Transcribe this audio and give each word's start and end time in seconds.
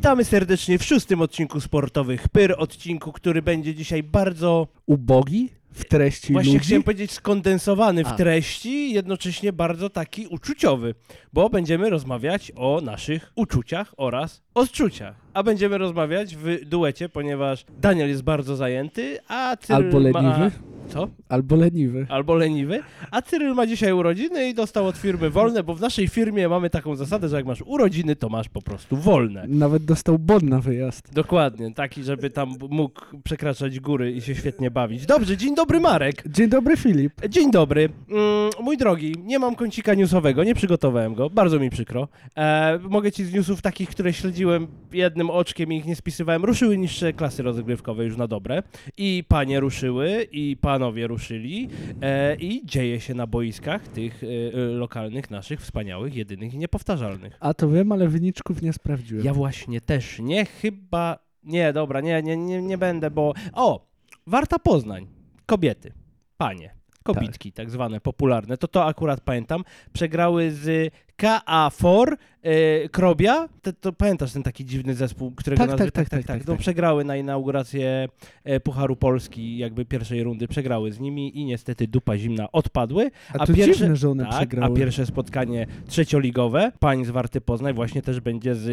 Witamy 0.00 0.24
serdecznie 0.24 0.78
w 0.78 0.84
szóstym 0.84 1.20
odcinku 1.20 1.60
Sportowych 1.60 2.28
Pyr, 2.28 2.54
odcinku, 2.58 3.12
który 3.12 3.42
będzie 3.42 3.74
dzisiaj 3.74 4.02
bardzo, 4.02 4.68
Ubogi 4.86 5.48
w 5.72 5.84
treści 5.84 6.32
właśnie 6.32 6.52
ludzi? 6.52 6.64
chciałem 6.64 6.82
powiedzieć 6.82 7.10
skondensowany 7.12 8.04
w 8.04 8.08
A. 8.08 8.16
treści, 8.16 8.92
jednocześnie 8.92 9.52
bardzo 9.52 9.90
taki 9.90 10.26
uczuciowy, 10.26 10.94
bo 11.32 11.50
będziemy 11.50 11.90
rozmawiać 11.90 12.52
o 12.56 12.80
naszych 12.80 13.32
uczuciach 13.34 13.94
oraz 13.96 14.42
odczuciach. 14.54 15.16
A 15.34 15.42
będziemy 15.42 15.78
rozmawiać 15.78 16.36
w 16.36 16.64
duecie, 16.64 17.08
ponieważ 17.08 17.64
Daniel 17.78 18.08
jest 18.08 18.22
bardzo 18.22 18.56
zajęty, 18.56 19.18
a 19.28 19.56
Cyryl 19.56 19.76
Albo 19.76 19.98
leniwy? 19.98 20.50
Albo 21.28 21.56
leniwy. 21.56 22.06
albo 22.08 22.34
leniwy, 22.34 22.82
a 23.10 23.22
Cyryl 23.22 23.54
ma 23.54 23.66
dzisiaj 23.66 23.92
urodziny 23.92 24.48
i 24.48 24.54
dostał 24.54 24.86
od 24.86 24.96
firmy 24.96 25.30
wolne, 25.30 25.62
bo 25.62 25.74
w 25.74 25.80
naszej 25.80 26.08
firmie 26.08 26.48
mamy 26.48 26.70
taką 26.70 26.96
zasadę, 26.96 27.28
że 27.28 27.36
jak 27.36 27.46
masz 27.46 27.62
urodziny, 27.66 28.16
to 28.16 28.28
masz 28.28 28.48
po 28.48 28.62
prostu 28.62 28.96
wolne. 28.96 29.44
Nawet 29.48 29.84
dostał 29.84 30.18
bon 30.18 30.48
na 30.48 30.60
wyjazd. 30.60 31.14
Dokładnie, 31.14 31.74
taki, 31.74 32.02
żeby 32.02 32.30
tam 32.30 32.54
mógł 32.70 33.00
przekraczać 33.24 33.80
góry 33.80 34.12
i 34.12 34.20
się 34.20 34.34
świetnie 34.34 34.70
bawić. 34.70 35.06
Dobrze, 35.06 35.36
dzień 35.36 35.54
dobry 35.54 35.80
Marek. 35.80 36.22
Dzień 36.28 36.48
dobry 36.48 36.76
Filip. 36.76 37.12
Dzień 37.28 37.50
dobry. 37.50 37.88
Mm, 38.10 38.50
mój 38.62 38.76
drogi, 38.76 39.14
nie 39.24 39.38
mam 39.38 39.54
kącika 39.56 39.94
newsowego, 39.94 40.44
nie 40.44 40.54
przygotowałem 40.54 41.14
go, 41.14 41.30
bardzo 41.30 41.58
mi 41.58 41.70
przykro. 41.70 42.08
E, 42.36 42.78
mogę 42.82 43.12
ci 43.12 43.24
z 43.24 43.32
newsów 43.32 43.62
takich, 43.62 43.88
które 43.88 44.12
śledziłem 44.12 44.66
jednym 44.92 45.30
oczkiem 45.30 45.72
i 45.72 45.76
ich 45.76 45.86
nie 45.86 45.96
spisywałem, 45.96 46.44
ruszyły 46.44 46.78
niższe 46.78 47.12
klasy 47.12 47.42
rozgrywkowe 47.42 48.04
już 48.04 48.16
na 48.16 48.26
dobre. 48.26 48.62
I 48.96 49.24
panie 49.28 49.60
ruszyły, 49.60 50.26
i 50.32 50.56
panowie 50.80 51.06
ruszyli, 51.06 51.68
e, 52.02 52.34
i 52.34 52.66
dzieje 52.66 53.00
się 53.00 53.14
na 53.14 53.26
boiskach 53.26 53.88
tych 53.88 54.24
e, 54.24 54.26
e, 54.26 54.60
lokalnych, 54.60 55.30
naszych, 55.30 55.60
wspaniałych, 55.60 56.14
jedynych 56.14 56.54
i 56.54 56.58
niepowtarzalnych. 56.58 57.36
A 57.40 57.54
to 57.54 57.70
wiem, 57.70 57.92
ale 57.92 58.08
wyniczków 58.08 58.62
nie 58.62 58.72
sprawdziłem. 58.72 59.24
Ja 59.24 59.34
właśnie 59.34 59.80
też 59.80 60.18
nie, 60.18 60.44
chyba. 60.44 61.18
Nie, 61.42 61.72
dobra, 61.72 62.00
nie, 62.00 62.22
nie, 62.22 62.36
nie, 62.36 62.62
nie 62.62 62.78
będę, 62.78 63.10
bo. 63.10 63.34
O! 63.52 63.90
Warta 64.26 64.58
Poznań. 64.58 65.06
Kobiety. 65.46 65.92
Panie. 66.36 66.79
Kobitki, 67.04 67.52
tak. 67.52 67.70
zwane, 67.70 68.00
popularne. 68.00 68.56
To 68.56 68.68
to 68.68 68.84
akurat 68.84 69.20
pamiętam. 69.20 69.64
Przegrały 69.92 70.50
z 70.50 70.92
KA4 71.18 72.12
e, 72.42 72.88
Krobia. 72.88 73.48
To, 73.62 73.72
to 73.72 73.92
pamiętasz 73.92 74.32
ten 74.32 74.42
taki 74.42 74.64
dziwny 74.64 74.94
zespół, 74.94 75.30
którego 75.30 75.60
Tak, 75.62 75.70
nazwy... 75.70 75.84
tak, 75.92 76.08
tak, 76.08 76.08
tak, 76.08 76.26
tak, 76.26 76.46
No, 76.46 76.52
tak. 76.52 76.60
przegrały 76.60 77.04
na 77.04 77.16
inaugurację 77.16 78.08
e, 78.44 78.60
Pucharu 78.60 78.96
Polski, 78.96 79.58
jakby 79.58 79.84
pierwszej 79.84 80.22
rundy. 80.22 80.48
Przegrały 80.48 80.92
z 80.92 81.00
nimi 81.00 81.38
i 81.38 81.44
niestety 81.44 81.86
dupa 81.88 82.18
zimna 82.18 82.52
odpadły. 82.52 83.10
A 83.34 83.38
a 83.38 83.46
to 83.46 83.52
pierwsze- 83.54 83.74
dziwne, 83.80 83.96
że 83.96 84.10
one 84.10 84.24
Tak, 84.24 84.32
przegrały. 84.36 84.74
a 84.74 84.76
pierwsze 84.76 85.06
spotkanie 85.06 85.66
trzecioligowe 85.86 86.72
pań 86.80 87.04
z 87.04 87.10
Warty 87.10 87.40
Poznań 87.40 87.74
właśnie 87.74 88.02
też 88.02 88.20
będzie 88.20 88.54
z 88.54 88.66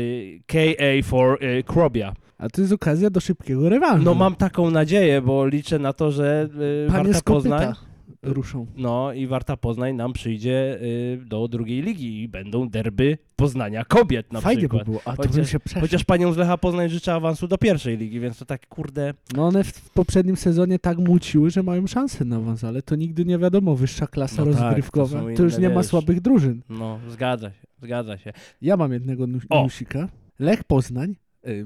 KA4 0.48 1.44
y, 1.44 1.64
Krobia. 1.64 2.14
A 2.38 2.50
to 2.50 2.62
jest 2.62 2.74
okazja 2.74 3.10
do 3.10 3.20
szybkiego 3.20 3.70
rewanżu. 3.70 4.04
No 4.06 4.14
mam 4.14 4.36
taką 4.36 4.72
nadzieję, 4.72 5.22
bo 5.22 5.48
liczę 5.48 5.80
na 5.80 5.94
to, 5.94 6.12
że 6.12 6.50
y, 6.86 6.88
Panie 6.92 7.04
Warta 7.04 7.22
kopyta 7.22 7.34
Poznań 7.34 7.74
ruszą. 8.24 8.66
no 8.78 9.14
i 9.14 9.28
Warta 9.28 9.58
Poznań 9.58 9.96
nam 9.96 10.14
przyjdzie 10.14 10.80
y, 10.82 11.20
do 11.26 11.48
drugiej 11.48 11.82
ligi 11.82 12.22
i 12.24 12.28
będą 12.28 12.70
derby 12.70 13.18
Poznania 13.36 13.86
kobiet 13.86 14.34
na 14.34 14.42
Fajnie 14.42 14.60
przykład. 14.62 14.82
by 14.82 14.86
było, 14.92 15.02
a 15.06 15.12
to 15.12 15.18
Chociaż- 15.18 15.36
bym 15.36 15.46
się 15.46 15.60
przeszedł. 15.60 15.82
Chociaż 15.82 16.04
panią 16.04 16.34
z 16.34 16.38
Lecha 16.38 16.58
Poznań 16.58 16.90
życzę 16.90 17.14
awansu 17.14 17.48
do 17.48 17.58
pierwszej 17.58 17.98
ligi, 17.98 18.20
więc 18.20 18.38
to 18.40 18.46
tak 18.46 18.68
kurde, 18.68 19.14
No 19.36 19.48
one 19.48 19.64
w, 19.64 19.90
poprzednim 19.90 20.36
sezonie 20.36 20.80
tak 20.80 20.98
muciły, 20.98 21.50
że 21.50 21.64
mają 21.64 21.88
szansę 21.88 22.26
na 22.26 22.36
awans, 22.36 22.64
ale 22.64 22.82
to 22.82 22.96
nigdy 22.96 23.26
nie 23.26 23.38
wiadomo, 23.38 23.76
wyższa 23.76 24.08
klasa 24.08 24.46
No 24.46 24.52
tak, 24.52 24.60
to 24.60 24.66
rozgrywkowa. 24.66 25.08
są 25.20 25.24
to, 25.24 25.30
inne, 25.30 25.44
już 25.44 25.58
nie 25.58 25.70
ma 25.70 25.76
wiesz. 25.76 25.86
słabych 25.86 26.22
drużyn. 26.22 26.62
no 26.70 27.00
zgadza 27.10 27.50
się, 27.52 27.68
zgadza 27.82 28.18
się. 28.18 28.34
Ja 28.62 28.78
mam 28.78 28.94
jednego 28.94 29.28
nu- 29.28 29.40
O! 29.50 29.64
newsika. 29.64 30.10
Lech 30.40 30.64
Poznań, 30.64 31.16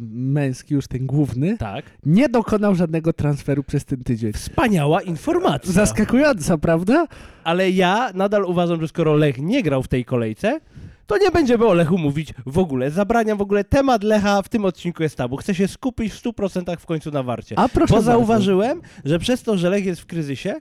męski 0.10 0.74
już 0.74 0.88
ten 0.88 1.06
główny, 1.06 1.58
Tak. 1.58 1.86
nie 2.06 2.30
dokonał 2.30 2.76
żadnego 2.76 3.14
transferu 3.14 3.64
przez 3.64 3.86
ten 3.86 4.04
tydzień. 4.04 4.34
Wspaniała 4.34 5.02
informacja. 5.02 5.72
Zaskakująca, 5.72 6.58
prawda? 6.58 7.08
Ale 7.44 7.72
ja 7.72 8.12
nadal 8.14 8.46
uważam, 8.46 8.82
że 8.82 8.88
skoro 8.88 9.14
Lech 9.16 9.38
nie 9.38 9.64
grał 9.64 9.84
w 9.84 9.88
tej 9.88 10.06
kolejce, 10.06 10.60
to 11.08 11.18
nie 11.18 11.32
będziemy 11.32 11.66
o 11.66 11.74
Lechu 11.74 11.98
mówić 11.98 12.34
w 12.46 12.58
ogóle. 12.58 12.92
Zabraniam 12.92 13.38
w 13.38 13.42
ogóle 13.42 13.64
temat 13.64 14.04
Lecha 14.04 14.42
w 14.42 14.50
tym 14.50 14.66
odcinku 14.66 15.04
jest 15.04 15.16
tabu. 15.16 15.38
Chcę 15.38 15.56
się 15.56 15.68
skupić 15.68 16.14
w 16.14 16.24
100% 16.24 16.78
w 16.80 16.86
końcu 16.86 17.12
na 17.12 17.24
warcie. 17.24 17.60
A 17.60 17.70
proszę 17.70 17.88
Bo 17.90 17.96
bardzo. 17.96 18.12
zauważyłem, 18.12 18.82
że 19.06 19.20
przez 19.20 19.44
to, 19.44 19.58
że 19.58 19.70
Lech 19.70 19.86
jest 19.86 20.02
w 20.02 20.06
kryzysie, 20.06 20.54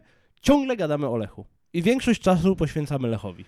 ciągle 0.42 0.76
gadamy 0.76 1.08
o 1.08 1.16
Lechu. 1.16 1.44
I 1.72 1.82
większość 1.82 2.20
czasu 2.20 2.56
poświęcamy 2.56 3.08
Lechowi. 3.08 3.44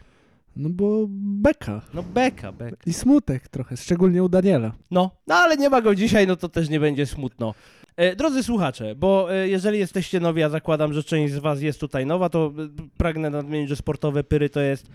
No 0.56 0.68
bo 0.68 1.06
beka. 1.08 1.82
No 1.94 2.02
beka, 2.02 2.52
beka. 2.52 2.76
I 2.86 2.92
smutek 2.92 3.48
trochę, 3.48 3.76
szczególnie 3.76 4.22
u 4.22 4.28
Daniela. 4.28 4.72
No, 4.90 5.10
no 5.26 5.34
ale 5.34 5.56
nie 5.56 5.70
ma 5.70 5.80
go 5.80 5.94
dzisiaj, 5.94 6.26
no 6.26 6.36
to 6.36 6.48
też 6.48 6.68
nie 6.68 6.80
będzie 6.80 7.06
smutno. 7.06 7.54
E, 7.96 8.16
drodzy 8.16 8.42
słuchacze, 8.42 8.94
bo 8.94 9.34
e, 9.34 9.48
jeżeli 9.48 9.78
jesteście 9.78 10.20
nowi, 10.20 10.42
a 10.42 10.48
zakładam, 10.48 10.92
że 10.92 11.04
część 11.04 11.34
z 11.34 11.38
was 11.38 11.62
jest 11.62 11.80
tutaj 11.80 12.06
nowa, 12.06 12.28
to 12.28 12.52
e, 12.58 12.68
pragnę 12.96 13.30
nadmienić, 13.30 13.68
że 13.68 13.76
Sportowe 13.76 14.24
Pyry 14.24 14.50
to 14.50 14.60
jest 14.60 14.86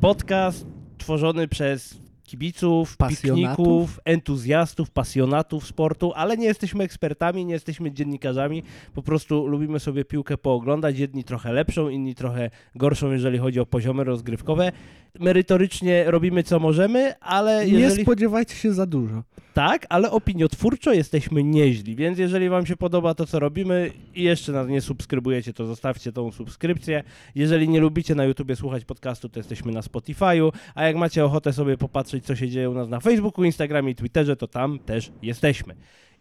podcast 0.00 0.66
tworzony 0.98 1.48
przez 1.48 1.98
kibiców, 2.30 2.96
pikników, 3.08 4.00
entuzjastów, 4.04 4.90
pasjonatów 4.90 5.66
sportu, 5.66 6.12
ale 6.14 6.36
nie 6.36 6.46
jesteśmy 6.46 6.84
ekspertami, 6.84 7.44
nie 7.44 7.52
jesteśmy 7.54 7.92
dziennikarzami, 7.92 8.62
po 8.94 9.02
prostu 9.02 9.46
lubimy 9.46 9.80
sobie 9.80 10.04
piłkę 10.04 10.38
pooglądać, 10.38 10.98
jedni 10.98 11.24
trochę 11.24 11.52
lepszą, 11.52 11.88
inni 11.88 12.14
trochę 12.14 12.50
gorszą, 12.74 13.12
jeżeli 13.12 13.38
chodzi 13.38 13.60
o 13.60 13.66
poziomy 13.66 14.04
rozgrywkowe. 14.04 14.72
Merytorycznie 15.20 16.10
robimy 16.10 16.42
co 16.42 16.58
możemy, 16.58 17.14
ale 17.20 17.66
Nie 17.66 17.72
jeżeli... 17.72 18.02
spodziewajcie 18.02 18.54
się 18.54 18.72
za 18.72 18.86
dużo. 18.86 19.22
Tak, 19.54 19.86
ale 19.88 20.10
opiniotwórczo 20.10 20.92
jesteśmy 20.92 21.44
nieźli, 21.44 21.96
więc 21.96 22.18
jeżeli 22.18 22.48
wam 22.48 22.66
się 22.66 22.76
podoba 22.76 23.14
to, 23.14 23.26
co 23.26 23.38
robimy 23.38 23.90
i 24.14 24.22
jeszcze 24.22 24.52
nas 24.52 24.68
nie 24.68 24.80
subskrybujecie, 24.80 25.52
to 25.52 25.66
zostawcie 25.66 26.12
tą 26.12 26.32
subskrypcję. 26.32 27.02
Jeżeli 27.34 27.68
nie 27.68 27.80
lubicie 27.80 28.14
na 28.14 28.24
YouTubie 28.24 28.56
słuchać 28.56 28.84
podcastu, 28.84 29.28
to 29.28 29.40
jesteśmy 29.40 29.72
na 29.72 29.80
Spotify'u, 29.80 30.52
a 30.74 30.84
jak 30.84 30.96
macie 30.96 31.24
ochotę 31.24 31.52
sobie 31.52 31.76
popatrzeć, 31.76 32.19
co 32.20 32.36
się 32.36 32.48
dzieje 32.48 32.70
u 32.70 32.74
nas 32.74 32.88
na 32.88 33.00
Facebooku, 33.00 33.44
Instagramie 33.44 33.90
i 33.90 33.94
Twitterze, 33.94 34.36
to 34.36 34.46
tam 34.46 34.78
też 34.78 35.12
jesteśmy. 35.22 35.74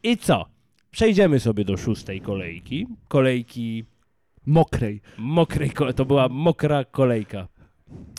I 0.04 0.18
co? 0.18 0.46
Przejdziemy 0.92 1.40
sobie 1.40 1.66
do 1.66 1.78
szóstej 1.78 2.22
kolejki. 2.22 2.88
Kolejki 3.08 3.86
Mokrej. 4.46 5.02
mokrej, 5.18 5.72
to 5.96 6.06
była 6.06 6.30
mokra 6.30 6.86
kolejka. 6.86 7.48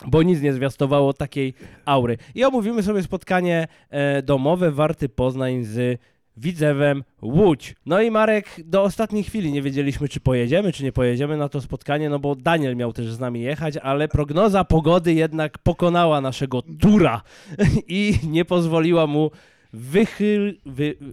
Bo 0.07 0.23
nic 0.23 0.41
nie 0.41 0.53
zwiastowało 0.53 1.13
takiej 1.13 1.53
aury. 1.85 2.17
I 2.35 2.43
omówimy 2.43 2.83
sobie 2.83 3.03
spotkanie 3.03 3.67
e, 3.89 4.21
domowe 4.21 4.71
Warty 4.71 5.09
Poznań 5.09 5.63
z 5.63 5.99
Widzewem 6.37 7.03
Łódź. 7.21 7.75
No 7.85 8.01
i 8.01 8.11
Marek, 8.11 8.55
do 8.65 8.83
ostatniej 8.83 9.23
chwili 9.23 9.51
nie 9.51 9.61
wiedzieliśmy, 9.61 10.09
czy 10.09 10.19
pojedziemy, 10.19 10.71
czy 10.73 10.83
nie 10.83 10.91
pojedziemy 10.91 11.37
na 11.37 11.49
to 11.49 11.61
spotkanie, 11.61 12.09
no 12.09 12.19
bo 12.19 12.35
Daniel 12.35 12.75
miał 12.75 12.93
też 12.93 13.11
z 13.11 13.19
nami 13.19 13.41
jechać, 13.41 13.77
ale 13.77 14.07
prognoza 14.07 14.63
pogody 14.63 15.13
jednak 15.13 15.57
pokonała 15.57 16.21
naszego 16.21 16.61
tura 16.61 17.21
i 17.87 18.19
nie 18.23 18.45
pozwoliła 18.45 19.07
mu 19.07 19.31
wy, 19.73 20.07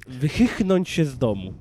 wychychnąć 0.08 0.88
się 0.88 1.04
z 1.04 1.18
domu. 1.18 1.54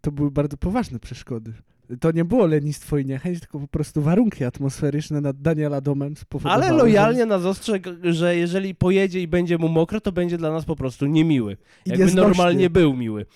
To 0.00 0.12
były 0.12 0.30
bardzo 0.30 0.56
poważne 0.56 0.98
przeszkody. 0.98 1.52
To 2.00 2.12
nie 2.12 2.24
było 2.24 2.46
lenistwo 2.46 2.98
i 2.98 3.04
niechęć, 3.06 3.40
tylko 3.40 3.58
po 3.60 3.68
prostu 3.68 4.02
warunki 4.02 4.44
atmosferyczne 4.44 5.20
nad 5.20 5.42
Daniela 5.42 5.80
domem 5.80 6.16
spowodowały. 6.16 6.62
Ale 6.64 6.72
że- 6.72 6.82
lojalnie 6.84 7.26
nas 7.26 7.44
ostrzegł, 7.44 7.88
że 8.02 8.36
jeżeli 8.36 8.74
pojedzie 8.74 9.20
i 9.20 9.28
będzie 9.28 9.58
mu 9.58 9.68
mokro, 9.68 10.00
to 10.00 10.12
będzie 10.12 10.38
dla 10.38 10.52
nas 10.52 10.64
po 10.64 10.76
prostu 10.76 11.06
niemiły. 11.06 11.52
I 11.86 11.90
Jakby 11.90 12.04
nieznośny. 12.04 12.28
normalnie 12.28 12.70
był 12.70 12.96
miły 12.96 13.26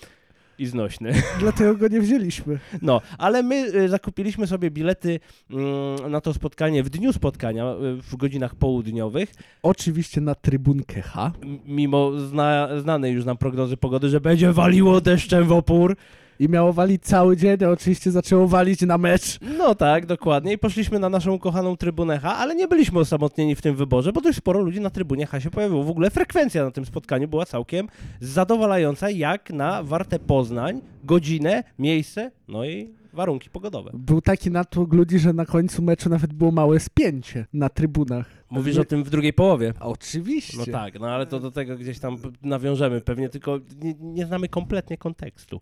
i 0.59 0.65
znośny. 0.65 1.11
Dlatego 1.39 1.75
go 1.75 1.87
nie 1.87 2.01
wzięliśmy. 2.01 2.59
No, 2.81 3.01
ale 3.17 3.43
my 3.43 3.55
y, 3.75 3.89
zakupiliśmy 3.89 4.47
sobie 4.47 4.71
bilety 4.71 5.19
mm, 5.51 6.11
na 6.11 6.21
to 6.21 6.33
spotkanie 6.33 6.83
w 6.83 6.89
dniu 6.89 7.13
spotkania, 7.13 7.73
y, 7.99 8.01
w 8.01 8.15
godzinach 8.15 8.55
południowych, 8.55 9.33
Oczywiście 9.63 10.21
na 10.21 10.35
trybunkę 10.35 11.01
H. 11.01 11.31
mimo 11.65 12.19
zna, 12.19 12.69
znanej 12.81 13.13
już 13.13 13.25
nam 13.25 13.37
prognozy 13.37 13.77
pogody, 13.77 14.09
że 14.09 14.21
będzie 14.21 14.51
waliło 14.53 15.01
deszczem 15.01 15.43
w 15.43 15.51
opór. 15.51 15.95
I 16.39 16.49
miało 16.49 16.73
walić 16.73 17.03
cały 17.03 17.37
dzień, 17.37 17.63
a 17.63 17.69
oczywiście 17.69 18.11
zaczęło 18.11 18.47
walić 18.47 18.81
na 18.81 18.97
mecz. 18.97 19.39
No 19.57 19.75
tak, 19.75 20.05
dokładnie. 20.05 20.53
I 20.53 20.57
poszliśmy 20.57 20.99
na 20.99 21.09
naszą 21.09 21.39
kochaną 21.39 21.77
trybunę 21.77 22.19
H, 22.19 22.35
ale 22.35 22.55
nie 22.55 22.67
byliśmy 22.67 22.99
osamotnieni 22.99 23.55
w 23.55 23.61
tym 23.61 23.75
wyborze, 23.75 24.13
bo 24.13 24.21
dość 24.21 24.37
sporo 24.37 24.61
ludzi 24.61 24.81
na 24.81 24.89
trybunie 24.89 25.25
H 25.25 25.39
się 25.39 25.51
pojawiło. 25.51 25.83
W 25.83 25.89
ogóle 25.89 26.11
frekwencja 26.11 26.63
na 26.63 26.71
tym 26.71 26.85
spotkaniu 26.85 27.27
była 27.27 27.45
całkiem 27.45 27.87
zadowalająca, 28.19 29.09
jak 29.09 29.49
na 29.49 29.83
Wartę 29.83 30.19
Poznań, 30.19 30.81
godzinę, 31.03 31.63
miejsce, 31.79 32.31
no 32.47 32.65
i 32.65 32.89
warunki 33.13 33.49
pogodowe. 33.49 33.91
Był 33.93 34.21
taki 34.21 34.51
natłok 34.51 34.93
ludzi, 34.93 35.19
że 35.19 35.33
na 35.33 35.45
końcu 35.45 35.81
meczu 35.81 36.09
nawet 36.09 36.33
było 36.33 36.51
małe 36.51 36.79
spięcie 36.79 37.45
na 37.53 37.69
trybunach. 37.69 38.29
Mówisz 38.49 38.77
o 38.77 38.85
tym 38.85 39.03
w 39.03 39.09
drugiej 39.09 39.33
połowie. 39.33 39.73
Oczywiście. 39.79 40.57
No 40.57 40.65
tak, 40.65 40.99
no 40.99 41.07
ale 41.07 41.25
to 41.25 41.39
do 41.39 41.51
tego 41.51 41.77
gdzieś 41.77 41.99
tam 41.99 42.17
nawiążemy 42.41 43.01
pewnie, 43.01 43.29
tylko 43.29 43.59
nie, 43.81 43.93
nie 43.99 44.25
znamy 44.25 44.49
kompletnie 44.49 44.97
kontekstu, 44.97 45.61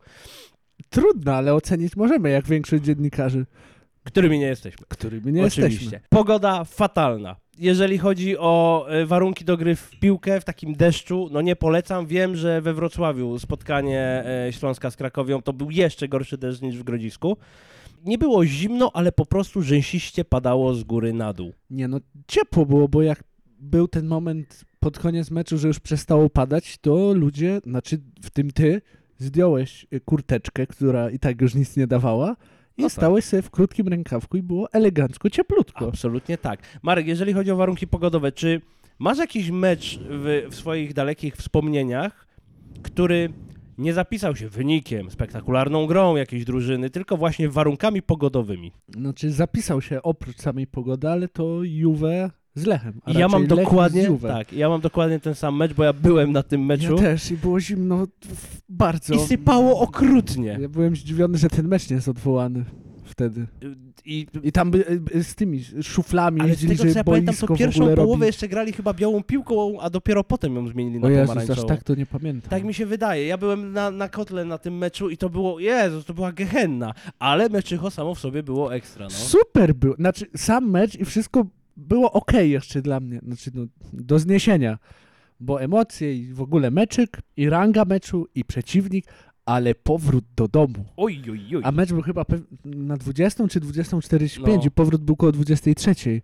Trudno, 0.90 1.34
ale 1.34 1.54
ocenić 1.54 1.96
możemy, 1.96 2.30
jak 2.30 2.48
większość 2.48 2.84
dziennikarzy, 2.84 3.46
którymi 4.04 4.40
nie 4.40 4.46
jesteśmy. 4.46 4.86
którymi 4.88 5.34
nie 5.34 5.46
Oczywiście. 5.46 5.84
jesteśmy. 5.84 6.08
Pogoda 6.10 6.64
fatalna. 6.64 7.36
jeżeli 7.58 7.98
chodzi 7.98 8.38
o 8.38 8.86
e, 8.90 9.06
warunki 9.06 9.46
do 9.46 9.58
gry 9.58 9.76
w 9.76 9.90
piłkę 10.00 10.42
w 10.42 10.44
takim 10.44 10.74
deszczu, 10.74 11.30
no 11.32 11.42
nie 11.42 11.56
polecam. 11.56 12.08
Wiem, 12.08 12.36
że 12.36 12.62
we 12.62 12.74
Wrocławiu 12.74 13.40
spotkanie 13.40 14.24
e, 14.48 14.54
Śląska 14.54 14.92
z 14.92 14.96
Krakowią 14.96 15.42
to 15.42 15.54
był 15.54 15.72
jeszcze 15.72 16.08
gorszy 16.08 16.38
deszcz 16.38 16.62
niż 16.62 16.78
w 16.78 16.84
Grodzisku. 16.84 17.38
Nie 18.06 18.18
było 18.18 18.46
zimno, 18.46 18.92
ale 18.94 19.12
po 19.12 19.26
prostu 19.26 19.62
rzęsiście 19.62 20.26
padało 20.26 20.74
z 20.74 20.84
góry 20.84 21.14
na 21.14 21.34
dół. 21.34 21.54
Nie 21.70 21.88
no, 21.88 22.00
ciepło 22.28 22.66
było, 22.66 22.88
bo 22.88 23.02
jak 23.02 23.24
był 23.60 23.88
ten 23.88 24.08
moment 24.08 24.66
pod 24.80 25.00
koniec 25.00 25.32
meczu, 25.32 25.58
że 25.58 25.68
już 25.68 25.80
przestało 25.80 26.30
padać, 26.30 26.78
to 26.78 27.14
ludzie, 27.14 27.62
znaczy 27.64 28.02
w 28.22 28.30
tym 28.30 28.52
ty, 28.52 28.82
zdjąłeś 29.18 29.86
y, 29.94 30.00
kurteczkę, 30.00 30.68
która 30.68 31.10
i 31.10 31.20
tak 31.20 31.42
już 31.42 31.56
nic 31.56 31.78
nie 31.78 31.88
dawała 31.88 32.36
i 32.78 32.82
No 32.82 32.88
tak. 32.88 32.92
stałeś 32.92 33.26
sobie 33.26 33.42
w 33.42 33.50
krótkim 33.50 33.88
rękawku 33.88 34.38
i 34.38 34.42
było 34.42 34.72
elegancko, 34.72 35.30
cieplutko. 35.30 35.88
Absolutnie 35.88 36.38
tak. 36.38 36.60
Marek, 36.84 37.08
jeżeli 37.08 37.34
chodzi 37.34 37.52
o 37.52 37.56
warunki 37.56 37.88
pogodowe, 37.88 38.32
czy 38.32 38.62
masz 39.00 39.18
jakiś 39.18 39.50
mecz 39.52 40.00
w, 40.10 40.48
w 40.50 40.56
swoich 40.56 40.94
dalekich 40.94 41.36
wspomnieniach, 41.36 42.28
który 42.84 43.30
nie 43.78 43.94
zapisał 43.94 44.36
się 44.36 44.50
wynikiem, 44.50 45.12
spektakularną 45.12 45.86
grą 45.86 46.16
jakiejś 46.16 46.46
drużyny, 46.46 46.90
tylko 46.90 47.18
właśnie 47.18 47.50
warunkami 47.50 48.02
pogodowymi? 48.02 48.72
Znaczy 48.96 49.32
zapisał 49.32 49.82
się 49.82 50.02
oprócz 50.02 50.38
samej 50.38 50.68
pogody, 50.68 51.10
ale 51.10 51.28
to 51.28 51.64
Juve 51.64 52.30
z 52.56 52.66
Lechem. 52.66 53.02
a 53.06 53.12
ja 53.12 53.28
mam 53.28 53.46
z 53.46 53.48
dokładnie, 53.48 54.18
tak, 54.22 54.54
ja 54.54 54.70
mam 54.70 54.82
dokładnie 54.82 55.20
ten 55.20 55.36
sam 55.36 55.56
mecz, 55.56 55.74
bo 55.74 55.84
ja 55.84 55.94
byłem 55.94 56.32
na 56.32 56.44
tym 56.44 56.66
meczu 56.66 56.96
Ja 56.96 57.02
też 57.02 57.32
i 57.32 57.38
było 57.38 57.60
zimno 57.60 58.08
bardzo. 58.70 59.14
i 59.14 59.20
sypało 59.20 59.80
okrutnie. 59.80 60.58
Ja 60.62 60.70
byłem 60.70 60.96
zdziwiony, 60.96 61.38
że 61.38 61.50
ten 61.50 61.68
mecz 61.68 61.90
nie 61.90 61.96
jest 61.96 62.08
odwołany 62.08 62.66
wtedy. 63.06 63.48
I, 64.06 64.28
I 64.44 64.52
tam 64.52 64.72
by, 64.72 64.86
y, 65.16 65.24
z 65.24 65.36
tymi 65.36 65.64
szuflami 65.82 66.42
ale 66.42 66.50
z 66.50 66.52
jeździli, 66.52 66.78
tego 66.78 66.92
co 66.92 66.98
ja 66.98 67.04
pamiętam, 67.04 67.36
to 67.36 67.56
pierwszą 67.56 67.96
połowę 67.96 68.26
jeszcze 68.26 68.48
grali 68.48 68.74
chyba 68.74 68.94
białą 68.94 69.24
piłką, 69.24 69.80
a 69.82 69.90
dopiero 69.90 70.24
potem 70.24 70.56
ją 70.56 70.68
zmienili 70.68 71.00
na 71.00 71.08
O 71.08 71.10
Jezus, 71.10 71.28
pomarańczową. 71.28 71.62
aż 71.62 71.68
tak 71.68 71.84
to 71.84 71.96
nie 71.96 72.06
pamiętam. 72.06 72.50
Tak 72.50 72.64
mi 72.64 72.74
się 72.74 72.86
wydaje. 72.86 73.28
Ja 73.28 73.38
byłem 73.38 73.72
na, 73.72 73.92
na 73.92 74.10
kotle 74.10 74.46
na 74.46 74.58
tym 74.58 74.78
meczu 74.78 75.10
i 75.10 75.18
to 75.18 75.30
było, 75.30 75.60
Jezus, 75.60 76.06
to 76.06 76.14
była 76.14 76.32
gehenna. 76.32 76.94
Ale 77.20 77.50
meczycho 77.50 77.92
samo 77.92 78.16
w 78.16 78.20
sobie 78.20 78.44
było 78.44 78.76
ekstra, 78.76 79.06
no. 79.06 79.10
Super 79.10 79.76
był. 79.76 79.96
Znaczy, 79.96 80.26
sam 80.36 80.70
mecz 80.70 80.96
i 80.96 81.06
wszystko 81.06 81.46
było 81.78 82.12
ok 82.12 82.32
jeszcze 82.34 82.82
dla 82.82 83.00
mnie. 83.00 83.20
Znaczy, 83.26 83.52
no, 83.54 83.66
do 83.94 84.20
zniesienia. 84.20 84.78
Bo 85.40 85.62
emocje 85.62 86.16
i 86.16 86.34
w 86.34 86.42
ogóle 86.42 86.72
meczyk, 86.72 87.18
i 87.38 87.50
ranga 87.50 87.86
meczu, 87.86 88.28
i 88.36 88.46
przeciwnik, 88.46 89.06
ale 89.46 89.76
powrót 89.76 90.26
do 90.36 90.48
domu. 90.48 90.86
Oj, 90.98 91.22
oj, 91.32 91.56
oj. 91.56 91.62
A 91.64 91.72
mecz 91.72 91.90
był 91.90 92.02
chyba 92.02 92.26
na 92.66 92.98
20 92.98 93.48
czy 93.48 93.60
20.45 93.62 94.58
No. 94.58 94.64
i 94.66 94.72
powrót 94.72 95.02
był 95.04 95.16
koło 95.16 95.32
23. 95.32 96.22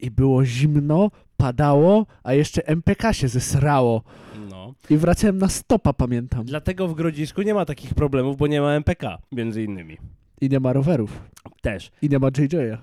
I 0.00 0.10
było 0.10 0.44
zimno, 0.44 1.10
padało, 1.36 2.06
a 2.22 2.34
jeszcze 2.34 2.66
MPK 2.66 3.12
się 3.12 3.28
zesrało. 3.28 4.02
No. 4.50 4.74
I 4.90 4.96
wracałem 4.96 5.38
na 5.38 5.48
stopa, 5.48 5.92
pamiętam. 5.92 6.44
Dlatego 6.44 6.88
w 6.88 6.94
Grodzisku 6.94 7.42
nie 7.42 7.54
ma 7.54 7.64
takich 7.64 7.94
problemów, 7.94 8.36
bo 8.36 8.46
nie 8.46 8.60
ma 8.60 8.72
MPK, 8.74 9.18
między 9.32 9.62
innymi. 9.62 9.96
I 10.40 10.48
nie 10.48 10.60
ma 10.60 10.72
rowerów. 10.72 11.22
Też. 11.62 11.90
I 12.02 12.08
nie 12.08 12.18
ma 12.18 12.28
JJ'a. 12.28 12.78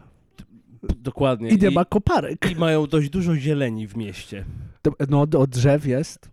Dokładnie. 0.98 1.50
I 1.50 1.58
nie 1.58 1.72
ma 1.72 1.86
koparek. 1.86 2.52
I 2.52 2.56
mają 2.56 2.88
dość 2.88 3.10
dużo 3.10 3.36
zieleni 3.36 3.88
w 3.88 3.98
mieście. 3.98 4.46
No, 5.10 5.22
od 5.22 5.50
drzew 5.50 5.86
jest. 5.86 6.30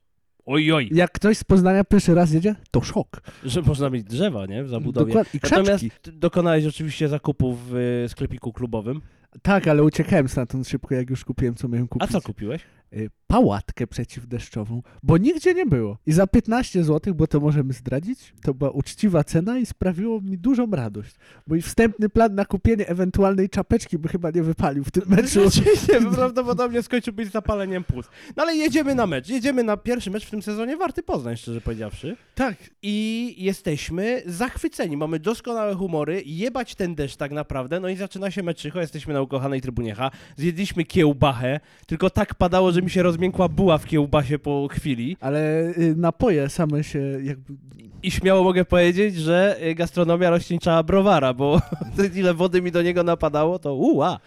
Oj, 0.47 0.73
oj. 0.73 0.89
Jak 0.93 1.13
ktoś 1.13 1.39
z 1.39 1.45
Poznania 1.45 1.85
pierwszy 1.85 2.15
raz 2.15 2.33
jedzie, 2.33 2.55
to 2.71 2.81
szok. 2.81 3.21
Że 3.45 3.63
można 3.63 3.91
mieć 3.91 4.05
drzewa, 4.05 4.47
nie? 4.47 4.65
W 4.65 4.69
zabudowie. 4.69 5.07
Dokładnie. 5.07 5.31
I 5.35 5.41
Natomiast 5.43 5.85
krzaczki. 5.85 5.91
ty 6.03 6.13
dokonałeś 6.13 6.67
oczywiście 6.67 7.09
zakupów 7.09 7.69
w 7.71 7.77
y, 8.05 8.09
sklepiku 8.09 8.53
klubowym. 8.53 9.01
Tak, 9.43 9.69
ale 9.69 9.83
uciekałem 9.83 10.29
stamtąd 10.29 10.69
szybko, 10.69 10.95
jak 10.95 11.11
już 11.11 11.25
kupiłem, 11.25 11.55
co 11.55 11.69
miałem 11.69 11.87
A 11.87 11.89
kupić. 11.89 12.11
co 12.11 12.21
kupiłeś? 12.21 12.63
Y, 12.97 13.11
Pałatkę 13.27 13.87
przeciwdeszczową, 13.87 14.83
bo 15.03 15.19
nigdzie 15.19 15.55
nie 15.55 15.67
było. 15.67 15.99
I 16.07 16.13
za 16.13 16.27
15 16.27 16.85
zł, 16.85 17.15
bo 17.15 17.27
to 17.27 17.41
możemy 17.41 17.73
zdradzić, 17.73 18.35
to 18.43 18.55
była 18.55 18.71
uczciwa 18.71 19.25
cena 19.25 19.59
i 19.59 19.67
sprawiło 19.67 20.21
mi 20.21 20.39
dużą 20.39 20.71
radość. 20.71 21.15
Mój 21.47 21.63
wstępny 21.63 22.09
plan 22.09 22.35
na 22.35 22.45
kupienie 22.45 22.89
ewentualnej 22.89 23.49
czapeczki 23.49 23.99
by 23.99 24.09
chyba 24.09 24.31
nie 24.31 24.43
wypalił 24.43 24.85
w 24.85 24.91
tym 24.91 25.03
meczu. 25.07 25.41
Rzeczywiście, 25.51 26.01
prawdopodobnie 26.15 26.83
skończyłbyś 26.83 27.29
zapaleniem 27.29 27.85
płuc. 27.85 28.07
No 28.37 28.43
ale 28.43 28.57
jedziemy 28.57 28.95
na 28.95 29.07
mecz. 29.07 29.29
Jedziemy 29.29 29.63
na 29.63 29.77
pierwszy 29.77 30.11
mecz 30.11 30.27
w 30.27 30.31
tym 30.31 30.43
sezonie 30.43 30.77
warty 30.77 31.03
Poznań, 31.03 31.37
szczerze 31.37 31.61
powiedziawszy. 31.61 32.17
Tak, 32.35 32.57
I 32.83 33.35
jesteśmy 33.39 34.23
zachwyceni. 34.27 34.97
Mamy 34.97 35.19
doskonałe 35.19 35.75
humory, 35.75 36.23
jebać 36.27 36.75
ten 36.75 36.95
deszcz 36.95 37.17
tak 37.17 37.33
naprawdę. 37.33 37.81
No 37.81 37.89
i 37.89 37.97
zaczyna 37.97 38.31
się 38.31 38.43
meczycho, 38.43 38.81
jesteśmy 38.81 39.15
na 39.15 39.21
ukochanej 39.25 39.61
trybunie 39.61 39.95
H. 39.95 40.11
Zjedliśmy 40.37 40.85
kiełbachę, 40.85 41.61
tylko 41.87 42.11
tak 42.11 42.35
padało, 42.35 42.73
że 42.73 42.83
mi 42.83 42.91
się 42.91 43.03
rozmiękła 43.03 43.49
buła 43.49 43.79
w 43.79 43.87
kiełbasie 43.87 44.39
po 44.39 44.69
chwili. 44.71 45.17
ale 45.21 45.69
y, 45.79 45.95
napoje 45.97 46.49
same 46.49 46.85
się 46.85 46.99
jakby... 47.23 47.55
I 48.03 48.11
śmiało 48.11 48.45
mogę 48.45 48.65
powiedzieć, 48.65 49.17
że 49.17 49.57
y, 49.63 49.75
gastronomia 49.75 50.31
rozcieńczała 50.31 50.83
browara, 50.83 51.35
bo 51.35 51.61
ile 52.17 52.35
wody 52.35 52.63
mi 52.63 52.73
do 52.73 52.83
niego 52.83 53.03
napadało, 53.03 53.59
to 53.59 53.75
uła. 53.75 54.21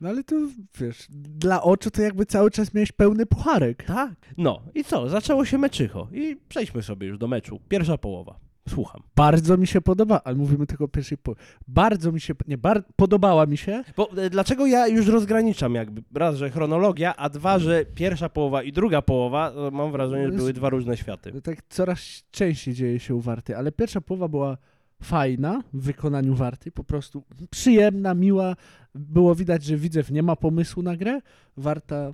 No 0.00 0.08
ale 0.08 0.24
to, 0.24 0.36
wiesz, 0.80 1.06
dla 1.10 1.62
oczu 1.62 1.90
to 1.90 2.02
jakby 2.02 2.26
cały 2.26 2.50
czas 2.50 2.74
miałeś 2.74 2.92
pełny 2.92 3.26
pucharek. 3.26 3.82
Tak. 3.84 4.14
No 4.36 4.62
i 4.74 4.84
co? 4.84 5.08
Zaczęło 5.08 5.44
się 5.44 5.58
meczycho. 5.58 6.08
I 6.12 6.36
przejdźmy 6.48 6.82
sobie 6.82 7.06
już 7.06 7.18
do 7.18 7.28
meczu. 7.28 7.60
Pierwsza 7.68 7.98
połowa. 7.98 8.47
Słucham. 8.68 9.02
Bardzo 9.16 9.56
mi 9.56 9.66
się 9.66 9.80
podoba, 9.80 10.20
ale 10.24 10.36
mówimy 10.36 10.66
tylko 10.66 10.84
o 10.84 10.88
pierwszej 10.88 11.18
po... 11.18 11.34
Bardzo 11.68 12.12
mi 12.12 12.20
się, 12.20 12.34
nie, 12.48 12.58
bar... 12.58 12.84
podobała 12.96 13.46
mi 13.46 13.56
się, 13.56 13.84
Bo 13.96 14.10
e, 14.16 14.30
dlaczego 14.30 14.66
ja 14.66 14.86
już 14.86 15.06
rozgraniczam 15.06 15.74
jakby? 15.74 16.02
Raz, 16.14 16.36
że 16.36 16.50
chronologia, 16.50 17.16
a 17.16 17.28
dwa, 17.28 17.58
że 17.58 17.84
pierwsza 17.84 18.28
połowa 18.28 18.62
i 18.62 18.72
druga 18.72 19.02
połowa, 19.02 19.50
to 19.50 19.70
mam 19.70 19.92
wrażenie, 19.92 20.26
że 20.26 20.32
były 20.32 20.52
dwa 20.52 20.68
różne 20.68 20.96
światy. 20.96 21.42
tak 21.42 21.62
coraz 21.68 22.24
częściej 22.30 22.74
dzieje 22.74 23.00
się 23.00 23.14
u 23.14 23.20
Warty, 23.20 23.56
ale 23.56 23.72
pierwsza 23.72 24.00
połowa 24.00 24.28
była 24.28 24.56
fajna 25.02 25.62
w 25.72 25.82
wykonaniu 25.82 26.34
Warty, 26.34 26.70
po 26.70 26.84
prostu 26.84 27.24
przyjemna, 27.50 28.14
miła. 28.14 28.56
Było 28.94 29.34
widać, 29.34 29.64
że 29.64 29.76
Widzew 29.76 30.10
nie 30.10 30.22
ma 30.22 30.36
pomysłu 30.36 30.82
na 30.82 30.96
grę. 30.96 31.20
Warta, 31.56 32.12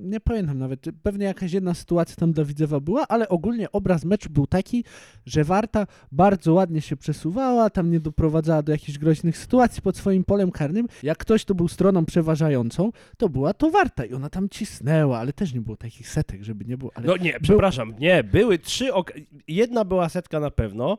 nie 0.00 0.20
pamiętam 0.20 0.58
nawet, 0.58 0.84
pewnie 1.02 1.26
jakaś 1.26 1.52
jedna 1.52 1.74
sytuacja 1.74 2.16
tam 2.16 2.32
dla 2.32 2.44
Widzewa 2.44 2.80
była, 2.80 3.08
ale 3.08 3.28
ogólnie 3.28 3.72
obraz 3.72 4.04
meczu 4.04 4.30
był 4.30 4.46
taki, 4.46 4.84
że 5.26 5.44
Warta 5.44 5.86
bardzo 6.12 6.54
ładnie 6.54 6.80
się 6.80 6.96
przesuwała, 6.96 7.70
tam 7.70 7.90
nie 7.90 8.00
doprowadzała 8.00 8.62
do 8.62 8.72
jakichś 8.72 8.98
groźnych 8.98 9.38
sytuacji 9.38 9.82
pod 9.82 9.96
swoim 9.96 10.24
polem 10.24 10.50
karnym. 10.50 10.86
Jak 11.02 11.18
ktoś 11.18 11.44
to 11.44 11.54
był 11.54 11.68
stroną 11.68 12.04
przeważającą, 12.04 12.90
to 13.18 13.28
była 13.28 13.54
to 13.54 13.70
Warta 13.70 14.04
i 14.04 14.14
ona 14.14 14.30
tam 14.30 14.48
cisnęła, 14.48 15.18
ale 15.18 15.32
też 15.32 15.54
nie 15.54 15.60
było 15.60 15.76
takich 15.76 16.08
setek, 16.08 16.42
żeby 16.44 16.64
nie 16.64 16.76
było. 16.78 16.90
No 17.04 17.16
nie, 17.16 17.40
przepraszam, 17.42 17.94
nie, 17.98 18.24
były 18.24 18.58
trzy, 18.58 18.94
ok- 18.94 19.12
jedna 19.48 19.84
była 19.84 20.08
setka 20.08 20.40
na 20.40 20.50
pewno, 20.50 20.98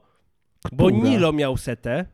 bo 0.71 0.87
Która? 0.87 1.09
Nilo 1.09 1.33
miał 1.33 1.57
setę, 1.57 2.05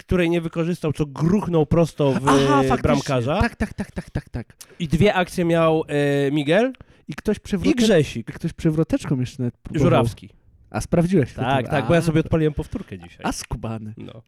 której 0.00 0.30
nie 0.30 0.40
wykorzystał, 0.40 0.92
co 0.92 1.06
gruchnął 1.06 1.66
prosto 1.66 2.12
w 2.12 2.28
Aha, 2.28 2.38
faktycznie. 2.48 2.82
bramkarza. 2.82 3.40
Tak, 3.40 3.56
tak, 3.56 3.74
tak, 3.74 3.90
tak, 3.90 4.10
tak, 4.10 4.28
tak. 4.28 4.56
I 4.78 4.88
dwie 4.88 5.14
akcje 5.14 5.44
miał 5.44 5.84
e, 5.88 6.30
Miguel 6.30 6.72
I 7.08 7.14
ktoś 7.14 7.36
i 7.36 7.40
przewrote... 7.40 7.76
Grzesik. 7.76 8.28
I 8.28 8.32
ktoś 8.32 8.52
przewroteczką 8.52 9.20
jeszcze 9.20 9.42
nawet 9.42 9.56
próbował. 9.58 9.84
Żurawski. 9.84 10.30
A 10.70 10.80
sprawdziłeś 10.80 11.32
to? 11.32 11.40
Tak, 11.40 11.64
to- 11.64 11.70
tak, 11.70 11.86
bo 11.88 11.94
ja 11.94 12.02
sobie 12.02 12.20
odpaliłem 12.20 12.54
powtórkę 12.54 12.98
dzisiaj. 12.98 13.20
A 13.22 13.32
skubany. 13.32 13.94
No. 13.96 14.22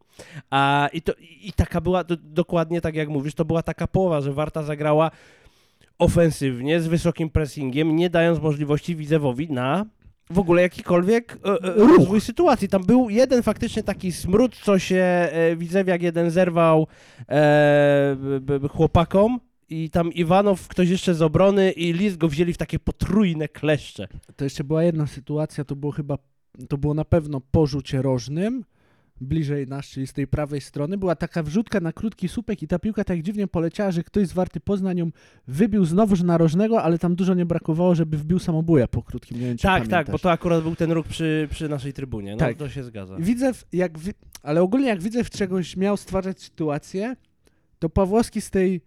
A 0.50 0.88
i, 0.92 1.02
to, 1.02 1.12
i 1.20 1.52
taka 1.56 1.80
była, 1.80 2.04
do, 2.04 2.16
dokładnie 2.16 2.80
tak 2.80 2.94
jak 2.94 3.08
mówisz, 3.08 3.34
to 3.34 3.44
była 3.44 3.62
taka 3.62 3.86
połowa, 3.86 4.20
że 4.20 4.32
Warta 4.32 4.62
zagrała 4.62 5.10
ofensywnie, 5.98 6.80
z 6.80 6.86
wysokim 6.86 7.30
pressingiem, 7.30 7.96
nie 7.96 8.10
dając 8.10 8.40
możliwości 8.40 8.96
Widzewowi 8.96 9.50
na 9.52 9.86
w 10.32 10.38
ogóle 10.38 10.62
jakikolwiek 10.62 11.38
e, 11.44 11.48
e, 11.48 11.74
Ruch. 11.74 11.98
rozwój 11.98 12.20
sytuacji. 12.20 12.68
Tam 12.68 12.84
był 12.84 13.10
jeden 13.10 13.42
faktycznie 13.42 13.82
taki 13.82 14.12
smród, 14.12 14.56
co 14.56 14.78
się 14.78 14.96
e, 14.96 15.56
Widzewiak 15.56 16.02
jeden 16.02 16.30
zerwał 16.30 16.86
chłopakom 18.70 19.40
i 19.68 19.90
tam 19.90 20.12
Iwanow, 20.12 20.68
ktoś 20.68 20.88
jeszcze 20.88 21.14
z 21.14 21.22
obrony 21.22 21.72
i 21.72 21.92
Lis 21.92 22.16
go 22.16 22.28
wzięli 22.28 22.52
w 22.52 22.58
takie 22.58 22.78
potrójne 22.78 23.48
kleszcze. 23.48 24.08
To 24.36 24.44
jeszcze 24.44 24.64
była 24.64 24.82
jedna 24.82 25.06
sytuacja, 25.06 25.64
to 25.64 25.76
było 25.76 25.92
chyba, 25.92 26.18
to 26.68 26.78
było 26.78 26.94
na 26.94 27.04
pewno 27.04 27.40
po 27.50 27.66
rzucie 27.66 28.02
rożnym, 28.02 28.64
bliżej 29.22 29.66
nas, 29.66 29.86
czyli 29.86 30.06
z 30.06 30.12
tej 30.12 30.26
prawej 30.26 30.60
strony, 30.60 30.98
była 30.98 31.16
taka 31.16 31.42
wrzutka 31.42 31.80
na 31.80 31.92
krótki 31.92 32.28
słupek 32.28 32.62
i 32.62 32.66
ta 32.68 32.78
piłka 32.78 33.04
tak 33.04 33.22
dziwnie 33.22 33.46
poleciała, 33.46 33.90
że 33.90 34.02
ktoś 34.04 34.26
z 34.28 34.32
Warty 34.32 34.60
Poznań 34.60 34.98
ją 34.98 35.10
wybił 35.48 35.84
znowuż 35.84 36.22
na 36.22 36.38
rożnego, 36.38 36.82
ale 36.82 36.98
tam 36.98 37.14
dużo 37.14 37.34
nie 37.34 37.46
brakowało, 37.46 37.94
żeby 37.94 38.16
wbił 38.18 38.38
samobuja 38.38 38.88
po 38.88 39.02
krótkim, 39.02 39.40
nie 39.40 39.46
wiem 39.46 39.56
Tak, 39.56 39.80
tak, 39.82 39.90
pamiętasz. 39.90 40.12
bo 40.12 40.18
to 40.18 40.30
akurat 40.30 40.62
był 40.62 40.76
ten 40.76 40.92
ruch 40.92 41.06
przy, 41.06 41.48
przy 41.50 41.68
naszej 41.68 41.92
trybunie. 41.92 42.32
No 42.32 42.38
Tak. 42.38 42.56
to 42.56 42.68
się 42.68 42.84
zgadza. 42.84 43.16
Widzę, 43.18 43.52
jak 43.72 43.98
wi- 43.98 44.12
ale 44.42 44.62
ogólnie 44.62 44.88
jak 44.88 45.00
widzę 45.02 45.24
w 45.24 45.30
czegoś 45.30 45.76
miał 45.76 45.96
stwarzać 45.96 46.40
sytuację, 46.40 47.16
to 47.78 47.88
Pawłowski 47.88 48.40
z 48.40 48.50
tej 48.50 48.80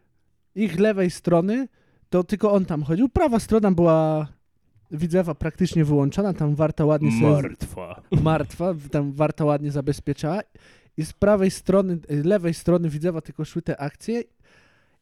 ich 0.56 0.80
lewej 0.80 1.12
strony, 1.12 1.68
to 2.10 2.24
tylko 2.24 2.52
on 2.52 2.66
tam 2.66 2.84
chodził. 2.84 3.10
Prawa 3.10 3.40
strona 3.40 3.72
była 3.72 4.28
Widzewa 4.92 5.36
praktycznie 5.36 5.86
wyłączona, 5.86 6.34
tam 6.34 6.56
Warta 6.56 6.86
ładnie 6.86 7.12
sobie... 7.12 7.32
Martwa. 7.32 8.02
Martwa, 8.12 8.74
tam 8.92 9.12
Warta 9.12 9.46
ładnie 9.46 9.72
zabezpieczała. 9.72 10.42
I 10.98 11.06
z 11.06 11.14
prawej 11.14 11.52
strony, 11.52 11.98
y, 12.12 12.24
lewej 12.24 12.54
strony 12.54 12.90
Widzewa 12.90 13.22
tylko 13.22 13.46
szły 13.46 13.62
te 13.62 13.78
akcje. 13.78 14.24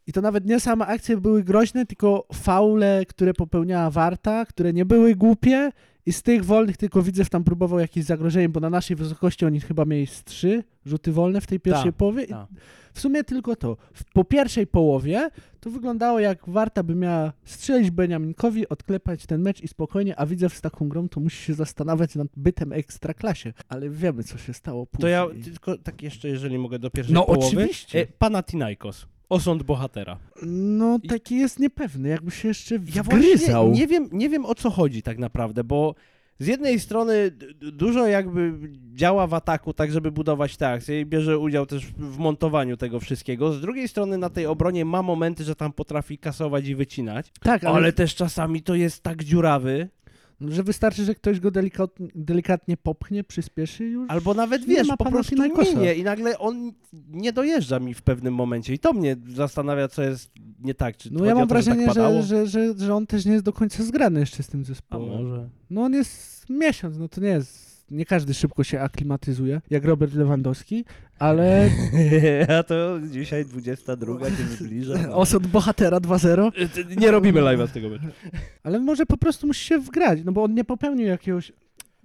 I 0.07 0.13
to 0.13 0.21
nawet 0.21 0.45
nie 0.45 0.59
same 0.59 0.85
akcje 0.85 1.17
były 1.17 1.43
groźne, 1.43 1.85
tylko 1.85 2.27
faule, 2.33 3.05
które 3.07 3.33
popełniała 3.33 3.89
Warta, 3.89 4.45
które 4.45 4.73
nie 4.73 4.85
były 4.85 5.15
głupie 5.15 5.71
i 6.05 6.13
z 6.13 6.21
tych 6.23 6.45
wolnych 6.45 6.77
tylko 6.77 7.01
Widzew 7.01 7.29
tam 7.29 7.43
próbował 7.43 7.79
jakieś 7.79 8.03
zagrożenie, 8.05 8.49
bo 8.49 8.59
na 8.59 8.69
naszej 8.69 8.95
wysokości 8.95 9.45
oni 9.45 9.59
chyba 9.59 9.85
mieli 9.85 10.07
z 10.07 10.23
trzy 10.23 10.63
rzuty 10.85 11.11
wolne 11.11 11.41
w 11.41 11.47
tej 11.47 11.59
pierwszej 11.59 11.91
Tak, 11.91 11.95
połowie. 11.95 12.23
I 12.23 12.27
tak. 12.27 12.47
W 12.93 12.99
sumie 12.99 13.23
tylko 13.23 13.55
to. 13.55 13.77
W- 13.93 14.03
Po 14.13 14.23
pierwszej 14.23 14.67
połowie 14.67 15.29
to 15.59 15.69
wyglądało 15.69 16.19
jak 16.19 16.49
Warta 16.49 16.83
by 16.83 16.95
miała 16.95 17.33
strzelić 17.45 17.91
Beniaminkowi, 17.91 18.69
odklepać 18.69 19.25
ten 19.25 19.41
mecz 19.41 19.61
i 19.61 19.67
spokojnie, 19.67 20.19
a 20.19 20.25
Widzew 20.25 20.53
z 20.55 20.61
taką 20.61 20.89
grą 20.89 21.09
to 21.09 21.19
musi 21.19 21.43
się 21.43 21.53
zastanawiać 21.53 22.15
nad 22.15 22.27
bytem 22.37 22.73
ekstraklasie. 22.73 23.53
Ale 23.69 23.89
wiemy, 23.89 24.23
co 24.23 24.37
się 24.37 24.53
stało 24.53 24.85
później. 24.85 25.01
To 25.01 25.07
ja 25.07 25.25
tylko 25.43 25.77
tak 25.77 26.01
jeszcze, 26.01 26.27
jeżeli 26.29 26.57
mogę, 26.57 26.79
do 26.79 26.89
pierwszej 26.89 27.13
No, 27.13 27.23
połowy. 27.23 27.45
oczywiście. 27.47 28.01
E, 28.01 28.05
Panathinaikos. 28.07 29.07
Osąd 29.33 29.63
bohatera. 29.63 30.17
No, 30.45 30.99
taki 31.09 31.37
jest 31.37 31.59
niepewny, 31.59 32.09
jakby 32.09 32.31
się 32.31 32.47
jeszcze 32.47 32.79
Ja 32.95 33.03
wgryzał. 33.03 33.71
nie 33.71 33.87
wiem, 33.87 34.09
nie 34.11 34.29
wiem 34.29 34.45
o 34.45 34.55
co 34.55 34.69
chodzi 34.69 35.01
tak 35.01 35.17
naprawdę, 35.17 35.63
bo 35.63 35.95
z 36.39 36.47
jednej 36.47 36.79
strony 36.79 37.31
dużo 37.71 38.07
jakby 38.07 38.53
działa 38.93 39.27
w 39.27 39.33
ataku, 39.33 39.73
tak 39.73 39.91
żeby 39.91 40.11
budować 40.11 40.57
te 40.57 40.69
akcje 40.69 41.01
i 41.01 41.05
bierze 41.05 41.39
udział 41.39 41.65
też 41.65 41.85
w 41.85 42.17
montowaniu 42.17 42.77
tego 42.77 42.99
wszystkiego. 42.99 43.53
Z 43.53 43.61
drugiej 43.61 43.87
strony 43.87 44.17
na 44.17 44.29
tej 44.29 44.45
obronie 44.45 44.85
ma 44.85 45.01
momenty, 45.01 45.43
że 45.43 45.55
tam 45.55 45.73
potrafi 45.73 46.17
kasować 46.17 46.67
i 46.67 46.75
wycinać, 46.75 47.31
Tak, 47.41 47.63
ale, 47.63 47.75
ale 47.75 47.93
też 47.93 48.15
czasami 48.15 48.61
to 48.61 48.75
jest 48.75 49.03
tak 49.03 49.23
dziurawy, 49.23 49.89
że 50.51 50.63
wystarczy, 50.63 51.05
że 51.05 51.15
ktoś 51.15 51.39
go 51.39 51.51
delikatnie, 51.51 52.07
delikatnie 52.15 52.77
popchnie, 52.77 53.23
przyspieszy 53.23 53.85
już. 53.85 54.09
albo 54.09 54.33
nawet 54.33 54.67
Nie 54.67 54.75
wiesz, 54.75 54.87
ma 54.87 54.97
po 54.97 55.11
prostu 55.11 55.35
minie 55.75 55.93
i 55.95 56.03
nagle 56.03 56.39
on 56.39 56.71
nie 57.09 57.33
dojeżdża 57.33 57.79
mi 57.79 57.93
w 57.93 58.01
pewnym 58.01 58.33
momencie 58.33 58.73
i 58.73 58.79
to 58.79 58.93
mnie 58.93 59.15
zastanawia, 59.35 59.87
co 59.87 60.03
jest 60.03 60.31
nie 60.59 60.73
tak. 60.73 60.97
Czy 60.97 61.13
No 61.13 61.25
ja 61.25 61.35
mam 61.35 61.47
to, 61.47 61.55
że 61.55 61.61
wrażenie, 61.63 61.85
tak 61.85 61.95
że, 61.95 62.23
że, 62.23 62.47
że, 62.47 62.73
że 62.77 62.95
on 62.95 63.07
też 63.07 63.25
nie 63.25 63.31
jest 63.31 63.45
do 63.45 63.53
końca 63.53 63.83
zgrany 63.83 64.19
jeszcze 64.19 64.43
z 64.43 64.47
tym 64.47 64.61
A 64.61 64.63
zespołem. 64.63 65.09
może. 65.23 65.49
No 65.69 65.81
on 65.83 65.93
jest 65.93 66.49
miesiąc, 66.49 66.97
no 66.97 67.07
to 67.09 67.21
nie 67.21 67.27
jest. 67.27 67.72
Nie 67.93 68.05
każdy 68.05 68.33
szybko 68.33 68.63
się 68.63 68.81
aklimatyzuje, 68.81 69.61
jak 69.69 69.85
Robert 69.85 70.13
Lewandowski, 70.13 70.85
ale 71.19 71.69
A 72.59 72.63
to 72.63 72.99
dzisiaj 73.11 73.45
22 73.45 74.29
się 74.29 74.35
zbliża. 74.57 74.93
osąd 75.15 75.47
bohatera 75.47 75.97
2-0, 75.97 76.51
Nie 76.99 77.11
robimy 77.11 77.41
live'a 77.41 77.67
z 77.67 77.71
tego 77.71 77.89
meczu. 77.89 78.05
ale 78.63 78.79
może 78.79 79.05
po 79.05 79.17
prostu 79.17 79.47
musi 79.47 79.65
się 79.65 79.77
wgrać, 79.79 80.19
no 80.25 80.31
bo 80.31 80.43
on 80.43 80.53
nie 80.53 80.63
popełnił 80.63 81.07
jakiegoś. 81.07 81.51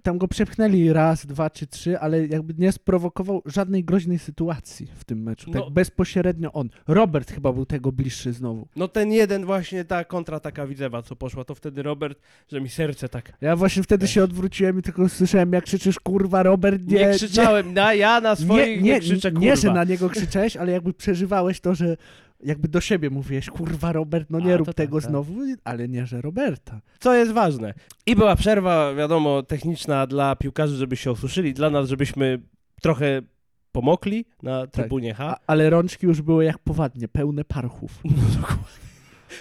Tam 0.03 0.17
go 0.17 0.27
przepchnęli 0.27 0.93
raz, 0.93 1.25
dwa 1.25 1.49
czy 1.49 1.67
trzy, 1.67 1.99
ale 1.99 2.27
jakby 2.27 2.53
nie 2.57 2.71
sprowokował 2.71 3.41
żadnej 3.45 3.83
groźnej 3.83 4.19
sytuacji 4.19 4.87
w 4.95 5.03
tym 5.03 5.23
meczu. 5.23 5.51
No. 5.53 5.61
Tak 5.61 5.73
bezpośrednio 5.73 6.51
on. 6.53 6.69
Robert 6.87 7.31
chyba 7.31 7.53
był 7.53 7.65
tego 7.65 7.91
bliższy 7.91 8.33
znowu. 8.33 8.67
No 8.75 8.87
ten 8.87 9.11
jeden 9.11 9.45
właśnie, 9.45 9.85
ta 9.85 10.03
kontra 10.03 10.39
taka 10.39 10.67
widzewa, 10.67 11.01
co 11.01 11.15
poszła, 11.15 11.43
to 11.43 11.55
wtedy 11.55 11.83
Robert, 11.83 12.19
że 12.51 12.61
mi 12.61 12.69
serce 12.69 13.09
tak... 13.09 13.33
Ja 13.41 13.55
właśnie 13.55 13.83
wtedy 13.83 14.07
się 14.07 14.23
odwróciłem 14.23 14.79
i 14.79 14.81
tylko 14.81 15.09
słyszałem, 15.09 15.53
jak 15.53 15.63
krzyczysz, 15.63 15.99
kurwa, 15.99 16.43
Robert, 16.43 16.87
nie. 16.87 16.97
Nie, 16.97 17.09
krzyczałem, 17.09 17.73
na, 17.73 17.93
ja 17.93 18.21
na 18.21 18.35
swoich 18.35 18.81
nie, 18.81 18.99
krzyczę, 18.99 19.31
kurwa. 19.31 19.45
nie, 19.45 19.57
że 19.57 19.73
na 19.73 19.83
niego 19.83 20.09
krzyczałeś, 20.09 20.57
ale 20.57 20.71
jakby 20.71 20.93
przeżywałeś 20.93 21.59
to, 21.59 21.75
że 21.75 21.97
jakby 22.43 22.67
do 22.67 22.81
siebie 22.81 23.09
mówiłeś, 23.09 23.49
kurwa 23.49 23.91
Robert, 23.93 24.29
no 24.29 24.39
nie 24.39 24.53
A, 24.53 24.57
rób 24.57 24.67
to 24.67 24.73
tego 24.73 24.97
tak, 24.97 25.03
tak. 25.03 25.09
znowu, 25.11 25.33
ale 25.63 25.87
nie, 25.87 26.05
że 26.05 26.21
Roberta. 26.21 26.81
Co 26.99 27.13
jest 27.13 27.31
ważne. 27.31 27.73
I 28.05 28.15
była 28.15 28.35
przerwa, 28.35 28.93
wiadomo, 28.93 29.43
techniczna 29.43 30.07
dla 30.07 30.35
piłkarzy, 30.35 30.75
żeby 30.75 30.95
się 30.95 31.11
osuszyli, 31.11 31.53
dla 31.53 31.69
nas, 31.69 31.89
żebyśmy 31.89 32.41
trochę 32.81 33.21
pomokli 33.71 34.25
na 34.43 34.67
trybunie 34.67 35.13
H. 35.13 35.27
A, 35.27 35.39
ale 35.47 35.69
rączki 35.69 36.05
już 36.05 36.21
były 36.21 36.45
jak 36.45 36.59
powadnie, 36.59 37.07
pełne 37.07 37.43
parchów. 37.43 37.99
No 38.05 38.11
dokładnie. 38.41 38.88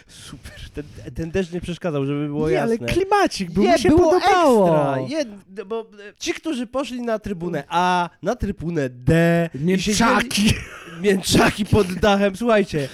Super. 0.07 0.52
Ten, 0.75 0.85
ten 1.14 1.30
deszcz 1.30 1.52
nie 1.52 1.61
przeszkadzał, 1.61 2.07
żeby 2.07 2.26
było 2.26 2.50
nie, 2.50 2.62
ale 2.62 2.73
jasne. 2.76 2.87
klimacik, 2.87 3.50
był, 3.50 3.62
nie, 3.64 3.73
mi 3.73 3.78
się 3.78 3.88
było 3.88 4.11
podobało. 4.12 4.97
ekstra. 4.99 5.18
Je, 5.18 5.64
bo 5.64 5.80
e, 5.80 5.85
ci, 6.18 6.35
którzy 6.35 6.66
poszli 6.66 7.00
na 7.02 7.18
trybunę 7.18 7.64
A, 7.68 8.11
na 8.23 8.37
trybunę 8.37 8.88
D, 8.90 9.12
siedzieli- 9.54 9.66
Mięczaki. 9.66 10.54
mięczaki 11.00 11.64
pod 11.66 11.92
dachem. 11.95 12.37
Słuchajcie, 12.37 12.88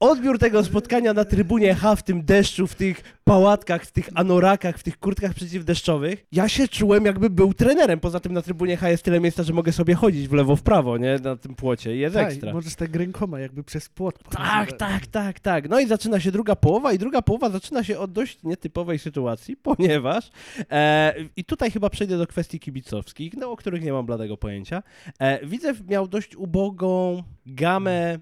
odbiór 0.00 0.38
tego 0.38 0.64
spotkania 0.64 1.12
na 1.14 1.24
trybunie 1.24 1.74
H 1.74 1.96
w 1.96 2.02
tym 2.02 2.24
deszczu, 2.24 2.66
w 2.66 2.74
tych 2.74 3.16
pałatkach, 3.24 3.84
w 3.84 3.92
tych 3.92 4.08
anorakach, 4.14 4.78
w 4.78 4.82
tych 4.82 4.98
kurtkach 4.98 5.34
przeciwdeszczowych, 5.34 6.26
ja 6.32 6.48
się 6.48 6.68
czułem 6.68 7.04
jakby 7.04 7.30
był 7.30 7.54
trenerem. 7.54 8.00
Poza 8.00 8.20
tym 8.20 8.32
na 8.32 8.42
trybunie 8.42 8.76
H 8.76 8.90
jest 8.90 9.02
tyle 9.02 9.20
miejsca, 9.20 9.42
że 9.42 9.52
mogę 9.52 9.72
sobie 9.72 9.94
chodzić 9.94 10.28
w 10.28 10.32
lewo, 10.32 10.56
w 10.56 10.62
prawo, 10.62 10.98
nie? 10.98 11.18
Na 11.22 11.36
tym 11.36 11.54
płocie 11.54 11.96
i 11.96 11.98
jest 11.98 12.14
Tak, 12.14 12.26
ekstra. 12.28 12.52
możesz 12.52 12.74
tak 12.74 12.96
rękoma 12.96 13.40
jakby 13.40 13.64
przez 13.64 13.88
płot. 13.88 14.18
Tak, 14.30 14.72
tak, 14.72 15.06
tak, 15.06 15.40
tak. 15.40 15.68
No 15.68 15.80
i 15.80 15.86
zaczyna 15.86 16.20
się 16.20 16.32
druga 16.32 16.56
połowa 16.56 16.92
i 16.92 16.98
druga 16.98 17.22
połowa 17.22 17.50
zaczyna 17.50 17.84
się 17.84 17.98
od 17.98 18.12
dość 18.12 18.42
nietypowej 18.42 18.98
sytuacji, 18.98 19.56
ponieważ 19.76 20.30
e, 20.70 21.14
i 21.36 21.44
tutaj 21.44 21.70
chyba 21.70 21.90
przejdę 21.90 22.18
do 22.18 22.26
kwestii 22.26 22.60
kibicowskich, 22.60 23.34
no, 23.36 23.50
o 23.50 23.56
których 23.56 23.82
nie 23.82 23.92
mam 23.92 24.06
bladego 24.06 24.36
pojęcia. 24.36 24.82
E, 25.18 25.46
Widzew 25.46 25.88
miał 25.88 26.08
dość 26.08 26.36
ubogą 26.36 27.22
gamę 27.46 28.18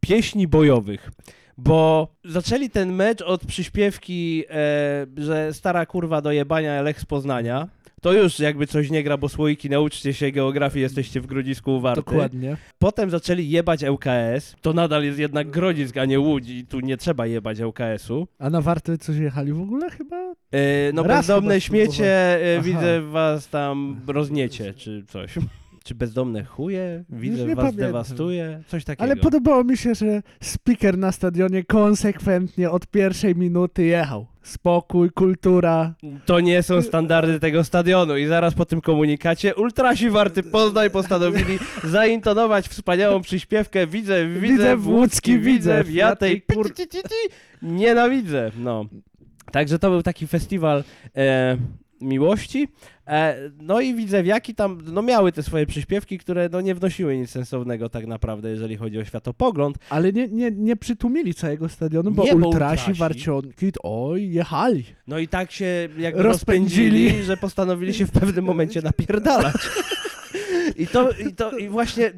pieśni 0.00 0.48
bojowych. 0.48 1.10
Bo 1.58 2.08
zaczęli 2.24 2.70
ten 2.70 2.92
mecz 2.92 3.22
od 3.22 3.46
przyśpiewki, 3.46 4.44
e, 4.50 5.06
że 5.16 5.52
stara 5.52 5.86
kurwa 5.86 6.20
do 6.20 6.32
jebania 6.32 6.82
Lech 6.82 7.00
z 7.00 7.04
Poznania. 7.04 7.68
To 8.02 8.12
już 8.12 8.38
jakby 8.38 8.66
coś 8.66 8.90
nie 8.90 9.02
gra, 9.02 9.16
bo 9.16 9.28
słoiki, 9.28 9.70
nauczcie 9.70 10.14
się 10.14 10.30
geografii, 10.30 10.82
jesteście 10.82 11.20
w 11.20 11.26
Grodzisku 11.26 11.80
Warty. 11.80 12.00
Dokładnie. 12.04 12.56
Potem 12.78 13.10
zaczęli 13.10 13.48
jebać 13.48 13.82
ŁKS. 13.82 14.56
To 14.60 14.72
nadal 14.72 15.04
jest 15.04 15.18
jednak 15.18 15.50
Grodzisk, 15.50 15.96
a 15.96 16.04
nie 16.04 16.20
Łódź 16.20 16.48
i 16.48 16.66
tu 16.66 16.80
nie 16.80 16.96
trzeba 16.96 17.26
jebać 17.26 17.60
ŁKS-u. 17.60 18.26
A 18.38 18.50
na 18.50 18.60
Wartę 18.60 18.98
coś 18.98 19.16
jechali 19.16 19.52
w 19.52 19.60
ogóle 19.60 19.90
chyba? 19.90 20.16
E, 20.52 20.92
no 20.94 21.02
Raz 21.02 21.26
chyba 21.26 21.60
śmiecie, 21.60 22.38
e, 22.56 22.62
widzę 22.62 23.00
was 23.00 23.48
tam 23.48 24.00
rozniecie, 24.06 24.74
czy 24.74 25.04
coś. 25.08 25.34
Czy 25.84 25.94
bezdomne 25.94 26.44
chuje, 26.44 27.04
widzę 27.10 27.46
was 27.46 27.56
pamiętam. 27.56 27.76
dewastuje, 27.86 28.62
coś 28.66 28.84
takiego. 28.84 29.02
Ale 29.04 29.16
podobało 29.16 29.64
mi 29.64 29.76
się, 29.76 29.94
że 29.94 30.22
speaker 30.40 30.98
na 30.98 31.12
stadionie 31.12 31.64
konsekwentnie 31.64 32.70
od 32.70 32.86
pierwszej 32.86 33.36
minuty 33.36 33.84
jechał. 33.84 34.26
Spokój, 34.42 35.10
kultura. 35.10 35.94
To 36.26 36.40
nie 36.40 36.62
są 36.62 36.82
standardy 36.82 37.40
tego 37.40 37.64
stadionu 37.64 38.16
i 38.16 38.26
zaraz 38.26 38.54
po 38.54 38.64
tym 38.66 38.80
komunikacie 38.80 39.54
ultrasi 39.54 40.10
Warty 40.10 40.42
Poznań 40.42 40.90
postanowili 40.90 41.58
zaintonować 41.84 42.68
wspaniałą 42.68 43.20
przyśpiewkę 43.22 43.86
Widzę, 43.86 44.26
widzę, 44.28 44.40
Widzew 44.40 44.80
w 44.80 44.88
łódzki, 44.88 45.38
widzę, 45.38 45.84
ja 45.90 46.16
tej 46.16 46.42
ti- 46.42 47.34
nienawidzę, 47.62 48.50
no. 48.58 48.84
Także 49.52 49.78
to 49.78 49.90
był 49.90 50.02
taki 50.02 50.26
festiwal 50.26 50.84
e, 51.16 51.56
miłości. 52.02 52.68
E, 53.06 53.36
no 53.60 53.80
i 53.80 53.94
widzewiaki 53.94 54.54
tam 54.54 54.78
no, 54.92 55.02
miały 55.02 55.32
te 55.32 55.42
swoje 55.42 55.66
przyśpiewki, 55.66 56.18
które 56.18 56.48
no, 56.52 56.60
nie 56.60 56.74
wnosiły 56.74 57.16
nic 57.16 57.30
sensownego 57.30 57.88
tak 57.88 58.06
naprawdę, 58.06 58.50
jeżeli 58.50 58.76
chodzi 58.76 58.98
o 58.98 59.04
światopogląd. 59.04 59.78
Ale 59.90 60.12
nie, 60.12 60.28
nie, 60.28 60.50
nie 60.50 60.76
przytłumili 60.76 61.34
całego 61.34 61.68
stadionu, 61.68 62.10
bo 62.10 62.24
Nie, 62.24 62.34
bo 62.36 62.46
ultrasi, 62.48 62.80
ultrasi. 62.80 62.98
warcionki, 63.00 63.72
oj, 63.82 64.30
jechali. 64.30 64.84
No 65.06 65.18
i 65.18 65.28
tak 65.28 65.52
się 65.52 65.88
jakby 65.98 66.22
Rozpędzili. 66.22 66.90
rozpędzili, 66.90 67.24
że 67.24 67.36
postanowili 67.36 67.94
się 67.94 68.06
w 68.06 68.10
pewnym 68.10 68.44
momencie 68.44 68.82
napierdalać. 68.82 69.54
I 70.76 70.86
to, 70.86 71.10
i 71.10 71.34
to 71.34 71.50
i 71.58 71.68
właśnie 71.68 72.12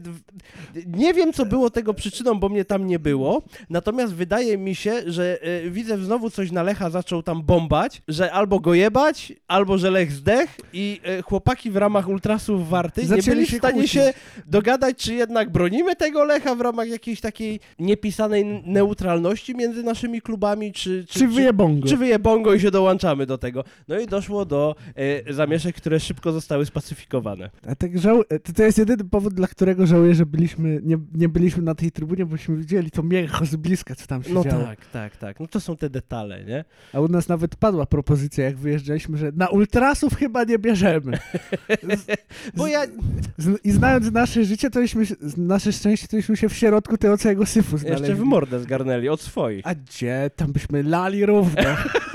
nie 0.87 1.15
wiem, 1.15 1.33
co 1.33 1.47
było 1.47 1.71
tego 1.71 1.95
przyczyną, 1.95 2.35
bo 2.35 2.49
mnie 2.49 2.65
tam 2.65 2.87
nie 2.87 2.99
było. 2.99 3.43
Natomiast 3.71 4.15
wydaje 4.15 4.59
mi 4.59 4.75
się, 4.75 4.93
że 5.07 5.39
e, 5.43 5.71
widzę 5.71 5.99
znowu 5.99 6.31
coś 6.31 6.51
na 6.53 6.63
Lecha 6.63 6.91
zaczął 6.91 7.23
tam 7.23 7.43
bombać, 7.43 8.03
że 8.09 8.33
albo 8.33 8.61
go 8.61 8.75
jebać, 8.75 9.33
albo 9.49 9.79
że 9.79 9.91
Lech 9.91 10.13
zdech 10.13 10.57
i 10.73 11.01
e, 11.05 11.23
chłopaki 11.23 11.71
w 11.71 11.77
ramach 11.77 12.09
ultrasów 12.09 12.69
warty 12.69 13.01
nie 13.01 13.07
Zaczęli 13.09 13.35
byli 13.35 13.47
w 13.47 13.51
się 13.51 13.59
stanie 13.59 13.75
kłócić. 13.75 13.93
się 13.93 14.13
dogadać, 14.47 14.97
czy 14.99 15.15
jednak 15.15 15.51
bronimy 15.51 15.97
tego 15.97 16.25
Lecha 16.25 16.55
w 16.55 16.61
ramach 16.61 16.89
jakiejś 16.89 17.21
takiej 17.21 17.61
niepisanej 17.79 18.45
neutralności 18.67 19.55
między 19.55 19.83
naszymi 19.83 20.23
klubami, 20.23 20.73
czy, 20.73 21.05
Czy 21.09 21.29
wyjebongo. 21.29 21.89
czy 21.89 21.97
wyje 21.97 22.19
bongo 22.19 22.55
i 22.55 22.61
się 22.61 22.71
dołączamy 22.71 23.27
do 23.27 23.39
tego. 23.39 23.65
No 23.89 23.99
i 24.01 24.07
doszło 24.07 24.45
do 24.45 24.75
e, 25.27 25.33
zamieszek, 25.35 25.77
które 25.77 26.01
szybko 26.01 26.33
zostały 26.33 26.67
spacyfikowane. 26.67 27.51
A 27.69 27.75
tak 27.75 27.99
żał... 27.99 28.23
to, 28.47 28.53
to 28.53 28.63
jest 28.63 28.79
jedyny 28.79 29.05
powód, 29.05 29.35
dla 29.35 29.47
którego 29.47 29.87
żałuję, 29.87 30.15
że 30.15 30.27
byliśmy, 30.27 30.81
nie, 30.83 30.97
nie 31.15 31.29
byliśmy 31.29 31.63
na 31.63 31.75
tej 31.75 31.91
trybunie, 31.91 32.27
bośmy 32.27 32.57
widzieli 32.57 32.91
to 32.91 33.03
mięcho 33.03 33.45
z 33.47 33.57
bliska, 33.57 33.95
co 33.95 34.07
tam 34.07 34.23
się 34.23 34.35
No 34.35 34.45
działo. 34.45 34.65
tak, 34.65 34.87
tak, 34.87 35.17
tak. 35.17 35.41
No 35.41 35.47
to 35.47 35.61
są 35.61 35.77
te 35.77 35.91
detale, 35.91 36.45
nie? 36.45 36.65
A 36.93 37.01
u 37.01 37.09
nas 37.09 37.29
nawet 37.29 37.57
padła 37.57 37.87
propozycja, 37.87 38.45
jak 38.45 38.57
wyjeżdżaliśmy, 38.57 39.19
że 39.19 39.33
na 39.37 39.49
ultrasów 39.49 40.15
chyba 40.17 40.45
nie 40.45 40.59
bierzemy. 40.59 41.19
Bo 42.57 42.67
ja... 42.67 42.83
Z, 43.39 43.65
I 43.65 43.71
znając 43.71 44.13
nasze 44.13 44.45
życie, 44.45 44.71
to 44.71 44.81
byśmy, 44.81 45.05
z- 45.05 45.37
nasze 45.37 45.73
szczęście, 45.73 46.09
to 46.09 46.17
byśmy 46.17 46.37
się 46.37 46.49
w 46.49 46.55
środku 46.57 46.99
tego 46.99 47.19
całego 47.19 47.47
syfu 47.47 47.79
znaleźli. 47.79 48.03
Jeszcze 48.09 48.23
w 48.23 48.25
mordę 48.27 48.61
zgarnęli 48.61 49.09
od 49.09 49.21
swoich. 49.21 49.67
A 49.67 49.75
gdzie? 49.75 50.31
Tam 50.37 50.53
byśmy 50.53 50.83
lali 50.83 51.27
równo. 51.27 51.63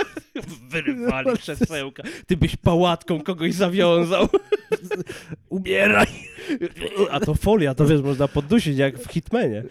Wyrywali 0.69 1.37
krzesełka. 1.37 2.03
Ty 2.27 2.37
byś 2.37 2.55
pałatką 2.55 3.21
kogoś 3.21 3.53
zawiązał. 3.53 4.27
Umieraj. 5.49 6.07
A 7.11 7.19
to 7.19 7.35
folia, 7.35 7.75
to 7.75 7.85
wiesz, 7.85 8.01
można 8.01 8.27
poddusić 8.27 8.77
jak 8.77 8.99
w 8.99 9.11
Hitmanie. 9.11 9.63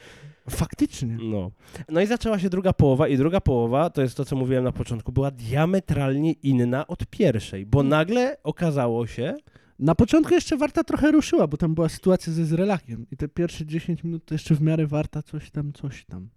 Faktycznie. 0.50 1.18
No. 1.22 1.50
no 1.88 2.00
i 2.00 2.06
zaczęła 2.06 2.38
się 2.38 2.50
druga 2.50 2.72
połowa 2.72 3.08
i 3.08 3.16
druga 3.16 3.40
połowa, 3.40 3.90
to 3.90 4.02
jest 4.02 4.16
to, 4.16 4.24
co 4.24 4.36
mówiłem 4.36 4.64
na 4.64 4.72
początku, 4.72 5.12
była 5.12 5.30
diametralnie 5.30 6.32
inna 6.32 6.86
od 6.86 7.06
pierwszej, 7.06 7.66
bo 7.66 7.82
nagle 7.82 8.36
okazało 8.42 9.06
się, 9.06 9.34
Na 9.78 9.94
początku 9.94 10.34
jeszcze 10.34 10.56
Warta 10.56 10.84
trochę 10.84 11.12
ruszyła, 11.12 11.46
bo 11.46 11.56
tam 11.56 11.74
była 11.74 11.88
sytuacja 11.88 12.32
ze 12.32 12.44
Zrelakiem 12.44 13.06
i 13.10 13.16
te 13.16 13.28
pierwsze 13.28 13.66
10 13.66 14.04
minut 14.04 14.24
to 14.24 14.34
jeszcze 14.34 14.54
w 14.54 14.62
miarę 14.62 14.86
Warta 14.86 15.22
coś 15.22 15.50
tam, 15.50 15.72
coś 15.72 16.04
tam. 16.04 16.28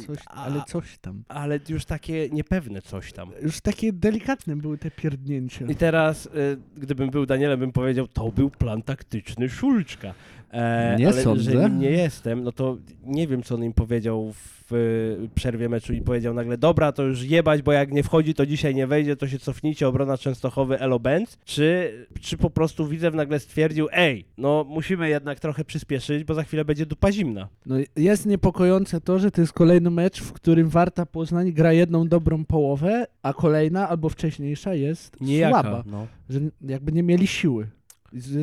Coś, 0.00 0.18
a- 0.26 0.30
ale 0.44 0.62
coś 0.66 0.98
tam. 0.98 1.22
ale 1.28 1.60
już 1.68 1.84
takie 1.84 2.28
niepewne 2.32 2.82
coś 2.82 3.12
tam. 3.12 3.30
Już 3.42 3.60
takie 3.60 3.92
delikatne 3.92 4.56
były 4.56 4.78
te 4.78 4.90
pierdnięcia. 4.90 5.66
I 5.66 5.74
teraz, 5.74 6.26
y, 6.26 6.30
gybym 6.76 7.10
był 7.10 7.26
Danielem, 7.26 7.60
bym 7.60 7.72
powiedział, 7.72 8.08
to 8.08 8.32
był 8.32 8.50
plan 8.50 8.82
taktyczny 8.82 9.48
Szulczka. 9.48 10.14
E, 10.50 10.96
Nie 10.98 11.08
ale 11.08 11.22
sądzę. 11.22 11.52
że 11.52 11.70
nim 11.70 11.78
nie 11.78 11.90
jestem, 11.90 12.42
no 12.44 12.52
to 12.52 12.76
nie 13.04 13.28
wiem, 13.28 13.42
co 13.42 13.54
on 13.54 13.64
im 13.64 13.72
powiedział 13.72 14.32
w 14.32 14.63
y, 14.72 15.28
przerwie 15.34 15.68
meczu 15.68 15.92
i 15.92 16.00
powiedział 16.00 16.34
nagle, 16.34 16.58
dobra, 16.58 16.92
to 16.92 17.02
już 17.02 17.22
jebać, 17.22 17.62
bo 17.62 17.72
jak 17.72 17.92
nie 17.92 18.02
wchodzi, 18.02 18.34
to 18.34 18.46
dzisiaj 18.46 18.74
nie 18.74 18.86
wejdzie, 18.86 19.16
to 19.16 19.28
się 19.28 19.38
cofnijcie, 19.38 19.88
obrona 19.88 20.18
Częstochowy, 20.18 20.78
Elo 20.80 20.98
Benz. 21.00 21.38
Czy, 21.44 21.92
czy 22.20 22.36
po 22.36 22.50
prostu 22.50 22.88
Widzew 22.88 23.14
nagle 23.14 23.40
stwierdził, 23.40 23.88
ej, 23.92 24.24
no 24.38 24.64
musimy 24.68 25.08
jednak 25.08 25.40
trochę 25.40 25.64
przyspieszyć, 25.64 26.24
bo 26.24 26.34
za 26.34 26.42
chwilę 26.42 26.64
będzie 26.64 26.86
dupa 26.86 27.12
zimna. 27.12 27.48
No, 27.66 27.76
jest 27.96 28.26
niepokojące 28.26 29.00
to, 29.00 29.18
że 29.18 29.30
to 29.30 29.40
jest 29.40 29.52
kolejny 29.52 29.90
mecz, 29.90 30.20
w 30.22 30.32
którym 30.32 30.68
Warta 30.68 31.06
Poznań 31.06 31.52
gra 31.52 31.72
jedną 31.72 32.08
dobrą 32.08 32.44
połowę, 32.44 33.06
a 33.22 33.32
kolejna 33.32 33.88
albo 33.88 34.08
wcześniejsza 34.08 34.74
jest 34.74 35.16
słaba. 35.48 35.82
No. 35.86 36.06
Że 36.30 36.40
jakby 36.60 36.92
nie 36.92 37.02
mieli 37.02 37.26
siły. 37.26 37.68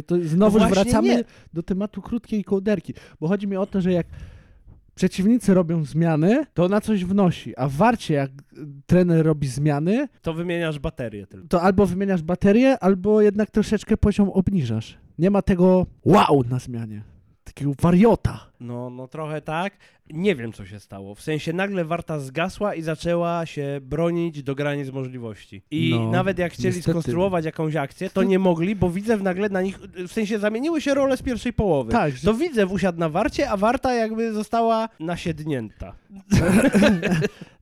To 0.05 0.15
znowu 0.23 0.59
No 0.59 0.69
wracamy 0.69 1.07
nie. 1.07 1.23
do 1.53 1.63
tematu 1.63 2.01
krótkiej 2.01 2.43
kołderki, 2.43 2.93
bo 3.19 3.27
chodzi 3.27 3.47
mi 3.47 3.57
o 3.57 3.65
to, 3.65 3.81
że 3.81 3.91
jak 3.91 4.07
przeciwnicy 4.95 5.53
robią 5.53 5.83
zmiany, 5.85 6.45
to 6.53 6.65
ona 6.65 6.81
coś 6.81 7.05
wnosi, 7.05 7.57
a 7.57 7.67
w 7.67 7.71
Warcie 7.73 8.13
jak 8.13 8.31
trener 8.85 9.25
robi 9.25 9.47
zmiany, 9.47 10.07
To 10.21 10.33
wymieniasz 10.33 10.79
baterię 10.79 11.27
tylko. 11.27 11.47
to 11.47 11.61
albo 11.61 11.85
wymieniasz 11.85 12.21
baterię, 12.21 12.79
albo 12.79 13.21
jednak 13.21 13.51
troszeczkę 13.51 13.97
poziom 13.97 14.29
obniżasz. 14.29 14.97
Nie 15.19 15.31
ma 15.31 15.41
tego 15.41 15.85
wow 16.05 16.43
na 16.49 16.59
zmianie. 16.59 17.01
Takiego 17.53 17.71
wariota. 17.81 18.39
No, 18.59 18.89
no 18.89 19.07
trochę 19.07 19.41
tak. 19.41 19.73
Nie 20.09 20.35
wiem, 20.35 20.53
co 20.53 20.65
się 20.65 20.79
stało. 20.79 21.15
W 21.15 21.21
sensie 21.21 21.53
nagle 21.53 21.85
Warta 21.85 22.19
zgasła 22.19 22.75
i 22.75 22.81
zaczęła 22.81 23.45
się 23.45 23.79
bronić 23.81 24.43
do 24.43 24.55
granic 24.55 24.91
możliwości. 24.91 25.61
I 25.71 25.89
No, 25.95 26.11
nawet 26.11 26.39
jak 26.39 26.53
chcieli 26.53 26.75
niestety. 26.75 26.91
skonstruować 26.91 27.45
jakąś 27.45 27.75
akcję, 27.75 28.09
to 28.09 28.23
nie 28.23 28.39
mogli, 28.39 28.75
bo 28.75 28.89
Widzew 28.89 29.21
nagle 29.21 29.49
na 29.49 29.61
nich, 29.61 29.79
w 29.79 30.11
sensie 30.11 30.39
zamieniły 30.39 30.81
się 30.81 30.93
role 30.93 31.17
z 31.17 31.21
pierwszej 31.21 31.53
połowy. 31.53 31.91
Tak, 31.91 32.15
że 32.17 32.25
To 32.25 32.33
Widzew 32.33 32.71
usiadł 32.71 32.99
na 32.99 33.09
Warcie, 33.09 33.49
a 33.49 33.57
Warta 33.57 33.93
jakby 33.93 34.33
została 34.33 34.89
nasiednięta. 34.99 35.93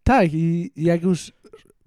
Tak, 0.04 0.34
i 0.34 0.72
jak 0.76 1.04
już 1.04 1.32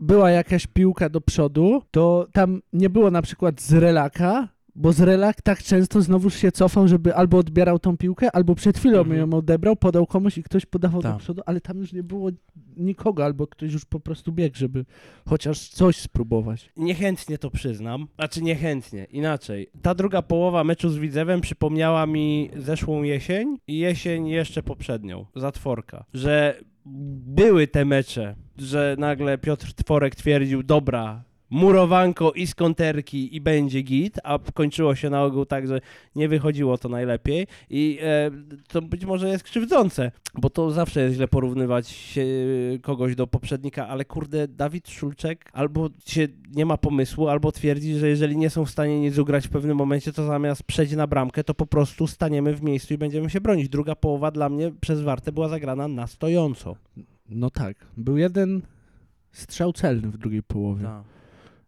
była 0.00 0.30
jakaś 0.30 0.66
piłka 0.66 1.08
do 1.08 1.20
przodu, 1.20 1.82
to 1.90 2.26
tam 2.32 2.62
nie 2.72 2.90
było 2.90 3.10
na 3.10 3.22
przykład 3.22 3.60
z 3.60 3.72
relaka, 3.72 4.48
bo 4.74 4.92
z 4.92 5.00
relak 5.00 5.42
tak 5.42 5.62
często 5.62 6.02
znowuż 6.02 6.34
się 6.34 6.52
cofał, 6.52 6.88
żeby 6.88 7.14
albo 7.14 7.38
odbierał 7.38 7.78
tą 7.78 7.96
piłkę, 7.96 8.30
albo 8.36 8.54
przed 8.54 8.78
chwilą 8.78 8.98
Mhm. 9.00 9.18
ją 9.20 9.38
odebrał, 9.38 9.76
podał 9.76 10.06
komuś 10.06 10.38
i 10.38 10.42
ktoś 10.42 10.66
podawał 10.66 11.02
do 11.02 11.08
Tak. 11.08 11.18
przodu, 11.18 11.42
ale 11.46 11.60
tam 11.60 11.78
już 11.78 11.92
nie 11.92 12.02
było 12.02 12.30
nikogo, 12.76 13.24
albo 13.24 13.46
ktoś 13.46 13.72
już 13.72 13.84
po 13.84 14.00
prostu 14.00 14.32
biegł, 14.32 14.56
żeby 14.56 14.84
chociaż 15.28 15.68
coś 15.68 15.96
spróbować. 15.96 16.70
Niechętnie 16.76 17.38
to 17.38 17.50
przyznam. 17.50 18.06
Znaczy 18.14 18.42
niechętnie, 18.42 19.04
inaczej. 19.04 19.70
Ta 19.82 19.94
druga 19.94 20.22
połowa 20.22 20.64
meczu 20.64 20.90
z 20.90 20.98
Widzewem 20.98 21.40
przypomniała 21.40 22.06
mi 22.06 22.50
zeszłą 22.56 23.02
jesień 23.02 23.58
i 23.66 23.78
jesień 23.78 24.28
jeszcze 24.28 24.62
poprzednią, 24.62 25.26
zatworka. 25.36 26.04
Że 26.14 26.60
były 27.26 27.66
te 27.66 27.84
mecze, 27.84 28.34
że 28.58 28.96
nagle 28.98 29.38
Piotr 29.38 29.72
Tworek 29.74 30.14
twierdził, 30.14 30.62
dobra, 30.62 31.24
murowanko 31.52 32.32
i 32.32 32.46
z 32.46 32.54
konterki 32.54 33.36
i 33.36 33.40
będzie 33.40 33.82
git, 33.82 34.18
a 34.24 34.38
kończyło 34.54 34.94
się 34.94 35.10
na 35.10 35.24
ogół 35.24 35.46
tak, 35.46 35.68
że 35.68 35.80
nie 36.16 36.28
wychodziło 36.28 36.78
to 36.78 36.88
najlepiej 36.88 37.46
i 37.70 37.98
e, 38.02 38.30
to 38.68 38.82
być 38.82 39.04
może 39.04 39.28
jest 39.28 39.44
krzywdzące, 39.44 40.12
bo 40.34 40.50
to 40.50 40.70
zawsze 40.70 41.00
jest 41.00 41.14
źle 41.14 41.28
porównywać 41.28 41.88
się, 41.88 42.26
kogoś 42.82 43.14
do 43.14 43.26
poprzednika, 43.26 43.88
ale 43.88 44.04
kurde, 44.04 44.48
Dawid 44.48 44.88
Szulczek 44.88 45.50
albo 45.52 45.88
się 46.06 46.28
nie 46.54 46.66
ma 46.66 46.76
pomysłu, 46.76 47.28
albo 47.28 47.52
twierdzi, 47.52 47.94
że 47.94 48.08
jeżeli 48.08 48.36
nie 48.36 48.50
są 48.50 48.64
w 48.64 48.70
stanie 48.70 49.00
nic 49.00 49.18
ugrać 49.18 49.46
w 49.46 49.50
pewnym 49.50 49.76
momencie, 49.76 50.12
to 50.12 50.26
zamiast 50.26 50.62
przejść 50.62 50.94
na 50.94 51.06
bramkę, 51.06 51.44
to 51.44 51.54
po 51.54 51.66
prostu 51.66 52.06
staniemy 52.06 52.54
w 52.54 52.62
miejscu 52.62 52.94
i 52.94 52.98
będziemy 52.98 53.30
się 53.30 53.40
bronić. 53.40 53.68
Druga 53.68 53.94
połowa 53.94 54.30
dla 54.30 54.48
mnie 54.48 54.72
przez 54.80 55.00
Wartę 55.00 55.32
była 55.32 55.48
zagrana 55.48 55.88
na 55.88 56.06
stojąco. 56.06 56.76
No 57.28 57.50
tak, 57.50 57.76
był 57.96 58.16
jeden 58.16 58.62
strzał 59.32 59.72
celny 59.72 60.08
w 60.08 60.18
drugiej 60.18 60.42
połowie. 60.42 60.84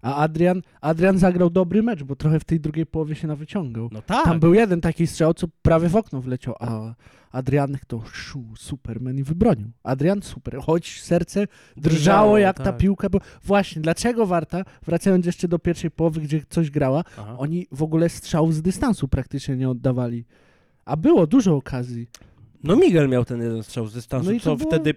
A 0.05 0.17
Adrian, 0.17 0.63
Adrian 0.81 1.19
zagrał 1.19 1.51
dobry 1.51 1.83
mecz, 1.83 2.03
bo 2.03 2.17
trochę 2.17 2.41
w 2.41 2.45
tej 2.45 2.61
drugiej 2.61 2.87
połowie 2.87 3.15
się 3.15 3.29
nawyciągał. 3.29 3.89
No 3.93 4.03
tak. 4.03 4.25
Tam 4.25 4.41
był 4.41 4.55
jeden 4.55 4.81
taki 4.81 5.07
strzał, 5.07 5.35
co 5.35 5.47
prawie 5.63 5.89
w 5.89 5.97
okno 5.97 6.21
wleciał, 6.21 6.55
a 6.61 6.95
Adrianek 7.33 7.85
to 7.85 8.03
szu, 8.13 8.45
Superman 8.57 9.19
i 9.19 9.23
wybronił. 9.23 9.71
Adrian 9.83 10.23
super, 10.23 10.57
choć 10.63 11.03
serce 11.03 11.47
drżało 11.77 12.39
jak 12.39 12.57
ta 12.57 12.65
tak. 12.65 12.77
piłka, 12.77 13.09
bo 13.11 13.21
właśnie, 13.45 13.83
dlaczego 13.83 14.27
Warta, 14.27 14.65
wracając 14.87 15.27
jeszcze 15.27 15.49
do 15.49 15.59
pierwszej 15.59 15.91
połowy, 15.91 16.21
gdzie 16.21 16.43
coś 16.49 16.71
grała, 16.71 17.05
Aha. 17.19 17.37
oni 17.39 17.67
w 17.73 17.83
ogóle 17.83 18.09
strzał 18.09 18.53
z 18.53 18.63
dystansu 18.63 19.09
praktycznie 19.09 19.57
nie 19.57 19.69
oddawali. 19.69 20.25
A 20.85 20.97
było 20.97 21.27
dużo 21.27 21.57
okazji. 21.57 22.09
No 22.65 22.77
Miguel 22.77 23.09
miał 23.09 23.25
ten 23.25 23.43
jeden 23.43 23.63
strzał 23.63 23.87
z 23.87 23.95
dystansu, 23.95 24.33
No 24.33 24.41
co 24.41 24.57
było- 24.57 24.71
wtedy 24.71 24.95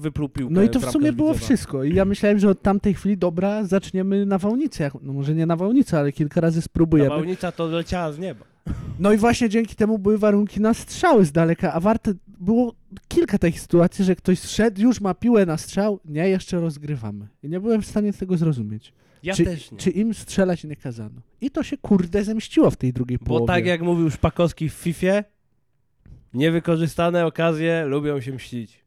wypluł 0.00 0.28
piłkę 0.28 0.54
No 0.54 0.62
i 0.62 0.68
to 0.68 0.80
w 0.80 0.90
sumie 0.90 1.12
było 1.12 1.34
wszystko. 1.34 1.84
I 1.84 1.94
ja 1.94 2.04
myślałem, 2.04 2.38
że 2.38 2.48
od 2.50 2.62
tamtej 2.62 2.94
chwili, 2.94 3.18
dobra, 3.18 3.64
zaczniemy 3.64 4.26
nawałnicę. 4.26 4.90
No 5.02 5.12
może 5.12 5.34
nie 5.34 5.46
nawałnicę, 5.46 5.98
ale 5.98 6.12
kilka 6.12 6.40
razy 6.40 6.62
spróbujemy. 6.62 7.08
Nawałnica 7.10 7.52
to 7.52 7.66
leciała 7.66 8.12
z 8.12 8.18
nieba. 8.18 8.44
No 8.98 9.12
i 9.12 9.16
właśnie 9.16 9.48
dzięki 9.48 9.76
temu 9.76 9.98
były 9.98 10.18
warunki 10.18 10.60
na 10.60 10.74
strzały 10.74 11.24
z 11.24 11.32
daleka, 11.32 11.72
a 11.72 11.80
warte 11.80 12.12
było 12.40 12.74
kilka 13.08 13.38
takich 13.38 13.60
sytuacji, 13.60 14.04
że 14.04 14.16
ktoś 14.16 14.40
szedł, 14.40 14.80
już 14.82 15.00
ma 15.00 15.14
piłę 15.14 15.46
na 15.46 15.56
strzał, 15.56 16.00
nie, 16.04 16.28
jeszcze 16.28 16.60
rozgrywamy. 16.60 17.28
I 17.42 17.48
nie 17.48 17.60
byłem 17.60 17.82
w 17.82 17.86
stanie 17.86 18.12
tego 18.12 18.36
zrozumieć. 18.36 18.92
Ja 19.22 19.34
czy, 19.34 19.44
też 19.44 19.72
nie. 19.72 19.78
czy 19.78 19.90
im 19.90 20.14
strzelać 20.14 20.64
nie 20.64 20.76
kazano. 20.76 21.20
I 21.40 21.50
to 21.50 21.62
się 21.62 21.76
kurde 21.78 22.24
zemściło 22.24 22.70
w 22.70 22.76
tej 22.76 22.92
drugiej 22.92 23.18
Bo 23.18 23.24
połowie. 23.26 23.46
tak 23.46 23.66
jak 23.66 23.82
mówił 23.82 24.10
Szpakowski 24.10 24.68
w 24.68 24.72
Fifie, 24.72 25.24
niewykorzystane 26.34 27.26
okazje 27.26 27.84
lubią 27.86 28.20
się 28.20 28.32
mścić. 28.32 28.84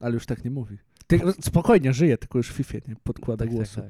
Ale 0.00 0.14
już 0.14 0.26
tak 0.26 0.44
nie 0.44 0.50
mówi. 0.50 0.76
Ty, 1.06 1.20
spokojnie, 1.40 1.92
żyje, 1.92 2.18
tylko 2.18 2.38
już 2.38 2.48
w 2.48 2.52
FIFA 2.52 2.78
nie 2.88 2.96
podkłada 3.04 3.46
głosu. 3.46 3.80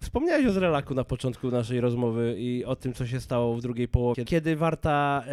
Wspomniałeś 0.00 0.46
o 0.46 0.52
Zrelaku 0.52 0.94
na 0.94 1.04
początku 1.04 1.50
naszej 1.50 1.80
rozmowy 1.80 2.34
i 2.38 2.64
o 2.64 2.76
tym, 2.76 2.92
co 2.92 3.06
się 3.06 3.20
stało 3.20 3.56
w 3.56 3.62
drugiej 3.62 3.88
połowie. 3.88 4.24
Kiedy 4.24 4.56
Warta, 4.56 5.24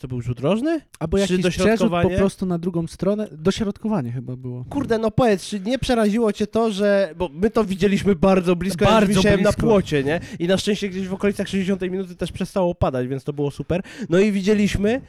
to 0.00 0.08
był 0.08 0.20
rzut 0.20 0.40
rożny? 0.40 0.80
Albo 0.98 1.16
Czy 1.16 1.20
jakiś 1.20 1.36
po 1.36 1.42
dośrodkowanie? 1.42 2.16
prostu 2.16 2.46
na 2.46 2.58
drugą 2.58 2.86
stronę. 2.86 3.28
Dośrodkowanie 3.32 4.12
chyba 4.12 4.36
było. 4.36 4.64
Kurde, 4.70 4.98
no 4.98 5.10
powiedz, 5.10 5.46
czy 5.46 5.60
nie 5.60 5.78
przeraziło 5.78 6.32
cię 6.32 6.46
to, 6.46 6.70
że... 6.70 7.14
Bo 7.16 7.30
my 7.32 7.50
to 7.50 7.64
widzieliśmy 7.64 8.14
bardzo 8.14 8.56
blisko, 8.56 8.84
Bardzo 8.84 9.12
ja 9.12 9.16
wisiałem 9.16 9.42
na 9.42 9.52
płocie, 9.52 10.04
nie? 10.04 10.20
I 10.38 10.46
na 10.46 10.56
szczęście 10.56 10.88
gdzieś 10.88 11.08
w 11.08 11.14
okolicach 11.14 11.48
60 11.48 11.82
minuty 11.82 12.16
też 12.16 12.32
przestało 12.32 12.74
padać, 12.74 13.08
więc 13.08 13.24
to 13.24 13.32
było 13.32 13.50
super. 13.50 13.82
No 14.08 14.18
i 14.18 14.32
widzieliśmy, 14.32 15.00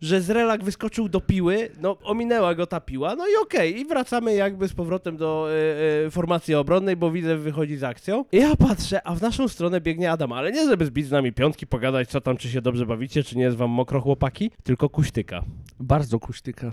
że 0.00 0.20
Zrelak 0.20 0.64
wyskoczył 0.64 1.08
do 1.08 1.20
piły, 1.20 1.68
no 1.80 1.98
ominęła 2.02 2.54
go 2.54 2.66
ta 2.66 2.80
piła, 2.80 3.16
no 3.16 3.26
i 3.26 3.42
okej, 3.42 3.80
i 3.80 3.84
wracamy 3.84 4.34
jakby 4.34 4.68
z 4.68 4.72
powrotem 4.72 5.16
do 5.16 5.48
e, 5.50 6.06
e, 6.06 6.10
formacji 6.10 6.54
obronnej, 6.54 6.96
bo 6.96 7.10
widzę 7.10 7.36
wychodzi 7.36 7.76
z 7.76 7.84
akcją. 7.84 8.24
I 8.32 8.36
ja 8.36 8.56
patrzę, 8.56 9.06
a 9.06 9.14
w 9.14 9.22
naszą 9.22 9.48
stronę 9.48 9.80
biegnie 9.80 10.10
Adam, 10.10 10.32
ale 10.32 10.52
nie 10.52 10.68
żeby 10.68 10.86
zbić 10.86 11.06
z 11.06 11.10
nami 11.10 11.32
piątki, 11.32 11.66
pogadać 11.66 12.08
co 12.08 12.20
tam, 12.20 12.36
czy 12.36 12.48
się 12.48 12.62
dobrze 12.62 12.86
bawicie, 12.86 13.24
czy 13.24 13.38
nie 13.38 13.44
jest 13.44 13.56
wam 13.56 13.70
mokro 13.70 14.00
chłopaki, 14.00 14.50
tylko 14.62 14.88
kuśtyka. 14.88 15.44
Bardzo 15.80 16.18
kuśtyka. 16.18 16.70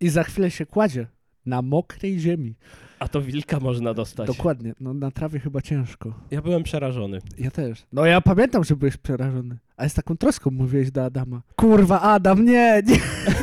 I 0.00 0.08
za 0.08 0.24
chwilę 0.24 0.50
się 0.50 0.66
kładzie 0.66 1.06
na 1.46 1.62
mokrej 1.62 2.18
ziemi. 2.18 2.54
A 2.98 3.08
to 3.08 3.22
wilka 3.22 3.60
można 3.60 3.94
dostać. 3.94 4.26
Dokładnie. 4.26 4.74
No 4.80 4.94
na 4.94 5.10
trawie 5.10 5.40
chyba 5.40 5.62
ciężko. 5.62 6.14
Ja 6.30 6.42
byłem 6.42 6.62
przerażony. 6.62 7.18
Ja 7.38 7.50
też. 7.50 7.82
No 7.92 8.06
ja 8.06 8.20
pamiętam, 8.20 8.64
że 8.64 8.76
byłeś 8.76 8.96
przerażony. 8.96 9.58
A 9.76 9.88
z 9.88 9.94
taką 9.94 10.16
troską 10.16 10.50
mówiłeś 10.50 10.90
do 10.90 11.04
Adama. 11.04 11.42
Kurwa, 11.56 12.00
Adam, 12.00 12.44
nie, 12.44 12.82
nie, 12.86 12.98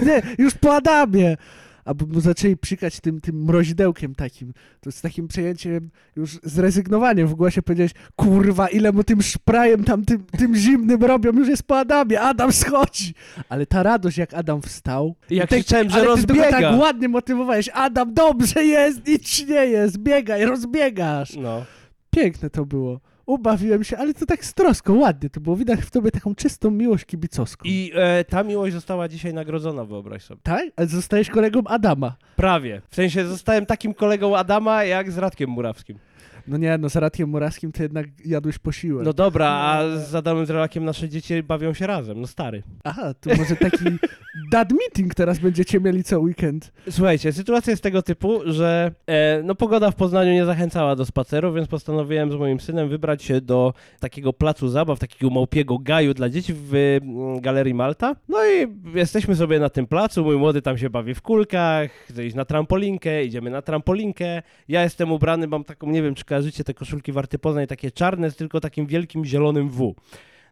nie, 0.05 0.21
już 0.37 0.53
po 0.53 0.75
Adamie. 0.75 1.37
Albo 1.85 2.05
mu 2.05 2.21
zaczęli 2.21 2.57
psikać 2.57 2.99
tym, 2.99 3.21
tym 3.21 3.43
mrozidełkiem 3.43 4.15
takim. 4.15 4.53
To 4.81 4.91
z 4.91 5.01
takim 5.01 5.27
przejęciem, 5.27 5.89
już 6.15 6.39
zrezygnowaniem 6.43 7.27
w 7.27 7.33
głosie 7.33 7.61
powiedziałeś, 7.61 7.91
kurwa, 8.15 8.67
ile 8.67 8.91
mu 8.91 9.03
tym 9.03 9.21
szprajem 9.21 9.83
tam, 9.83 10.05
tym, 10.05 10.23
tym 10.37 10.55
zimnym 10.55 11.03
robią, 11.03 11.31
już 11.31 11.47
jest 11.47 11.63
po 11.63 11.79
Adamie, 11.79 12.21
Adam 12.21 12.51
schodzi. 12.51 13.13
Ale 13.49 13.65
ta 13.65 13.83
radość, 13.83 14.17
jak 14.17 14.33
Adam 14.33 14.61
wstał. 14.61 15.15
I 15.29 15.35
jak 15.35 15.49
krzyczałem, 15.49 15.89
że 15.89 16.03
rozbiega. 16.03 16.49
tak 16.49 16.79
ładnie 16.79 17.07
motywowałeś, 17.09 17.69
Adam, 17.73 18.13
dobrze 18.13 18.65
jest, 18.65 19.07
nic 19.07 19.47
nie 19.47 19.65
jest, 19.65 19.97
biegaj, 19.97 20.45
rozbiegasz. 20.45 21.35
No. 21.35 21.65
Piękne 22.11 22.49
to 22.49 22.65
było. 22.65 22.99
Ubawiłem 23.33 23.83
się, 23.83 23.97
ale 23.97 24.13
to 24.13 24.25
tak 24.25 24.45
z 24.45 24.53
troską, 24.53 24.99
ładnie 24.99 25.29
to 25.29 25.39
było. 25.39 25.55
Widać 25.55 25.79
w 25.79 25.91
tobie 25.91 26.11
taką 26.11 26.35
czystą 26.35 26.71
miłość 26.71 27.05
kibicowską. 27.05 27.63
I 27.65 27.91
e, 27.95 28.23
ta 28.23 28.43
miłość 28.43 28.73
została 28.73 29.07
dzisiaj 29.07 29.33
nagrodzona, 29.33 29.85
wyobraź 29.85 30.23
sobie. 30.23 30.41
Tak? 30.43 30.65
Ale 30.75 30.87
zostajesz 30.87 31.29
kolegą 31.29 31.61
Adama. 31.65 32.15
Prawie. 32.35 32.81
W 32.89 32.95
sensie 32.95 33.25
zostałem 33.25 33.65
takim 33.65 33.93
kolegą 33.93 34.37
Adama, 34.37 34.83
jak 34.83 35.11
z 35.11 35.17
Radkiem 35.17 35.49
Murawskim. 35.49 35.97
No 36.47 36.57
nie, 36.57 36.77
no 36.77 36.89
z 36.89 36.95
Radkiem 36.95 37.29
Murawskim 37.29 37.71
to 37.71 37.83
jednak 37.83 38.07
jadłeś 38.25 38.59
posiłek. 38.59 39.05
No 39.05 39.13
dobra, 39.13 39.47
a 39.47 39.97
z 39.97 40.15
Adamem 40.15 40.45
Zrelakiem 40.45 40.85
nasze 40.85 41.09
dzieci 41.09 41.43
bawią 41.43 41.73
się 41.73 41.87
razem, 41.87 42.21
no 42.21 42.27
stary. 42.27 42.63
Aha, 42.83 43.13
to 43.13 43.29
może 43.35 43.55
taki 43.55 43.85
dad 44.51 44.71
meeting 44.71 45.15
teraz 45.15 45.39
będziecie 45.39 45.79
mieli 45.79 46.03
co 46.03 46.19
weekend. 46.19 46.71
Słuchajcie, 46.89 47.33
sytuacja 47.33 47.71
jest 47.71 47.83
tego 47.83 48.01
typu, 48.01 48.39
że 48.45 48.91
e, 49.07 49.41
no 49.43 49.55
pogoda 49.55 49.91
w 49.91 49.95
Poznaniu 49.95 50.33
nie 50.33 50.45
zachęcała 50.45 50.95
do 50.95 51.05
spaceru, 51.05 51.53
więc 51.53 51.67
postanowiłem 51.67 52.31
z 52.31 52.35
moim 52.35 52.59
synem 52.59 52.89
wybrać 52.89 53.23
się 53.23 53.41
do 53.41 53.73
takiego 53.99 54.33
placu 54.33 54.67
zabaw, 54.67 54.99
takiego 54.99 55.29
małpiego 55.33 55.77
gaju 55.77 56.13
dla 56.13 56.29
dzieci 56.29 56.53
w 56.53 56.75
mm, 56.75 57.41
Galerii 57.41 57.73
Malta. 57.73 58.15
No 58.29 58.37
i 58.45 58.67
jesteśmy 58.97 59.35
sobie 59.35 59.59
na 59.59 59.69
tym 59.69 59.87
placu, 59.87 60.23
mój 60.23 60.37
młody 60.37 60.61
tam 60.61 60.77
się 60.77 60.89
bawi 60.89 61.13
w 61.13 61.21
kulkach, 61.21 61.91
chce 61.91 62.25
iść 62.25 62.35
na 62.35 62.45
trampolinkę, 62.45 63.23
idziemy 63.23 63.49
na 63.49 63.61
trampolinkę. 63.61 64.41
Ja 64.67 64.83
jestem 64.83 65.11
ubrany, 65.11 65.47
mam 65.47 65.63
taką, 65.63 65.89
nie 65.89 66.03
wiem 66.03 66.15
czy 66.15 66.25
kojarzycie 66.31 66.63
te 66.63 66.73
koszulki 66.73 67.11
Warty 67.11 67.39
Poznań, 67.39 67.67
takie 67.67 67.91
czarne 67.91 68.31
z 68.31 68.35
tylko 68.35 68.59
takim 68.59 68.87
wielkim 68.87 69.25
zielonym 69.25 69.69
W. 69.69 69.95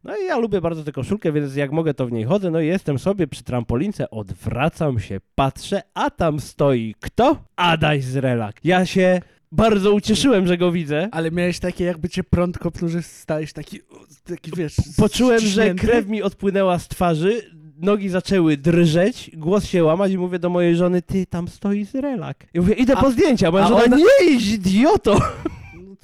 No 0.04 0.18
i 0.18 0.26
ja 0.26 0.38
lubię 0.38 0.62
bardzo 0.62 0.84
tę 0.84 0.92
koszulkę, 0.92 1.32
więc 1.32 1.56
jak 1.56 1.72
mogę, 1.72 1.94
to 1.94 2.08
w 2.08 2.12
niej 2.12 2.24
chodzę. 2.24 2.52
No 2.52 2.62
i 2.62 2.68
jestem 2.68 3.00
sobie 3.00 3.28
przy 3.28 3.44
trampolince, 3.44 4.10
odwracam 4.10 5.00
się, 5.00 5.20
patrzę, 5.36 5.82
a 5.94 6.10
tam 6.10 6.40
stoi 6.40 6.96
kto? 7.00 7.44
Adaś 7.56 8.04
z 8.04 8.16
Relak. 8.16 8.60
Ja 8.64 8.86
się 8.86 9.22
bardzo 9.52 9.94
ucieszyłem, 9.94 10.48
że 10.48 10.58
go 10.58 10.72
widzę. 10.72 11.10
Ale 11.12 11.32
miałeś 11.32 11.60
takie, 11.60 11.84
jakby 11.84 12.10
cię 12.10 12.24
prąd 12.24 12.58
kopnął, 12.58 12.90
że 12.90 13.02
stałeś 13.02 13.54
taki, 13.54 13.80
taki 14.24 14.52
wiesz... 14.58 14.76
Poczułem, 14.98 15.40
że 15.40 15.76
krew 15.76 16.08
mi 16.08 16.22
odpłynęła 16.24 16.80
z 16.80 16.88
twarzy, 16.88 17.42
nogi 17.78 18.10
zaczęły 18.10 18.58
drżeć, 18.58 19.32
głos 19.34 19.66
się 19.66 19.84
łamać 19.84 20.12
i 20.12 20.18
mówię 20.18 20.40
do 20.40 20.50
mojej 20.50 20.76
żony, 20.76 21.02
ty 21.02 21.26
tam 21.26 21.48
stoi 21.48 21.86
z 21.86 21.96
Relak. 21.96 22.48
I 22.54 22.60
mówię, 22.60 22.74
idę 22.74 22.98
A- 22.98 23.02
po 23.02 23.12
zdjęcia. 23.12 23.52
Moja 23.52 23.68
żona, 23.68 23.84
ona- 23.84 23.98
nie 23.98 24.36
idź, 24.36 24.48
idioto! 24.48 25.20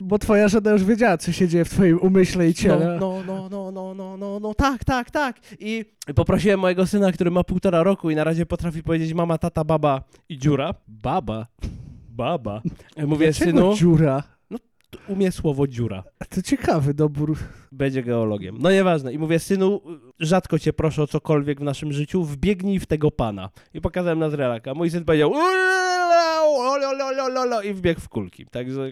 Bo 0.01 0.19
twoja 0.19 0.47
żona 0.47 0.71
już 0.71 0.83
wiedziała, 0.83 1.17
co 1.17 1.31
się 1.31 1.47
dzieje 1.47 1.65
w 1.65 1.69
twoim 1.69 1.99
umyśle 1.99 2.45
i 2.45 2.49
No, 2.49 2.53
ciele. 2.53 2.97
no, 3.01 3.23
no, 3.27 3.49
no, 3.49 3.71
no, 3.71 3.93
no, 3.93 4.17
no, 4.17 4.39
no, 4.39 4.53
tak, 4.53 4.83
tak, 4.83 5.11
tak. 5.11 5.39
I 5.59 5.85
poprosiłem 6.15 6.59
mojego 6.59 6.87
syna, 6.87 7.11
który 7.11 7.31
ma 7.31 7.43
półtora 7.43 7.83
roku 7.83 8.09
i 8.09 8.15
na 8.15 8.23
razie 8.23 8.45
potrafi 8.45 8.83
powiedzieć 8.83 9.13
mama, 9.13 9.37
tata, 9.37 9.63
baba 9.63 10.03
i 10.29 10.37
dziura. 10.37 10.73
Baba. 10.87 11.47
Baba. 12.09 12.61
Mówię, 13.07 13.25
Dlaczego 13.31 13.51
synu, 13.51 13.75
dziura? 13.75 14.23
Umie 15.07 15.31
słowo 15.31 15.67
dziura. 15.67 16.03
To 16.29 16.41
ciekawy 16.41 16.93
dobór. 16.93 17.37
Będzie 17.71 18.03
geologiem. 18.03 18.57
No 18.59 18.71
nieważne. 18.71 19.13
I 19.13 19.19
mówię, 19.19 19.39
synu, 19.39 19.81
rzadko 20.19 20.59
cię 20.59 20.73
proszę 20.73 21.03
o 21.03 21.07
cokolwiek 21.07 21.59
w 21.59 21.63
naszym 21.63 21.93
życiu, 21.93 22.23
wbiegnij 22.23 22.79
w 22.79 22.85
tego 22.85 23.11
pana. 23.11 23.49
I 23.73 23.81
pokazałem 23.81 24.19
na 24.19 24.29
Zrelaka. 24.29 24.73
Mój 24.73 24.89
syn 24.89 25.05
powiedział 25.05 25.33
i 27.63 27.73
wbiegł 27.73 28.01
w 28.01 28.09
kulki. 28.09 28.45
Także 28.45 28.91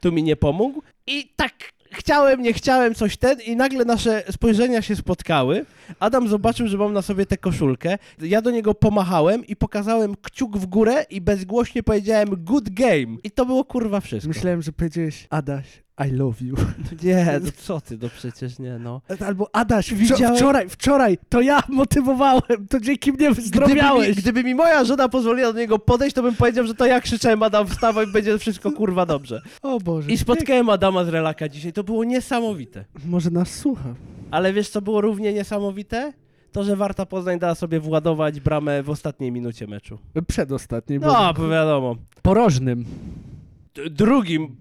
tu 0.00 0.12
mi 0.12 0.22
nie 0.22 0.36
pomógł. 0.36 0.82
I 1.06 1.32
tak 1.36 1.73
chciałem, 1.94 2.42
nie 2.42 2.52
chciałem 2.52 2.94
coś 2.94 3.16
ten 3.16 3.40
i 3.40 3.56
nagle 3.56 3.84
nasze 3.84 4.22
spojrzenia 4.30 4.82
się 4.82 4.96
spotkały. 4.96 5.66
Adam 6.00 6.28
zobaczył, 6.28 6.68
że 6.68 6.78
mam 6.78 6.92
na 6.92 7.02
sobie 7.02 7.26
tę 7.26 7.36
koszulkę. 7.36 7.98
Ja 8.20 8.42
do 8.42 8.50
niego 8.50 8.74
pomachałem 8.74 9.46
i 9.46 9.56
pokazałem 9.56 10.14
kciuk 10.22 10.56
w 10.56 10.66
górę 10.66 11.06
i 11.10 11.20
bezgłośnie 11.20 11.82
powiedziałem 11.82 12.28
good 12.28 12.70
game. 12.70 13.16
I 13.24 13.30
to 13.30 13.46
było 13.46 13.64
kurwa 13.64 14.00
wszystko. 14.00 14.28
Myślałem, 14.28 14.62
że 14.62 14.72
powiedziałeś 14.72 15.26
Adaś, 15.30 15.83
I 16.06 16.10
love 16.10 16.40
you. 16.46 16.56
Nie, 17.02 17.40
no 17.44 17.50
co 17.56 17.80
ty, 17.80 17.98
no 18.02 18.08
przecież 18.16 18.58
nie, 18.58 18.78
no. 18.78 19.00
Albo 19.26 19.48
Adaś, 19.52 19.94
Widziałem- 19.94 20.36
wczoraj, 20.36 20.68
wczoraj, 20.68 21.18
to 21.28 21.40
ja 21.40 21.60
motywowałem, 21.68 22.66
to 22.70 22.80
dzięki 22.80 23.10
mnie 23.12 23.16
Gdyby 23.18 23.30
mi, 23.30 23.34
wyzdrowiałeś. 23.36 24.16
gdyby 24.16 24.44
mi 24.44 24.54
moja 24.54 24.84
żona 24.84 25.08
pozwoliła 25.08 25.52
do 25.52 25.58
niego 25.58 25.78
podejść, 25.78 26.14
to 26.16 26.22
bym 26.22 26.34
powiedział, 26.34 26.66
że 26.66 26.74
to 26.74 26.86
ja 26.86 27.00
krzyczałem 27.00 27.42
Adam 27.42 27.66
wstawaj, 27.66 28.06
będzie 28.06 28.38
wszystko 28.38 28.72
kurwa 28.72 29.06
dobrze. 29.06 29.40
O 29.62 29.80
Boże. 29.80 30.10
I 30.10 30.18
spotkałem 30.18 30.68
Adama 30.70 31.04
z 31.04 31.08
Relaka 31.08 31.48
dzisiaj, 31.48 31.72
to 31.72 31.84
było 31.84 32.04
niesamowite. 32.04 32.84
Może 33.06 33.30
nas 33.30 33.50
słucha. 33.54 33.94
Ale 34.30 34.52
wiesz 34.52 34.68
co 34.68 34.82
było 34.82 35.00
równie 35.00 35.32
niesamowite? 35.32 36.12
To, 36.52 36.64
że 36.64 36.76
Warta 36.76 37.06
Poznań 37.06 37.38
dała 37.38 37.54
sobie 37.54 37.80
władować 37.80 38.40
bramę 38.40 38.82
w 38.82 38.90
ostatniej 38.90 39.32
minucie 39.32 39.66
meczu. 39.66 39.98
Przedostatni, 40.28 40.98
bo 40.98 41.06
No, 41.06 41.34
bo 41.34 41.48
wiadomo. 41.48 41.96
porożnym. 42.22 42.84
Drugim, 43.90 44.56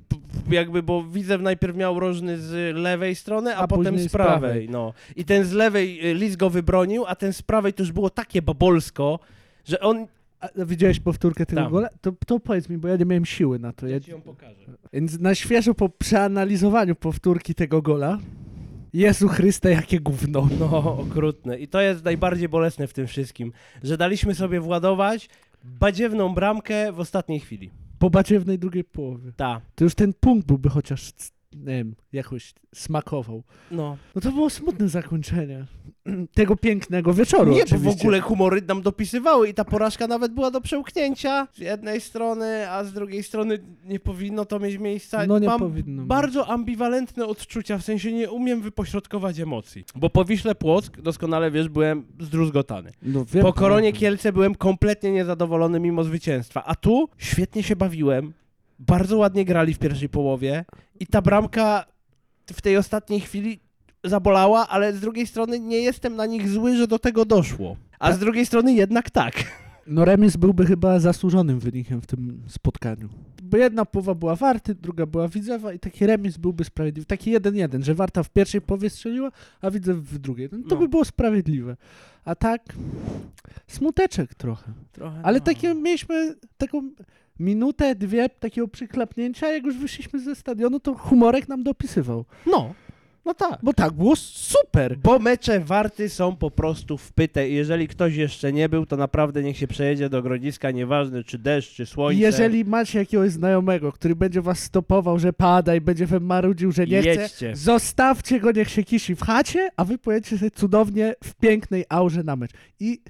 jakby, 0.50 0.84
bo 0.84 1.04
Widzew 1.04 1.42
najpierw 1.42 1.76
miał 1.78 2.00
rożny 2.00 2.38
z 2.38 2.76
lewej 2.78 3.16
strony, 3.16 3.56
a, 3.56 3.60
A 3.60 3.68
potem 3.68 4.00
z 4.00 4.02
z 4.02 4.12
prawej. 4.12 4.40
prawej. 4.40 4.70
No. 4.70 4.94
I 5.16 5.26
ten 5.26 5.46
z 5.46 5.52
lewej 5.52 6.10
y, 6.12 6.14
Lis 6.14 6.36
go 6.36 6.50
wybronił, 6.50 7.06
a 7.08 7.16
ten 7.16 7.34
z 7.34 7.42
prawej 7.42 7.74
to 7.74 7.84
już 7.84 7.92
było 7.92 8.10
takie 8.10 8.42
babolsko, 8.42 9.20
że 9.66 9.80
on... 9.80 10.08
A 10.42 10.66
widziałeś 10.66 11.00
powtórkę 11.00 11.46
tego 11.46 11.70
gola? 11.70 11.90
To, 12.02 12.12
to 12.28 12.40
powiedz 12.40 12.70
mi, 12.70 12.78
bo 12.78 12.88
ja 12.88 12.96
nie 12.96 13.06
miałem 13.06 13.26
siły 13.26 13.60
na 13.60 13.74
to. 13.74 13.88
Ja, 13.88 13.94
Ja 13.94 14.00
ci 14.00 14.12
ją 14.12 14.22
pokażę. 14.22 14.66
więc 14.94 15.20
na 15.20 15.36
świeżo 15.36 15.74
po 15.74 15.90
przeanalizowaniu 15.90 16.96
powtórki 16.96 17.56
tego 17.56 17.82
gola, 17.82 18.18
Jezu 18.94 19.28
Chryste, 19.28 19.72
jakie 19.72 20.00
gówno. 20.00 20.48
No, 20.60 20.98
okrutne. 21.00 21.60
I 21.60 21.68
to 21.68 21.82
jest 21.82 22.04
najbardziej 22.06 22.50
bolesne 22.50 22.88
w 22.88 22.94
tym 22.94 23.08
wszystkim, 23.08 23.52
że 23.84 23.98
daliśmy 23.98 24.36
sobie 24.36 24.60
władować 24.60 25.30
badziewną 25.64 26.34
bramkę 26.34 26.92
w 26.92 27.00
ostatniej 27.00 27.40
chwili. 27.40 27.72
Po 28.04 28.10
badziewnej 28.10 28.60
drugiej 28.60 28.84
połowie. 28.84 29.32
Ta, 29.36 29.62
To 29.76 29.84
już 29.84 29.96
ten 29.96 30.14
punkt 30.14 30.48
byłby 30.48 30.70
chociaż, 30.70 31.12
nie 31.56 31.66
wiem, 31.66 31.96
jakoś 32.14 32.54
smakował. 32.76 33.44
no. 33.72 33.98
No 34.16 34.22
to 34.22 34.32
było 34.32 34.50
smutne 34.50 34.90
zakończenie 34.90 35.66
tego 36.36 36.56
pięknego 36.56 37.14
wieczoru 37.14 37.52
Nie, 37.52 37.60
bo 37.60 37.66
w 37.66 37.72
oczywiście. 37.74 38.02
ogóle 38.02 38.22
humory 38.22 38.62
nam 38.68 38.82
dopisywały 38.82 39.50
i 39.50 39.54
ta 39.54 39.66
porażka 39.66 40.08
nawet 40.08 40.32
była 40.34 40.52
do 40.52 40.62
przełknięcia 40.62 41.48
z 41.54 41.58
jednej 41.60 42.02
strony, 42.02 42.70
a 42.70 42.84
z 42.84 42.94
drugiej 42.94 43.24
strony 43.24 43.60
nie 43.86 44.00
powinno 44.00 44.46
to 44.46 44.60
mieć 44.60 44.78
miejsca. 44.78 45.26
No 45.28 45.40
nie 45.40 45.48
Mam 45.48 45.60
powinno. 45.60 46.04
bardzo 46.04 46.48
ambiwalentne 46.48 47.26
odczucia, 47.26 47.78
w 47.78 47.84
sensie 47.84 48.12
nie 48.14 48.32
umiem 48.32 48.62
wypośrodkować 48.62 49.40
emocji. 49.40 49.86
Bo 49.96 50.10
po 50.10 50.26
Wiśle 50.26 50.56
Płock, 50.56 51.02
doskonale 51.02 51.52
wiesz, 51.52 51.70
byłem 51.70 52.06
zdruzgotany. 52.20 52.92
No, 53.02 53.26
wiem, 53.26 53.44
Po 53.44 53.54
Koronie. 53.54 53.94
Kielce 53.94 54.34
byłem 54.34 54.56
kompletnie 54.56 55.12
niezadowolony 55.12 55.80
mimo 55.80 56.04
zwycięstwa, 56.04 56.64
a 56.66 56.76
tu 56.76 57.10
świetnie 57.18 57.64
się 57.64 57.76
bawiłem, 57.76 58.34
bardzo 58.80 59.18
ładnie 59.18 59.46
grali 59.46 59.74
w 59.74 59.80
pierwszej 59.80 60.10
połowie 60.10 60.66
i 61.00 61.08
ta 61.08 61.22
bramka 61.22 61.86
w 62.54 62.62
tej 62.62 62.78
ostatniej 62.78 63.20
chwili 63.20 63.60
zabolała, 64.04 64.68
ale 64.70 64.94
z 64.94 65.00
drugiej 65.00 65.28
strony 65.28 65.60
nie 65.60 65.78
jestem 65.78 66.16
na 66.16 66.26
nich 66.26 66.50
zły, 66.50 66.76
że 66.78 66.88
do 66.88 67.00
tego 67.00 67.26
doszło. 67.26 67.78
A 68.00 68.12
z 68.12 68.20
drugiej 68.20 68.46
strony 68.46 68.74
jednak 68.74 69.10
tak. 69.10 69.34
No 69.88 70.06
remis 70.06 70.38
byłby 70.38 70.66
chyba 70.66 71.00
zasłużonym 71.00 71.60
wynikiem 71.60 72.02
w 72.02 72.06
tym 72.08 72.42
spotkaniu. 72.48 73.10
Bo 73.44 73.58
jedna 73.58 73.86
połowa 73.86 74.16
była 74.16 74.36
Warty, 74.36 74.76
druga 74.76 75.06
była 75.06 75.28
Widzewa 75.28 75.74
i 75.74 75.80
taki 75.80 76.06
remis 76.08 76.38
byłby 76.38 76.64
sprawiedliwy. 76.64 77.06
Taki 77.06 77.32
jeden 77.32 77.56
jeden, 77.56 77.84
że 77.84 77.96
Warta 77.96 78.24
w 78.24 78.30
pierwszej 78.30 78.62
połowie 78.62 78.90
strzeliła, 78.90 79.32
a 79.62 79.72
Widzew 79.72 79.98
w 79.98 80.18
drugiej. 80.18 80.50
No, 80.52 80.58
to 80.70 80.76
No. 80.76 80.82
by 80.82 80.88
było 80.90 81.06
sprawiedliwe. 81.06 81.78
A 82.26 82.36
tak 82.36 82.62
smuteczek 83.68 84.36
trochę. 84.36 84.74
Trochę, 84.92 85.20
Ale 85.24 85.40
no. 85.40 85.46
takie 85.46 85.74
mieliśmy 85.76 86.36
taką 86.58 86.92
minutę, 87.40 87.96
dwie 87.96 88.30
takiego 88.30 88.68
przyklapnięcia, 88.68 89.52
jak 89.52 89.64
już 89.66 89.78
wyszliśmy 89.78 90.20
ze 90.20 90.36
stadionu, 90.36 90.80
to 90.80 90.94
humorek 90.94 91.48
nam 91.48 91.64
dopisywał. 91.64 92.26
No, 92.46 92.74
no 93.26 93.34
tak. 93.34 93.60
Bo 93.64 93.74
tak, 93.74 93.94
było 93.94 94.16
super. 94.16 94.98
Bo 94.98 95.20
mecze 95.20 95.60
warty 95.60 96.10
są 96.10 96.36
po 96.36 96.52
prostu 96.52 96.98
wpyte 96.98 97.50
jeżeli 97.50 97.88
ktoś 97.88 98.16
jeszcze 98.16 98.54
nie 98.54 98.70
był, 98.70 98.86
to 98.86 98.98
naprawdę 98.98 99.44
niech 99.44 99.58
się 99.58 99.68
przejedzie 99.68 100.10
do 100.10 100.22
Grodziska, 100.22 100.72
nieważne 100.72 101.24
czy 101.24 101.38
deszcz, 101.38 101.76
czy 101.76 101.86
słońce. 101.86 102.22
Jeżeli 102.22 102.66
macie 102.66 103.00
jakiegoś 103.00 103.32
znajomego, 103.32 103.92
który 103.92 104.16
będzie 104.16 104.42
was 104.42 104.60
stopował, 104.60 105.20
że 105.20 105.34
pada 105.34 105.76
i 105.76 105.82
będzie 105.82 106.06
wam 106.06 106.24
marudził, 106.24 106.72
że 106.72 106.88
nie 106.88 107.02
chce, 107.02 107.10
Jedźcie. 107.10 107.56
zostawcie 107.56 108.40
go, 108.40 108.52
niech 108.52 108.70
się 108.70 108.84
kisi 108.84 109.16
w 109.16 109.22
chacie, 109.22 109.70
a 109.78 109.86
wy 109.86 109.98
pojedziecie 109.98 110.38
sobie 110.38 110.52
cudownie 110.52 111.16
w 111.24 111.36
pięknej 111.36 111.86
aurze 111.90 112.24
na 112.24 112.36
mecz. 112.36 112.52
I, 112.80 113.02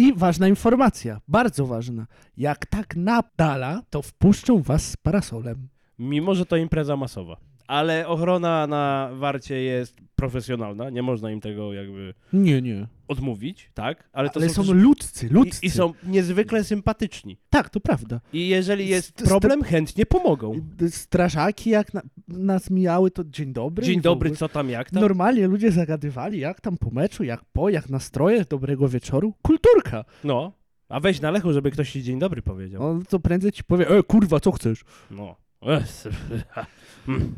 I 0.00 0.12
ważna 0.12 0.48
informacja, 0.48 1.20
bardzo 1.28 1.66
ważna. 1.66 2.06
Jak 2.36 2.66
tak 2.66 2.96
nadala, 2.96 3.82
to 3.90 4.02
wpuszczą 4.02 4.62
was 4.62 4.90
z 4.90 4.96
parasolem. 4.96 5.68
Mimo, 5.98 6.34
że 6.34 6.46
to 6.46 6.56
impreza 6.56 6.96
masowa. 6.96 7.36
Ale 7.70 8.08
ochrona 8.08 8.66
na 8.66 9.10
warcie 9.14 9.54
jest 9.62 9.96
profesjonalna, 10.16 10.90
nie 10.90 11.02
można 11.02 11.30
im 11.30 11.40
tego 11.40 11.72
jakby 11.72 12.14
Nie, 12.32 12.62
nie. 12.62 12.86
odmówić, 13.08 13.70
tak? 13.74 14.08
Ale 14.12 14.30
to 14.30 14.40
Ale 14.40 14.48
są, 14.48 14.54
są 14.64 14.72
też- 14.72 14.82
ludzcy, 14.82 15.28
ludzcy. 15.30 15.60
i, 15.62 15.66
i 15.66 15.70
są 15.70 15.92
niezwykle 16.04 16.64
sympatyczni. 16.64 17.38
Tak, 17.50 17.70
to 17.70 17.80
prawda. 17.80 18.20
I 18.32 18.48
jeżeli 18.48 18.88
jest 18.88 19.08
St- 19.08 19.20
st- 19.20 19.28
problem, 19.28 19.62
chętnie 19.62 20.06
pomogą. 20.06 20.60
Strażaki, 20.90 21.70
jak 21.70 21.94
na, 21.94 22.02
nas 22.28 22.70
mijały, 22.70 23.10
to 23.10 23.24
dzień 23.24 23.52
dobry. 23.52 23.86
Dzień 23.86 24.00
dobry, 24.00 24.30
co 24.30 24.48
tam, 24.48 24.70
jak 24.70 24.90
tam? 24.90 25.00
Normalnie 25.02 25.46
ludzie 25.48 25.70
zagadywali, 25.72 26.38
jak 26.40 26.60
tam 26.60 26.76
po 26.76 26.90
meczu, 26.90 27.24
jak 27.24 27.44
po, 27.52 27.68
jak 27.68 27.88
nastroje, 27.88 28.44
dobrego 28.44 28.88
wieczoru. 28.88 29.34
Kulturka. 29.42 30.04
No. 30.24 30.52
A 30.88 31.00
weź 31.00 31.20
na 31.20 31.30
lechu, 31.30 31.52
żeby 31.52 31.70
ktoś 31.70 31.92
ci 31.92 32.02
dzień 32.02 32.18
dobry 32.18 32.42
powiedział. 32.42 32.82
On 32.86 33.04
to 33.04 33.20
prędzej 33.20 33.52
ci 33.52 33.64
powie, 33.64 33.88
e, 33.88 34.02
kurwa, 34.02 34.40
co 34.40 34.52
chcesz? 34.52 34.84
No. 35.10 35.36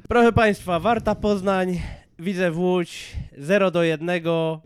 Proszę 0.09 0.33
Państwa, 0.33 0.81
Warta 0.81 1.15
Poznań, 1.15 1.81
widzę 2.19 2.51
w 2.51 2.59
Łódź 2.59 3.17
0 3.39 3.71
do 3.71 3.83
1. 3.83 4.11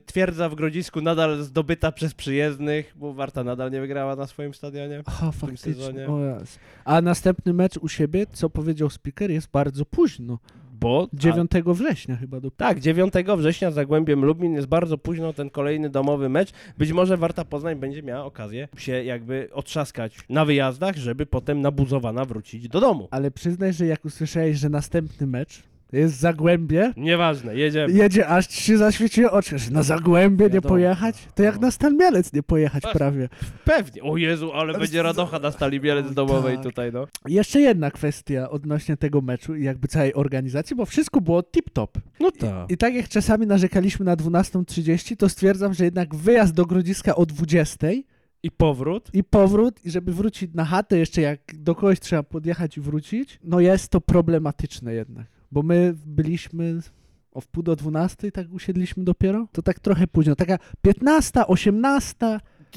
Twierdza 0.06 0.48
w 0.48 0.54
Grodzisku 0.54 1.00
nadal 1.00 1.42
zdobyta 1.42 1.92
przez 1.92 2.14
przyjezdnych, 2.14 2.94
bo 2.96 3.14
Warta 3.14 3.44
nadal 3.44 3.70
nie 3.70 3.80
wygrała 3.80 4.16
na 4.16 4.26
swoim 4.26 4.54
stadionie. 4.54 5.02
Aha, 5.06 5.32
faktycznie. 5.32 5.74
sezonie. 5.74 6.08
O 6.08 6.24
jas. 6.24 6.58
A 6.84 7.00
następny 7.00 7.52
mecz 7.52 7.76
u 7.76 7.88
siebie, 7.88 8.26
co 8.32 8.50
powiedział 8.50 8.90
speaker, 8.90 9.30
jest 9.30 9.50
bardzo 9.50 9.84
późno. 9.84 10.38
Bo 10.80 11.08
9 11.12 11.50
września 11.66 12.16
chyba 12.16 12.40
do 12.40 12.50
Tak, 12.50 12.80
9 12.80 13.12
września 13.36 13.70
z 13.70 13.74
Zagłębiem 13.74 14.24
Lubin 14.24 14.54
jest 14.54 14.66
bardzo 14.66 14.98
późno 14.98 15.32
ten 15.32 15.50
kolejny 15.50 15.90
domowy 15.90 16.28
mecz. 16.28 16.52
Być 16.78 16.92
może 16.92 17.16
Warta 17.16 17.44
Poznań 17.44 17.76
będzie 17.76 18.02
miała 18.02 18.24
okazję 18.24 18.68
się 18.76 19.04
jakby 19.04 19.48
otrzaskać 19.52 20.18
na 20.28 20.44
wyjazdach, 20.44 20.96
żeby 20.96 21.26
potem 21.26 21.60
nabuzowana 21.60 22.24
wrócić 22.24 22.68
do 22.68 22.80
domu. 22.80 23.08
Ale 23.10 23.30
przyznaj, 23.30 23.72
że 23.72 23.86
jak 23.86 24.04
usłyszałeś, 24.04 24.58
że 24.58 24.68
następny 24.68 25.26
mecz 25.26 25.62
jest 25.92 26.20
Zagłębie, 26.20 26.92
Nieważne, 26.96 27.56
jedziemy. 27.56 27.92
jedzie 27.92 28.28
aż 28.28 28.46
ci 28.46 28.62
się 28.62 28.78
zaświeciły 28.78 29.30
oczy, 29.30 29.58
że 29.58 29.70
na 29.70 29.82
Zagłębie 29.82 30.44
nie 30.44 30.50
Wiadomo. 30.50 30.68
pojechać, 30.74 31.28
to 31.34 31.42
jak 31.42 31.60
na 31.60 31.70
Stan 31.70 31.96
Mielec 31.96 32.32
nie 32.32 32.42
pojechać 32.42 32.82
Ach. 32.86 32.92
prawie. 32.92 33.28
Pewnie. 33.64 34.02
O 34.02 34.16
Jezu, 34.16 34.52
ale 34.52 34.78
będzie 34.78 35.02
radocha 35.02 35.38
na 35.38 35.52
stali 35.52 35.80
Bielec 35.80 36.14
domowej 36.14 36.54
Tak. 36.54 36.64
tutaj, 36.64 36.92
no. 36.92 37.06
Jeszcze 37.28 37.60
jedna 37.60 37.90
kwestia 37.90 38.50
odnośnie 38.50 38.96
tego 38.96 39.20
meczu 39.20 39.56
i 39.56 39.64
jakby 39.64 39.88
całej 39.88 40.14
organizacji, 40.14 40.76
bo 40.76 40.86
wszystko 40.86 41.20
było 41.20 41.40
tip-top. 41.40 41.88
No 42.20 42.30
tak. 42.30 42.70
I 42.70 42.76
tak 42.76 42.94
jak 42.94 43.08
czasami 43.08 43.46
narzekaliśmy 43.46 44.04
na 44.04 44.16
12.30, 44.16 45.16
to 45.16 45.28
stwierdzam, 45.28 45.74
że 45.74 45.84
jednak 45.84 46.14
wyjazd 46.14 46.54
do 46.54 46.64
Grodziska 46.66 47.16
o 47.16 47.22
20.00 47.22 48.02
I 48.42 48.50
powrót. 48.50 49.10
i 49.12 49.24
powrót, 49.24 49.84
i 49.84 49.90
żeby 49.90 50.12
wrócić 50.12 50.54
na 50.54 50.64
chatę, 50.64 50.98
jeszcze 50.98 51.20
jak 51.20 51.40
do 51.54 51.74
kogoś 51.74 52.00
trzeba 52.00 52.22
podjechać 52.22 52.76
i 52.76 52.80
wrócić, 52.80 53.38
no 53.44 53.60
jest 53.60 53.88
to 53.88 54.00
problematyczne 54.00 54.94
jednak. 54.94 55.26
Bo 55.52 55.62
my 55.62 55.94
byliśmy 56.06 56.80
o 57.32 57.40
wpół 57.40 57.62
do 57.62 57.76
12 57.76 58.32
tak 58.32 58.46
usiedliśmy 58.52 59.04
dopiero, 59.04 59.48
to 59.52 59.62
tak 59.62 59.80
trochę 59.80 60.06
późno. 60.06 60.36
Taka 60.36 60.58
15, 60.82 61.46
18, 61.46 62.16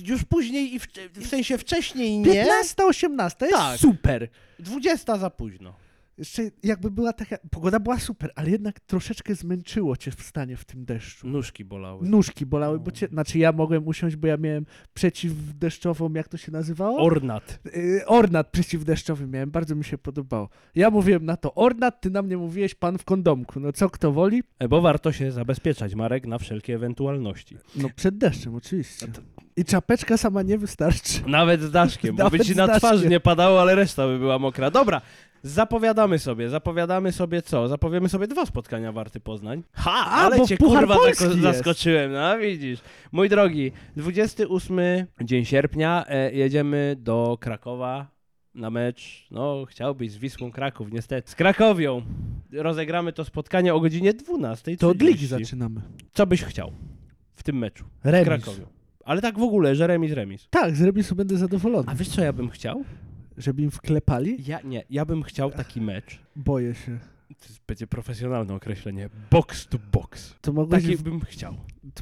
Już 0.06 0.24
później 0.24 0.74
i 0.76 0.80
w, 0.80 0.88
w 1.14 1.28
sensie 1.28 1.58
wcześniej 1.58 2.20
nie. 2.20 2.26
15, 2.26 2.86
18 2.86 3.46
jest 3.46 3.58
Tak. 3.58 3.80
super. 3.80 4.30
20 4.60 5.18
za 5.18 5.30
późno. 5.30 5.74
Jeszcze 6.20 6.44
jakby 6.64 6.92
była 6.92 7.14
taka, 7.14 7.38
pogoda 7.52 7.80
była 7.80 8.00
super, 8.00 8.32
ale 8.36 8.50
jednak 8.50 8.80
troszeczkę 8.80 9.36
zmęczyło 9.36 9.98
cię 9.98 10.12
w 10.12 10.22
stanie 10.22 10.58
w 10.58 10.66
tym 10.66 10.86
deszczu. 10.86 11.28
Nóżki 11.28 11.66
bolały. 11.66 12.08
Nóżki 12.10 12.46
bolały, 12.46 12.80
bo 12.80 12.92
cię, 12.92 13.08
znaczy 13.08 13.40
ja 13.40 13.52
mogłem 13.52 13.88
usiąść, 13.88 14.16
bo 14.16 14.28
ja 14.28 14.38
miałem 14.38 14.66
przeciwdeszczową, 14.94 16.14
jak 16.14 16.28
to 16.28 16.38
się 16.38 16.52
nazywało? 16.52 16.98
Ornat. 16.98 17.60
Y, 17.76 18.02
Ornat 18.06 18.52
przeciwdeszczowy 18.52 19.28
miałem, 19.28 19.52
bardzo 19.52 19.76
mi 19.76 19.84
się 19.84 19.98
podobało. 19.98 20.50
Ja 20.76 20.90
mówiłem 20.90 21.26
na 21.26 21.38
to 21.38 21.54
ornat, 21.54 22.02
ty 22.02 22.10
na 22.10 22.22
mnie 22.22 22.38
mówiłeś 22.38 22.76
pan 22.76 22.98
w 22.98 23.04
kondomku. 23.04 23.60
No 23.60 23.74
co 23.74 23.90
kto 23.90 24.12
woli? 24.12 24.44
E, 24.60 24.68
Bo 24.68 24.82
warto 24.82 25.12
się 25.12 25.32
zabezpieczać, 25.32 25.96
Marek, 25.96 26.28
na 26.28 26.38
wszelkie 26.38 26.76
ewentualności. 26.76 27.58
No 27.76 27.90
przed 27.96 28.18
deszczem 28.18 28.56
oczywiście. 28.56 29.08
I 29.56 29.66
czapeczka 29.66 30.18
sama 30.18 30.42
nie 30.42 30.58
wystarczy. 30.58 31.22
Nawet 31.28 31.62
z 31.62 31.72
daszkiem, 31.72 32.16
bo 32.16 32.30
by 32.30 32.40
ci 32.40 32.56
na 32.56 32.68
twarzy 32.80 33.10
nie 33.10 33.20
padało, 33.20 33.62
ale 33.62 33.76
reszta 33.76 34.08
by 34.08 34.20
była 34.20 34.40
mokra. 34.40 34.72
Dobra, 34.72 35.02
zapowiadamy 35.44 36.20
sobie, 36.20 36.50
zapowiadamy 36.50 37.12
sobie 37.12 37.42
co? 37.42 37.68
Zapowiemy 37.68 38.10
sobie 38.10 38.28
dwa 38.28 38.46
spotkania 38.46 38.92
Warty 38.92 39.20
Poznań. 39.20 39.64
Ha, 39.74 39.92
A, 40.06 40.12
ale 40.26 40.38
bo 40.38 40.48
cię 40.48 40.58
Puchar 40.58 40.80
kurwa 40.80 40.96
Polski 40.96 41.24
zako- 41.24 41.30
jest. 41.36 41.42
zaskoczyłem, 41.42 42.12
no 42.12 42.38
widzisz. 42.38 42.80
Mój 43.12 43.30
drogi, 43.30 43.72
28 43.96 44.80
dzień 45.22 45.46
sierpnia, 45.46 46.06
e, 46.08 46.32
jedziemy 46.34 46.96
do 47.00 47.38
Krakowa 47.42 48.08
na 48.56 48.70
mecz, 48.70 49.28
no 49.32 49.66
chciałbyś 49.70 50.12
z 50.12 50.18
Wisłą 50.18 50.52
Kraków, 50.52 50.92
niestety. 50.92 51.32
Z 51.32 51.36
Krakowią. 51.36 52.02
Rozegramy 52.54 53.14
to 53.14 53.26
spotkanie 53.26 53.74
o 53.74 53.80
godzinie 53.80 54.14
12. 54.14 54.78
To 54.78 54.90
od 54.90 55.02
ligi 55.02 55.28
zaczynamy. 55.28 55.82
Co 56.14 56.26
byś 56.28 56.44
chciał 56.44 56.72
w 57.36 57.44
tym 57.44 57.58
meczu 57.58 57.86
w 58.04 58.06
Remis. 58.08 58.28
Krakowiu? 58.28 58.68
Ale 59.06 59.22
tak 59.22 59.40
w 59.40 59.44
ogóle, 59.44 59.76
że 59.76 59.88
remis, 59.88 60.12
remis. 60.12 60.48
Tak, 60.50 60.76
z 60.76 60.82
remisu 60.82 61.16
będę 61.16 61.38
zadowolony. 61.38 61.86
A 61.88 61.96
wiesz 61.96 62.10
co 62.10 62.22
ja 62.22 62.34
bym 62.34 62.50
chciał? 62.50 62.84
Żeby 63.40 63.62
im 63.62 63.72
wklepali? 63.72 64.38
Ja 64.48 64.60
nie, 64.62 64.84
ja 64.90 65.06
bym 65.06 65.24
chciał 65.24 65.52
taki 65.52 65.82
mecz. 65.82 66.20
Boję 66.36 66.76
się. 66.76 67.00
To 67.30 67.46
będzie 67.68 67.88
profesjonalne 67.88 68.54
określenie. 68.54 69.10
Box 69.32 69.68
to 69.68 69.78
box. 69.92 70.36
To 70.42 70.54
mogłeś, 70.54 70.84
Taki 70.84 70.98
bym 70.98 71.22
chciał. 71.22 71.56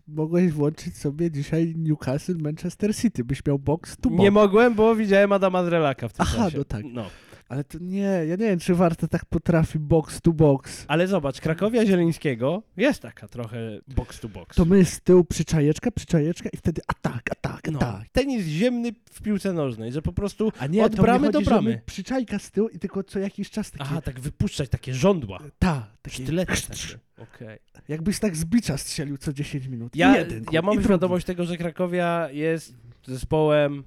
mogłeś 0.08 0.52
włączyć 0.52 0.98
sobie 0.98 1.32
dzisiaj 1.32 1.74
Newcastle, 1.78 2.38
Manchester 2.38 2.96
City. 2.96 3.24
Byś 3.24 3.46
miał 3.46 3.60
box 3.60 3.98
to 3.98 4.10
box. 4.10 4.22
Nie 4.22 4.32
mogłem, 4.32 4.76
bo 4.76 4.96
widziałem 4.96 5.32
Adama 5.32 5.64
Zrelaka 5.64 6.08
w 6.08 6.14
tym 6.14 6.26
Aha, 6.30 6.38
czasie. 6.46 6.58
no 6.58 6.64
tak. 6.64 6.84
No. 6.94 7.06
Ale 7.50 7.64
to 7.64 7.78
nie, 7.82 8.00
ja 8.02 8.36
nie 8.36 8.38
wiem, 8.38 8.60
czy 8.60 8.76
warto 8.76 9.08
tak 9.08 9.26
potrafi 9.26 9.80
box 9.80 10.22
to 10.22 10.34
box. 10.34 10.86
Ale 10.88 11.08
zobacz, 11.08 11.42
Krakowia 11.42 11.86
Zielińskiego 11.86 12.64
jest 12.78 13.02
taka 13.02 13.28
trochę 13.28 13.58
box 13.88 14.20
to 14.20 14.30
box. 14.30 14.56
To 14.56 14.66
my 14.66 14.86
z 14.86 15.02
tyłu 15.02 15.24
przyczajeczka, 15.24 15.92
przyczajeczka 15.92 16.50
i 16.54 16.58
wtedy 16.58 16.82
atak, 16.88 17.32
atak, 17.32 17.72
no. 17.72 17.80
atak. 17.80 18.10
Tenis 18.10 18.46
ziemny 18.46 18.92
w 19.12 19.22
piłce 19.22 19.54
nożnej, 19.54 19.92
że 19.92 20.02
po 20.02 20.14
prostu 20.14 20.52
A 20.60 20.68
nie, 20.68 20.86
od 20.86 20.96
bramy 20.96 21.28
chodzi, 21.28 21.46
do 21.46 21.52
bramy. 21.52 21.70
my 21.70 21.82
Przyczajka 21.86 22.40
z 22.40 22.52
tyłu 22.52 22.70
i 22.70 22.80
tylko 22.80 23.04
co 23.04 23.20
jakiś 23.20 23.50
czas 23.50 23.72
takie... 23.72 23.84
Aha, 23.84 24.02
tak 24.02 24.20
wypuszczać 24.20 24.70
takie 24.70 24.94
żądła. 24.94 25.40
Ta, 25.60 25.88
takie... 26.02 26.24
Sztylety 26.24 26.62
takie. 26.62 27.00
Okej. 27.18 27.60
Jakbyś 27.88 28.20
tak 28.20 28.36
z 28.36 28.46
bicza 28.46 28.78
strzelił 28.78 29.18
co 29.18 29.34
10 29.34 29.68
minut. 29.68 29.96
Ja, 29.96 30.18
jeden, 30.18 30.46
ja 30.52 30.62
mam 30.62 30.84
świadomość 30.84 31.26
tego, 31.26 31.46
że 31.46 31.58
Krakowia 31.58 32.30
jest 32.32 32.76
zespołem 33.06 33.84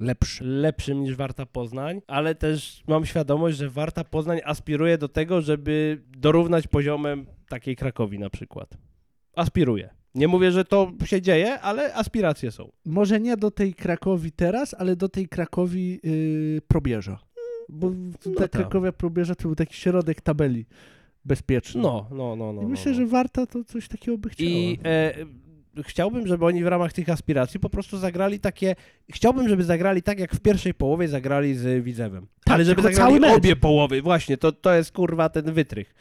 Lepszy. 0.00 0.44
lepszym 0.44 1.02
niż 1.02 1.16
Warta 1.16 1.46
Poznań, 1.46 2.00
ale 2.06 2.34
też 2.34 2.82
mam 2.88 3.06
świadomość, 3.06 3.56
że 3.56 3.70
Warta 3.70 4.04
Poznań 4.04 4.40
aspiruje 4.44 4.98
do 4.98 5.08
tego, 5.08 5.40
żeby 5.40 6.02
dorównać 6.18 6.66
poziomem 6.66 7.26
takiej 7.48 7.76
Krakowi 7.76 8.18
na 8.18 8.30
przykład. 8.30 8.76
Aspiruje. 9.36 9.88
Nie 10.14 10.28
mówię, 10.28 10.52
że 10.52 10.64
to 10.64 10.92
się 11.04 11.22
dzieje, 11.22 11.60
ale 11.60 11.94
aspiracje 11.94 12.50
są. 12.50 12.72
Może 12.84 13.20
nie 13.20 13.36
do 13.36 13.50
tej 13.50 13.74
Krakowi 13.74 14.32
teraz, 14.32 14.74
ale 14.74 14.96
do 14.96 15.08
tej 15.08 15.28
Krakowi 15.28 16.00
yy, 16.02 16.60
probierza. 16.68 17.18
Bo 17.68 17.90
No 18.26 18.34
ta. 18.34 18.48
Krakowia 18.48 18.92
probierza 18.92 19.34
to 19.34 19.42
był 19.42 19.54
taki 19.54 19.74
środek 19.74 20.20
tabeli 20.20 20.66
bezpieczny. 21.24 21.82
No, 21.82 22.06
no, 22.10 22.36
no, 22.36 22.52
no. 22.52 22.60
I 22.62 22.64
no, 22.64 22.68
myślę, 22.68 22.92
no. 22.92 22.98
że 22.98 23.06
Warta 23.06 23.46
to 23.46 23.64
coś 23.64 23.88
takiego 23.88 24.18
by 24.18 24.28
chciała. 24.28 24.50
I 24.50 24.78
e, 24.84 25.14
chciałbym, 25.82 26.26
żeby 26.26 26.46
oni 26.46 26.64
w 26.64 26.66
ramach 26.66 26.92
tych 26.92 27.08
aspiracji 27.08 27.60
po 27.60 27.70
prostu 27.70 27.98
zagrali 27.98 28.40
takie. 28.40 28.74
Chciałbym, 29.12 29.48
żeby 29.48 29.64
zagrali 29.64 30.02
tak, 30.02 30.18
jak 30.18 30.34
w 30.34 30.40
pierwszej 30.40 30.74
połowie 30.74 31.08
zagrali 31.08 31.54
z 31.54 31.84
Widzewem. 31.84 32.26
Tak, 32.44 32.54
ale 32.54 32.64
żeby 32.64 32.82
zagrali 32.82 33.24
obie 33.24 33.56
połowy. 33.56 34.02
Właśnie, 34.02 34.36
to, 34.36 34.52
to 34.52 34.74
jest 34.74 34.92
kurwa 34.92 35.28
ten 35.28 35.52
wytrych, 35.52 35.94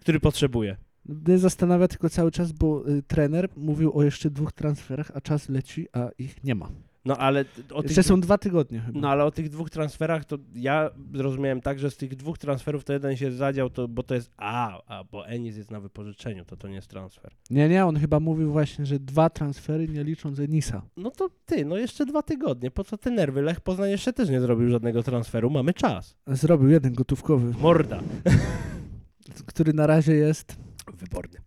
który 0.00 0.20
potrzebuje. 0.20 0.76
Mnie 1.06 1.38
zastanawia 1.38 1.88
tylko 1.88 2.10
cały 2.10 2.30
czas, 2.30 2.52
bo 2.52 2.88
y, 2.88 3.02
trener 3.02 3.48
mówił 3.56 3.98
o 3.98 4.02
jeszcze 4.02 4.30
dwóch 4.30 4.52
transferach, 4.52 5.10
a 5.14 5.20
czas 5.20 5.48
leci, 5.48 5.86
a 5.92 6.08
ich 6.18 6.44
nie 6.44 6.54
ma. 6.54 6.68
No 7.04 7.16
ale 7.16 7.44
o 7.72 7.82
tych, 7.82 8.04
są 8.04 8.20
dwa 8.20 8.38
tygodnie 8.38 8.80
chyba. 8.80 9.00
no, 9.00 9.08
ale 9.08 9.24
o 9.24 9.30
tych 9.30 9.48
dwóch 9.48 9.70
transferach 9.70 10.24
to 10.24 10.38
ja 10.54 10.90
zrozumiałem 11.14 11.60
tak, 11.60 11.78
że 11.78 11.90
z 11.90 11.96
tych 11.96 12.16
dwóch 12.16 12.38
transferów 12.38 12.84
to 12.84 12.92
jeden 12.92 13.16
się 13.16 13.32
zadział, 13.32 13.70
to, 13.70 13.88
bo 13.88 14.02
to 14.02 14.14
jest. 14.14 14.30
A, 14.36 14.82
a 14.86 15.04
bo 15.04 15.28
Enis 15.28 15.56
jest 15.56 15.70
na 15.70 15.80
wypożyczeniu, 15.80 16.44
to 16.44 16.56
to 16.56 16.68
nie 16.68 16.74
jest 16.74 16.88
transfer. 16.88 17.32
Nie, 17.50 17.68
nie, 17.68 17.86
on 17.86 17.96
chyba 17.96 18.20
mówił 18.20 18.52
właśnie, 18.52 18.86
że 18.86 18.98
dwa 18.98 19.30
transfery, 19.30 19.88
nie 19.88 20.04
licząc 20.04 20.38
Enisa. 20.38 20.82
No 20.96 21.10
to 21.10 21.30
ty, 21.46 21.64
no 21.64 21.76
jeszcze 21.76 22.06
dwa 22.06 22.22
tygodnie. 22.22 22.70
Po 22.70 22.84
co 22.84 22.98
te 22.98 23.10
nerwy? 23.10 23.42
Lech 23.42 23.60
Poznań 23.60 23.90
jeszcze 23.90 24.12
też 24.12 24.28
nie 24.28 24.40
zrobił 24.40 24.68
żadnego 24.68 25.02
transferu. 25.02 25.50
Mamy 25.50 25.74
czas. 25.74 26.16
Zrobił 26.26 26.68
jeden 26.68 26.92
gotówkowy, 26.92 27.54
Morda. 27.60 28.00
który 29.46 29.72
na 29.72 29.86
razie 29.86 30.14
jest... 30.14 30.56
Wyborny. 30.94 31.38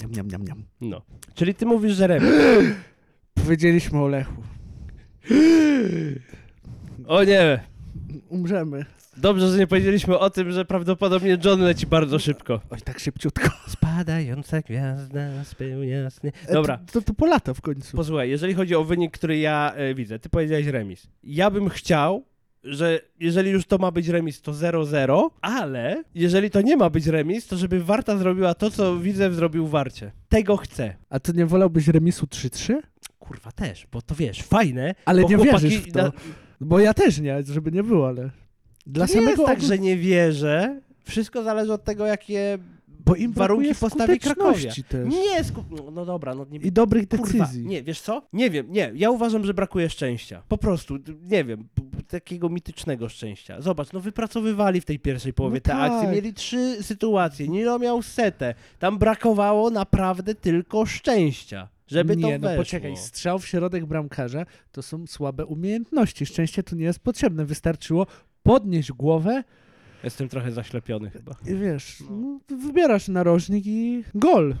Niam, 0.00 0.12
niam, 0.12 0.28
niam, 0.28 0.42
niam. 0.44 0.64
No. 0.80 1.02
Czyli 1.34 1.54
ty 1.54 1.66
mówisz, 1.66 1.92
że 1.92 2.06
remis. 2.06 2.30
Powiedzieliśmy 3.44 3.98
o 3.98 4.08
Lechu. 4.08 4.42
O 7.06 7.24
nie. 7.24 7.60
Umrzemy. 8.28 8.84
Dobrze, 9.16 9.50
że 9.50 9.58
nie 9.58 9.66
powiedzieliśmy 9.66 10.18
o 10.18 10.30
tym, 10.30 10.52
że 10.52 10.64
prawdopodobnie 10.64 11.38
John 11.44 11.60
leci 11.60 11.86
bardzo 11.86 12.18
szybko. 12.18 12.60
Oj, 12.70 12.80
tak 12.80 12.98
szybciutko. 12.98 13.48
Spadająca 13.68 14.60
gwiazda 14.60 15.44
spełnia 15.44 16.10
sny. 16.10 16.32
E, 16.48 16.52
Dobra. 16.52 16.78
To, 16.78 16.92
to, 16.92 17.02
to 17.02 17.14
po 17.14 17.26
lata 17.26 17.54
w 17.54 17.60
końcu. 17.60 17.96
Posłuchaj, 17.96 18.30
jeżeli 18.30 18.54
chodzi 18.54 18.74
o 18.74 18.84
wynik, 18.84 19.12
który 19.12 19.38
ja 19.38 19.72
e, 19.76 19.94
widzę, 19.94 20.18
ty 20.18 20.28
powiedziałeś 20.28 20.66
remis. 20.66 21.06
Ja 21.24 21.50
bym 21.50 21.68
chciał, 21.68 22.24
że 22.64 23.00
jeżeli 23.20 23.50
już 23.50 23.64
to 23.66 23.78
ma 23.78 23.90
być 23.90 24.08
remis, 24.08 24.40
to 24.42 24.52
0-0, 24.52 25.30
ale 25.40 26.04
jeżeli 26.14 26.50
to 26.50 26.60
nie 26.62 26.76
ma 26.76 26.90
być 26.90 27.06
remis, 27.06 27.46
to 27.46 27.56
żeby 27.56 27.84
Warta 27.84 28.16
zrobiła 28.16 28.54
to, 28.54 28.70
co 28.70 28.96
widzę 28.98 29.32
zrobił 29.34 29.66
Warcie. 29.66 30.12
Tego 30.28 30.56
chcę. 30.56 30.94
A 31.10 31.20
to 31.20 31.32
nie 31.32 31.46
wolałbyś 31.46 31.88
remisu 31.88 32.26
3-3? 32.26 32.74
Kurwa 33.18 33.52
też, 33.52 33.86
bo 33.92 34.02
to 34.02 34.14
wiesz, 34.14 34.42
fajne. 34.42 34.94
Ale 35.04 35.24
nie 35.24 35.36
chłopaki 35.36 35.68
wierzysz 35.68 35.76
w 35.88 35.92
to. 35.92 36.02
na- 36.02 36.12
Bo 36.60 36.78
ja 36.80 36.94
też 36.94 37.18
nie, 37.20 37.42
żeby 37.42 37.72
nie 37.72 37.82
było, 37.82 38.08
ale... 38.08 38.30
Dla 38.86 39.06
to 39.06 39.12
nie 39.14 39.20
samego 39.20 39.42
jest 39.42 39.46
tak, 39.54 39.62
że 39.62 39.78
nie 39.78 39.96
wierzę. 39.96 40.80
Wszystko 41.04 41.42
zależy 41.42 41.72
od 41.72 41.84
tego, 41.84 42.06
jakie 42.06 42.58
Bo 43.04 43.14
im 43.14 43.32
warunki 43.32 43.74
postawi 43.74 44.18
Krakowia. 44.20 44.72
też. 44.88 45.14
Nie, 45.14 45.44
sku... 45.44 45.64
no, 45.70 45.90
no 45.90 46.04
dobra, 46.04 46.34
no 46.34 46.46
nie 46.50 46.58
I 46.58 46.72
dobrych 46.72 47.08
Kurwa, 47.08 47.24
decyzji. 47.44 47.66
nie, 47.66 47.82
wiesz 47.82 48.00
co? 48.00 48.22
Nie 48.32 48.50
wiem, 48.50 48.66
nie, 48.72 48.92
ja 48.94 49.10
uważam, 49.10 49.44
że 49.44 49.54
brakuje 49.54 49.90
szczęścia. 49.90 50.42
Po 50.48 50.58
prostu, 50.58 50.98
nie 51.22 51.44
wiem, 51.44 51.68
takiego 52.08 52.48
mitycznego 52.48 53.08
szczęścia. 53.08 53.60
Zobacz, 53.60 53.92
no 53.92 54.00
wypracowywali 54.00 54.80
w 54.80 54.84
tej 54.84 54.98
pierwszej 54.98 55.32
połowie 55.32 55.54
No 55.56 55.60
te 55.60 55.70
tak. 55.70 55.92
akcje, 55.92 56.10
mieli 56.10 56.34
trzy 56.34 56.82
sytuacje, 56.82 57.48
Nilo 57.48 57.78
miał 57.78 58.02
setę, 58.02 58.54
tam 58.78 58.98
brakowało 58.98 59.70
naprawdę 59.70 60.34
tylko 60.34 60.86
szczęścia, 60.86 61.68
żeby 61.86 62.16
nie, 62.16 62.22
to 62.22 62.28
no 62.42 62.48
weszło. 62.48 62.64
poczekaj, 62.64 62.96
strzał 62.96 63.38
w 63.38 63.46
środek 63.46 63.86
bramkarza 63.86 64.46
to 64.72 64.82
są 64.82 65.06
słabe 65.06 65.46
umiejętności. 65.46 66.26
Szczęście 66.26 66.62
tu 66.62 66.76
nie 66.76 66.84
jest 66.84 66.98
potrzebne. 66.98 67.44
Wystarczyło 67.44 68.06
podnieść 68.42 68.92
głowę 68.92 69.44
Jestem 70.04 70.28
trochę 70.28 70.52
zaślepiony 70.52 71.10
chyba. 71.10 71.34
i 71.46 71.54
wiesz, 71.54 72.02
no, 72.10 72.40
wybierasz 72.56 73.08
narożnik 73.08 73.66
i 73.66 74.04
gol. 74.14 74.54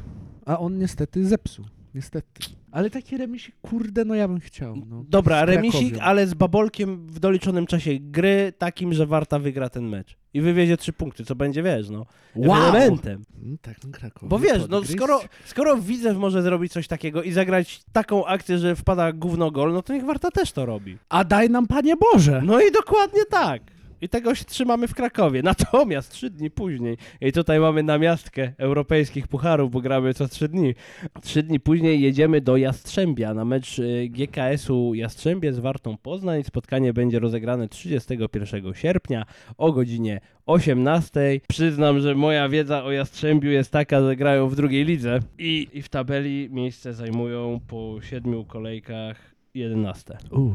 A 0.46 0.58
on 0.58 0.78
niestety 0.78 1.26
zepsuł. 1.26 1.64
Niestety. 1.94 2.42
Ale 2.70 2.90
taki 2.90 3.16
remisik, 3.16 3.54
kurde, 3.62 4.04
no 4.04 4.14
ja 4.14 4.28
bym 4.28 4.40
chciał. 4.40 4.76
No, 4.76 5.04
Dobra, 5.08 5.44
remisik, 5.44 5.96
ale 6.00 6.26
z 6.26 6.34
babolkiem 6.34 7.06
w 7.06 7.18
doliczonym 7.18 7.66
czasie 7.66 7.90
gry, 8.00 8.52
takim, 8.58 8.94
że 8.94 9.06
Warta 9.06 9.38
wygra 9.38 9.68
ten 9.68 9.88
mecz. 9.88 10.16
I 10.34 10.40
wywiezie 10.40 10.76
trzy 10.76 10.92
punkty, 10.92 11.24
co 11.24 11.34
będzie, 11.34 11.62
wiesz, 11.62 11.90
no, 11.90 12.06
elementem. 12.36 13.24
No, 13.42 13.56
tak, 13.62 13.76
no 13.84 13.90
Krakowie. 13.90 14.28
Bo 14.28 14.38
wiesz, 14.38 14.58
no 14.58 14.68
podgryźć. 14.68 14.92
skoro, 14.92 15.20
skoro 15.44 15.76
Widzew 15.76 16.16
może 16.16 16.42
zrobić 16.42 16.72
coś 16.72 16.88
takiego 16.88 17.22
i 17.22 17.32
zagrać 17.32 17.82
taką 17.92 18.26
akcję, 18.26 18.58
że 18.58 18.76
wpada 18.76 19.12
gówno 19.12 19.50
gol, 19.50 19.72
no 19.72 19.82
to 19.82 19.92
niech 19.92 20.04
Warta 20.04 20.30
też 20.30 20.52
to 20.52 20.66
robi. 20.66 20.98
A 21.08 21.24
daj 21.24 21.50
nam, 21.50 21.66
Panie 21.66 21.94
Boże! 21.96 22.42
No 22.44 22.60
i 22.60 22.72
dokładnie 22.72 23.24
tak. 23.30 23.62
I 24.02 24.08
tego 24.08 24.34
się 24.34 24.44
trzymamy 24.44 24.88
w 24.88 24.94
Krakowie. 24.94 25.42
Natomiast 25.52 26.12
trzy 26.12 26.30
dni 26.30 26.50
później, 26.50 26.96
i 27.20 27.32
tutaj 27.32 27.60
mamy 27.60 27.82
namiastkę 27.82 28.52
europejskich 28.58 29.28
pucharów, 29.28 29.70
bo 29.70 29.80
gramy 29.80 30.14
co 30.14 30.28
trzy 30.28 30.48
dni. 30.48 30.74
Trzy 31.22 31.42
dni 31.42 31.60
później 31.60 32.00
jedziemy 32.00 32.40
do 32.40 32.56
Jastrzębia 32.56 33.34
na 33.34 33.44
mecz 33.44 33.78
y, 33.78 34.08
GKS-u 34.10 34.94
Jastrzębie 34.94 35.52
z 35.52 35.58
Wartą 35.58 35.96
Poznań. 35.96 36.44
Spotkanie 36.44 36.92
będzie 36.92 37.18
rozegrane 37.18 37.68
31 37.68 38.74
sierpnia 38.74 39.26
o 39.58 39.72
godzinie 39.72 40.20
18. 40.46 41.40
Przyznam, 41.48 42.00
że 42.00 42.14
moja 42.14 42.48
wiedza 42.48 42.84
o 42.84 42.92
Jastrzębiu 42.92 43.50
jest 43.50 43.70
taka, 43.70 44.00
że 44.00 44.16
grają 44.16 44.48
w 44.48 44.56
drugiej 44.56 44.84
lidze 44.84 45.20
i, 45.38 45.68
i 45.72 45.82
w 45.82 45.88
tabeli 45.88 46.48
miejsce 46.50 46.94
zajmują 46.94 47.60
po 47.68 47.98
siedmiu 48.02 48.44
kolejkach 48.44 49.34
11. 49.54 50.18
Uuu. 50.30 50.52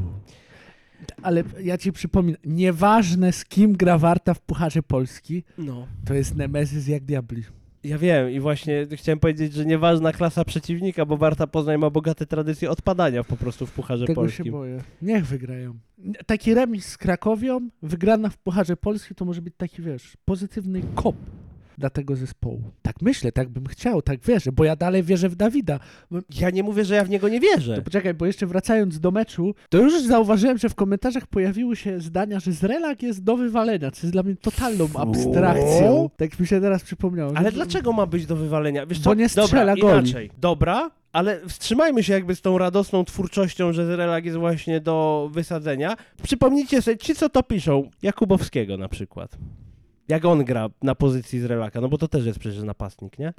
Ale 1.22 1.44
ja 1.64 1.78
ci 1.78 1.92
przypominam, 1.94 2.42
nieważne 2.46 3.32
z 3.32 3.46
kim 3.46 3.74
gra 3.74 3.98
Warta 3.98 4.34
w 4.34 4.42
Pucharze 4.42 4.84
Polski, 4.84 5.44
No. 5.58 5.88
to 6.06 6.14
jest 6.14 6.36
Nemezis 6.36 6.88
jak 6.88 7.04
diabli. 7.04 7.44
Ja 7.84 7.98
wiem 7.98 8.32
i 8.32 8.40
właśnie 8.40 8.88
chciałem 8.96 9.20
powiedzieć, 9.20 9.54
że 9.54 9.66
nieważna 9.66 10.12
klasa 10.14 10.46
przeciwnika, 10.46 11.06
bo 11.06 11.18
Warta 11.18 11.48
Poznań 11.48 11.78
ma 11.78 11.90
bogate 11.90 12.26
tradycje 12.26 12.70
odpadania 12.72 13.24
po 13.24 13.38
prostu 13.38 13.66
w 13.66 13.72
Pucharze 13.72 14.06
Tego 14.06 14.22
Polskim. 14.22 14.46
się 14.46 14.52
boję. 14.52 14.82
Niech 15.02 15.26
wygrają. 15.26 15.74
Taki 16.26 16.54
remis 16.54 16.86
z 16.86 16.98
Krakowią, 16.98 17.70
wygrana 17.82 18.30
w 18.30 18.38
Pucharze 18.38 18.78
Polskim, 18.78 19.16
to 19.16 19.26
może 19.26 19.42
być 19.42 19.54
taki, 19.58 19.82
wiesz, 19.82 20.18
pozytywny 20.26 20.82
kop 20.96 21.16
dla 21.78 21.90
tego 21.90 22.16
zespołu. 22.16 22.62
Tak 22.82 23.02
myślę, 23.02 23.32
tak 23.32 23.50
bym 23.50 23.66
chciał, 23.66 24.02
tak 24.02 24.20
wierzę, 24.20 24.52
bo 24.52 24.64
ja 24.64 24.76
dalej 24.76 25.04
wierzę 25.04 25.30
w 25.30 25.36
Dawida. 25.36 25.80
Ja 26.40 26.50
nie 26.50 26.64
mówię, 26.64 26.86
że 26.86 26.96
ja 26.96 27.04
w 27.04 27.10
niego 27.10 27.30
nie 27.30 27.40
wierzę. 27.40 27.76
To 27.76 27.82
poczekaj, 27.82 28.14
bo 28.14 28.26
jeszcze 28.26 28.46
wracając 28.46 29.00
do 29.00 29.12
meczu, 29.12 29.56
to 29.70 29.78
już 29.78 30.02
zauważyłem, 30.02 30.58
że 30.58 30.70
w 30.70 30.76
komentarzach 30.76 31.28
pojawiły 31.28 31.76
się 31.76 32.00
zdania, 32.00 32.40
że 32.40 32.52
Zrelak 32.52 33.04
jest 33.04 33.24
do 33.24 33.38
wywalenia, 33.38 33.92
co 33.92 34.00
jest 34.08 34.14
dla 34.14 34.24
mnie 34.24 34.36
totalną 34.36 34.88
abstrakcją. 34.96 36.10
Tak 36.18 36.40
mi 36.40 36.48
się 36.48 36.62
teraz 36.62 36.84
przypomniało. 36.84 37.32
Ale 37.36 37.52
dlaczego 37.52 37.94
ma 37.94 38.06
być 38.06 38.26
do 38.26 38.36
wywalenia? 38.36 38.86
Wiesz 38.86 39.00
co? 39.00 39.10
Bo 39.10 39.14
nie 39.14 39.30
strzela 39.30 39.76
Dobra, 39.76 39.90
goli. 39.90 40.10
inaczej. 40.10 40.32
Dobra, 40.38 40.92
ale 41.14 41.40
wstrzymajmy 41.48 42.04
się 42.04 42.14
jakby 42.14 42.36
z 42.36 42.42
tą 42.42 42.58
radosną 42.58 43.06
twórczością, 43.06 43.74
że 43.74 43.86
Zrelak 43.86 44.26
jest 44.26 44.38
właśnie 44.38 44.82
do 44.82 45.30
wysadzenia. 45.34 45.96
Przypomnijcie 46.24 46.82
sobie, 46.82 46.98
ci 46.98 47.16
co 47.16 47.30
to 47.30 47.44
piszą, 47.44 47.90
Jakubowskiego 48.02 48.78
na 48.78 48.90
przykład. 48.90 49.38
Jak 50.08 50.26
on 50.26 50.46
gra 50.46 50.70
na 50.84 50.96
pozycji 50.96 51.40
Zrelaka, 51.40 51.82
no 51.82 51.90
bo 51.90 51.98
to 51.98 52.08
też 52.08 52.26
jest 52.26 52.40
przecież 52.40 52.64
napastnik, 52.64 53.20
nie? 53.20 53.34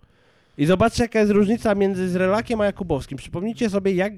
I 0.58 0.66
zobaczcie, 0.66 1.02
jaka 1.04 1.18
jest 1.20 1.32
różnica 1.32 1.74
między 1.74 2.08
Zrelakiem 2.08 2.60
a 2.60 2.64
Jakubowskim. 2.64 3.18
Przypomnijcie 3.18 3.70
sobie, 3.70 3.92
jak 3.94 4.12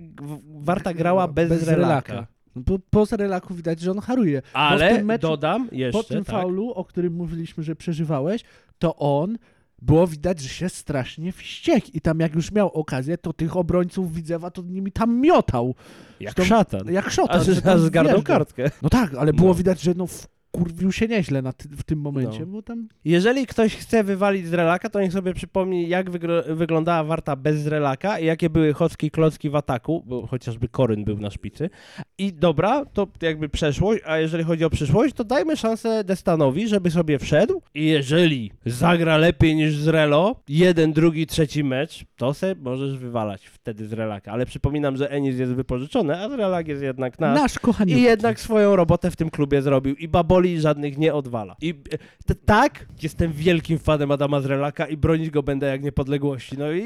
Warta 0.60 0.94
grała 0.94 1.28
bez, 1.28 1.62
Zrelaka. 1.64 2.26
No 2.56 2.62
Bo 2.66 2.78
po 2.90 3.06
Zrelaku 3.06 3.54
widać, 3.54 3.80
że 3.80 3.90
on 3.90 3.98
haruje. 4.00 4.42
Ale 4.52 5.04
meczu- 5.04 5.18
dodam 5.20 5.68
jeszcze, 5.72 5.98
po 5.98 6.04
tym 6.04 6.24
tak, 6.24 6.34
faulu, 6.36 6.70
o 6.70 6.84
którym 6.84 7.12
mówiliśmy, 7.12 7.62
że 7.64 7.76
przeżywałeś, 7.76 8.42
to 8.78 8.96
on 8.96 9.38
było 9.82 10.06
widać, 10.06 10.40
że 10.40 10.48
się 10.48 10.68
strasznie 10.68 11.32
wściekł 11.32 11.86
i 11.94 12.00
tam 12.00 12.20
jak 12.20 12.34
już 12.34 12.52
miał 12.52 12.68
okazję, 12.68 13.18
to 13.18 13.32
tych 13.32 13.56
obrońców 13.56 14.12
Widzewa 14.14 14.50
to 14.50 14.62
nimi 14.62 14.92
tam 14.92 15.20
miotał. 15.20 15.74
jak 16.20 16.34
to- 16.34 16.44
szatan. 16.44 16.92
Jak 16.92 17.10
szota. 17.10 17.32
Aż, 17.32 17.46
że 17.46 17.62
tam 17.62 17.74
aż 17.74 17.80
zgarnął 17.80 18.14
wjeżdżał. 18.14 18.36
kartkę. 18.36 18.70
No 18.82 18.88
tak, 18.88 19.14
ale 19.14 19.32
było 19.32 19.48
No. 19.48 19.54
widać, 19.54 19.80
że 19.80 19.92
no 19.96 20.06
wkurwił 20.54 20.92
się 20.92 21.08
nieźle 21.08 21.42
na 21.42 21.52
ty, 21.52 21.68
w 21.68 21.82
tym 21.82 21.98
momencie, 22.00 22.40
No. 22.40 22.46
bo 22.46 22.62
tam... 22.62 22.88
Jeżeli 23.04 23.46
ktoś 23.46 23.76
chce 23.76 24.04
wywalić 24.04 24.46
z 24.46 24.52
relaka, 24.52 24.90
to 24.90 25.00
niech 25.00 25.12
sobie 25.12 25.34
przypomni, 25.34 25.88
jak 25.88 26.10
wygro- 26.10 26.54
wyglądała 26.54 27.04
Warta 27.04 27.36
bez 27.36 27.66
relaka 27.66 28.18
i 28.18 28.26
jakie 28.26 28.50
były 28.50 28.72
chocki 28.72 29.06
i 29.06 29.10
klocki 29.10 29.50
w 29.50 29.56
ataku, 29.56 30.02
bo 30.06 30.26
chociażby 30.26 30.68
Koryn 30.68 31.04
był 31.04 31.18
na 31.18 31.30
szpicy. 31.30 31.70
I 32.18 32.32
dobra, 32.32 32.84
to 32.84 33.08
jakby 33.22 33.48
przeszłość, 33.48 34.02
a 34.06 34.18
jeżeli 34.18 34.44
chodzi 34.44 34.64
o 34.64 34.70
przyszłość, 34.70 35.14
to 35.14 35.24
dajmy 35.24 35.56
szansę 35.56 36.04
Destanowi, 36.04 36.68
żeby 36.68 36.90
sobie 36.90 37.18
wszedł 37.18 37.62
i 37.74 37.86
jeżeli 37.86 38.52
zagra 38.66 39.16
lepiej 39.16 39.56
niż 39.56 39.76
z 39.76 39.88
Relo, 39.88 40.36
jeden, 40.48 40.92
drugi, 40.92 41.26
trzeci 41.26 41.64
mecz, 41.64 42.04
to 42.16 42.34
se 42.34 42.54
możesz 42.60 42.98
wywalać 42.98 43.46
wtedy 43.46 43.86
z 43.86 43.92
relaka. 43.92 44.32
Ale 44.32 44.46
przypominam, 44.46 44.96
że 44.96 45.10
Enis 45.10 45.38
jest 45.38 45.52
wypożyczony, 45.52 46.16
a 46.18 46.28
z 46.28 46.32
relak 46.32 46.68
jest 46.68 46.82
jednak 46.82 47.18
nasz. 47.18 47.40
Nasz. 47.40 47.58
I 47.86 48.02
jednak 48.02 48.40
swoją 48.40 48.76
robotę 48.76 49.10
w 49.10 49.16
tym 49.16 49.30
klubie 49.30 49.62
zrobił 49.62 49.94
i 49.94 50.08
baboli 50.40 50.60
żadnych 50.60 50.98
nie 50.98 51.14
odwala. 51.14 51.56
I 51.60 51.70
e, 51.92 51.98
t- 52.26 52.34
tak, 52.34 52.86
jestem 53.02 53.32
wielkim 53.32 53.78
fanem 53.78 54.10
Adama 54.10 54.40
Zrelaka 54.40 54.86
i 54.86 54.96
bronić 54.96 55.30
go 55.30 55.42
będę 55.42 55.66
jak 55.66 55.82
niepodległości. 55.82 56.58
No 56.58 56.72
i, 56.72 56.82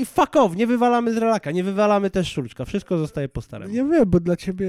i 0.00 0.06
fuck 0.06 0.36
off, 0.36 0.56
nie 0.56 0.66
wywalamy 0.66 1.14
Zrelaka, 1.14 1.50
nie 1.50 1.64
wywalamy 1.64 2.10
też 2.10 2.32
Szulczka, 2.32 2.64
wszystko 2.64 2.98
zostaje 2.98 3.28
po 3.28 3.40
staremu. 3.42 3.74
Ja 3.74 3.84
wiem, 3.84 4.10
bo 4.10 4.20
dla 4.20 4.36
ciebie 4.36 4.66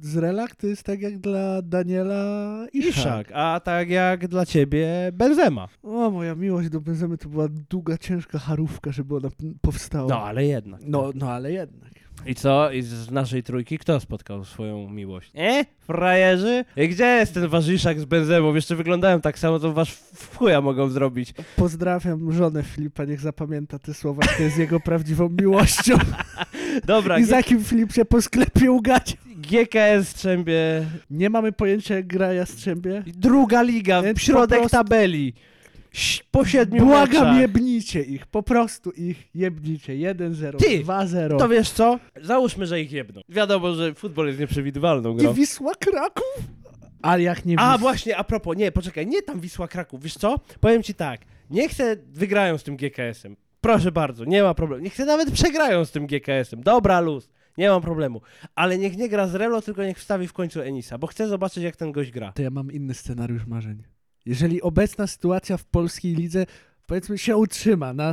Zrelak 0.00 0.56
to 0.56 0.66
jest 0.66 0.82
tak 0.82 1.00
jak 1.00 1.18
dla 1.18 1.62
Daniela 1.62 2.66
Iszak. 2.72 2.96
Iszak, 2.96 3.32
a 3.34 3.60
tak 3.60 3.90
jak 3.90 4.28
dla 4.28 4.46
ciebie 4.46 4.88
Benzema. 5.12 5.68
O, 5.82 6.10
moja 6.10 6.34
miłość 6.34 6.68
do 6.68 6.80
Benzemy 6.80 7.18
to 7.18 7.28
była 7.28 7.48
długa, 7.70 7.98
ciężka 7.98 8.38
harówka, 8.38 8.92
żeby 8.92 9.16
ona 9.16 9.28
powstała. 9.60 10.08
No, 10.08 10.22
ale 10.22 10.46
jednak. 10.46 10.80
no, 10.84 11.10
no 11.14 11.30
ale 11.30 11.52
jednak. 11.52 11.90
I 12.28 12.34
co? 12.34 12.70
I 12.72 12.82
z 12.82 13.10
naszej 13.10 13.42
trójki 13.42 13.78
kto 13.78 14.00
spotkał 14.00 14.44
swoją 14.44 14.90
miłość? 14.90 15.30
E? 15.36 15.64
Frajerzy? 15.86 16.64
I 16.76 16.88
gdzie 16.88 17.04
jest 17.04 17.34
ten 17.34 17.48
wasz 17.48 17.68
Iszak 17.68 18.00
z 18.00 18.04
Benzemą? 18.04 18.54
Jeszcze 18.54 18.76
wyglądają 18.76 19.20
tak 19.20 19.38
samo, 19.38 19.58
to 19.58 19.72
wasz 19.72 19.92
w 19.92 20.36
chuja 20.36 20.60
mogą 20.60 20.88
zrobić. 20.88 21.34
Pozdrawiam 21.56 22.32
żonę 22.32 22.62
Filipa, 22.62 23.04
niech 23.04 23.20
zapamięta 23.20 23.78
te 23.78 23.94
słowa, 23.94 24.22
to 24.36 24.42
jest 24.42 24.58
jego 24.58 24.80
prawdziwą 24.80 25.28
miłością. 25.40 25.96
Dobra, 26.86 27.18
I 27.18 27.24
za 27.24 27.42
kim 27.42 27.64
Filip 27.64 27.92
się 27.92 28.04
po 28.04 28.22
sklepie 28.22 28.72
ugacie. 28.72 29.16
GKS 29.36 30.08
Strzębie 30.08 30.86
Nie 31.10 31.30
mamy 31.30 31.52
pojęcia, 31.52 31.94
jak 31.94 32.06
gra 32.06 32.32
Jastrzębie. 32.32 33.02
Druga 33.06 33.62
liga, 33.62 34.02
Więc 34.02 34.20
środek 34.20 34.58
po 34.58 34.62
prostu- 34.68 34.76
tabeli. 34.76 35.34
Po 36.30 36.44
siedmiu 36.44 36.86
Błagam, 36.86 37.22
meczach. 37.24 37.40
jebnijcie 37.40 38.02
ich, 38.02 38.26
po 38.26 38.42
prostu 38.42 38.90
ich 38.90 39.28
jebnijcie. 39.34 39.92
1-0, 39.92 40.56
Ty, 40.56 40.84
2-0. 40.84 41.38
To 41.38 41.48
wiesz 41.48 41.70
co? 41.70 41.98
Załóżmy, 42.22 42.66
że 42.66 42.80
ich 42.80 42.92
jebną. 42.92 43.20
Wiadomo, 43.28 43.74
że 43.74 43.94
futbol 43.94 44.26
jest 44.26 44.40
nieprzewidywalną 44.40 45.14
grą. 45.14 45.32
I 45.32 45.34
Wisła 45.34 45.74
Kraków? 45.74 46.24
Ale 47.02 47.22
jak 47.22 47.44
nie 47.44 47.58
A 47.58 47.72
Wis- 47.76 47.80
właśnie, 47.80 48.16
a 48.16 48.24
propos, 48.24 48.56
nie, 48.56 48.72
poczekaj, 48.72 49.06
nie 49.06 49.22
tam 49.22 49.40
Wisła 49.40 49.68
Kraków, 49.68 50.02
wiesz 50.02 50.14
co? 50.14 50.40
Powiem 50.60 50.82
ci 50.82 50.94
tak, 50.94 51.20
niech 51.50 51.74
se 51.74 51.96
wygrają 52.06 52.58
z 52.58 52.62
tym 52.64 52.76
GKS-em. 52.76 53.36
Proszę 53.60 53.92
bardzo, 53.92 54.24
nie 54.24 54.42
ma 54.42 54.54
problemu. 54.54 54.84
Niech 54.84 54.94
se 54.94 55.04
nawet 55.04 55.30
przegrają 55.30 55.84
z 55.84 55.90
tym 55.90 56.06
GKS-em. 56.06 56.62
Dobra, 56.62 57.00
luz. 57.00 57.30
Nie 57.58 57.68
mam 57.68 57.82
problemu. 57.82 58.20
Ale 58.54 58.78
niech 58.78 58.96
nie 58.96 59.08
gra 59.08 59.28
z 59.28 59.34
Relo, 59.34 59.62
tylko 59.62 59.84
niech 59.84 59.98
wstawi 59.98 60.28
w 60.28 60.32
końcu 60.32 60.60
Enisa, 60.60 60.98
bo 60.98 61.06
chcę 61.06 61.28
zobaczyć, 61.28 61.64
jak 61.64 61.76
ten 61.76 61.92
gość 61.92 62.10
gra. 62.10 62.32
To 62.32 62.42
ja 62.42 62.50
mam 62.50 62.72
inny 62.72 62.94
scenariusz 62.94 63.46
marzeń. 63.46 63.82
Jeżeli 64.28 64.62
obecna 64.62 65.06
sytuacja 65.06 65.56
w 65.56 65.64
polskiej 65.64 66.14
lidze 66.14 66.46
powiedzmy 66.86 67.18
się 67.18 67.36
utrzyma 67.36 67.92
na 67.92 68.12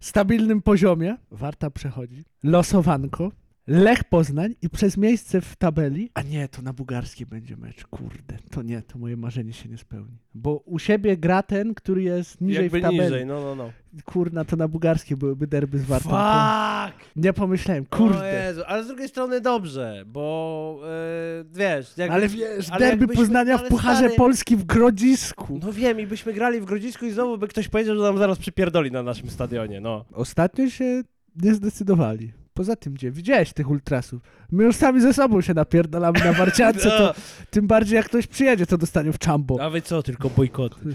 stabilnym 0.00 0.62
poziomie, 0.62 1.16
Warta 1.30 1.70
przechodzi, 1.70 2.24
losowanko, 2.42 3.32
Lech 3.66 4.04
Poznań 4.04 4.54
i 4.62 4.70
przez 4.70 4.96
miejsce 4.96 5.40
w 5.40 5.56
tabeli. 5.56 6.10
A 6.14 6.22
nie, 6.22 6.48
to 6.48 6.62
na 6.62 6.72
bułgarskiej 6.72 7.26
będzie 7.26 7.56
mecz. 7.56 7.84
Kurde, 7.86 8.36
to 8.50 8.62
nie, 8.62 8.82
to 8.82 8.98
moje 8.98 9.16
marzenie 9.16 9.52
się 9.52 9.68
nie 9.68 9.78
spełni. 9.78 10.18
Bo 10.34 10.56
u 10.56 10.78
siebie 10.78 11.16
gra 11.16 11.42
ten, 11.42 11.74
który 11.74 12.02
jest 12.02 12.40
niżej 12.40 12.62
Jakby 12.62 12.78
w 12.78 12.82
tabeli. 12.82 13.00
niżej, 13.02 13.26
no, 13.26 13.40
no, 13.40 13.54
no. 13.54 13.70
Kurna, 14.04 14.44
to 14.44 14.56
na 14.56 14.68
bułgarskie 14.68 15.16
byłyby 15.16 15.46
derby 15.46 15.78
z 15.78 15.84
Wartą. 15.84 16.08
Fuck! 16.10 17.10
Nie 17.16 17.32
pomyślałem, 17.32 17.86
kurde. 17.86 18.44
Jezu, 18.48 18.62
ale 18.66 18.84
z 18.84 18.86
drugiej 18.86 19.08
strony 19.08 19.40
dobrze, 19.40 20.04
bo 20.06 20.80
e, 20.84 21.44
wiesz... 21.52 21.96
Jakby, 21.96 22.14
Ale 22.14 22.28
wiesz, 22.28 22.70
ale 22.70 22.78
derby 22.86 23.02
jakbyśmy- 23.02 23.22
Poznania 23.24 23.58
w 23.58 23.68
Pucharze 23.68 23.98
stary- 24.08 24.16
Polski 24.16 24.56
w 24.56 24.64
Grodzisku. 24.64 25.60
No 25.62 25.72
wiem, 25.72 26.00
i 26.00 26.06
byśmy 26.06 26.32
grali 26.32 26.60
w 26.60 26.64
Grodzisku 26.64 27.06
i 27.06 27.10
znowu 27.10 27.38
by 27.38 27.48
ktoś 27.48 27.68
powiedział, 27.68 27.96
że 27.96 28.02
nam 28.02 28.18
zaraz 28.18 28.38
przypierdoli 28.38 28.90
na 28.90 29.02
naszym 29.02 29.30
stadionie, 29.30 29.80
no. 29.80 30.04
Ostatnio 30.12 30.70
się 30.70 31.02
nie 31.42 31.54
zdecydowali. 31.54 32.32
Poza 32.54 32.76
tym, 32.76 32.94
gdzie 32.94 33.10
widziałeś 33.10 33.52
tych 33.52 33.70
ultrasów. 33.70 34.22
My 34.52 34.64
już 34.64 34.76
sami 34.76 35.00
ze 35.00 35.14
sobą 35.14 35.40
się 35.40 35.54
napierdalamy 35.54 36.18
na 36.24 36.32
warciance, 36.32 36.90
to 36.90 36.98
No. 37.04 37.14
tym 37.50 37.66
bardziej 37.66 37.96
jak 37.96 38.06
ktoś 38.06 38.26
przyjedzie, 38.26 38.66
to 38.66 38.78
dostanie 38.78 39.12
w 39.12 39.18
czambo. 39.18 39.62
A 39.62 39.70
wy 39.70 39.82
co, 39.82 40.02
tylko 40.02 40.30
bojkoty. 40.30 40.76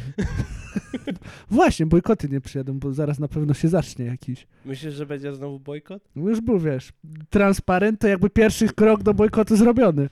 Właśnie, 1.51 1.85
bojkoty 1.85 2.29
nie 2.29 2.41
przyjadą, 2.41 2.79
bo 2.79 2.93
zaraz 2.93 3.19
na 3.19 3.27
pewno 3.27 3.53
się 3.53 3.67
zacznie 3.67 4.05
jakiś. 4.05 4.47
Myślisz, 4.65 4.93
że 4.93 5.05
będzie 5.05 5.35
znowu 5.35 5.59
bojkot? 5.59 6.03
No 6.15 6.29
Już 6.29 6.41
był, 6.41 6.59
wiesz, 6.59 6.89
transparent 7.29 7.99
to 7.99 8.07
jakby 8.07 8.29
pierwszy 8.29 8.67
krok 8.69 9.03
do 9.03 9.13
bojkotu 9.13 9.55
zrobiony. 9.55 10.09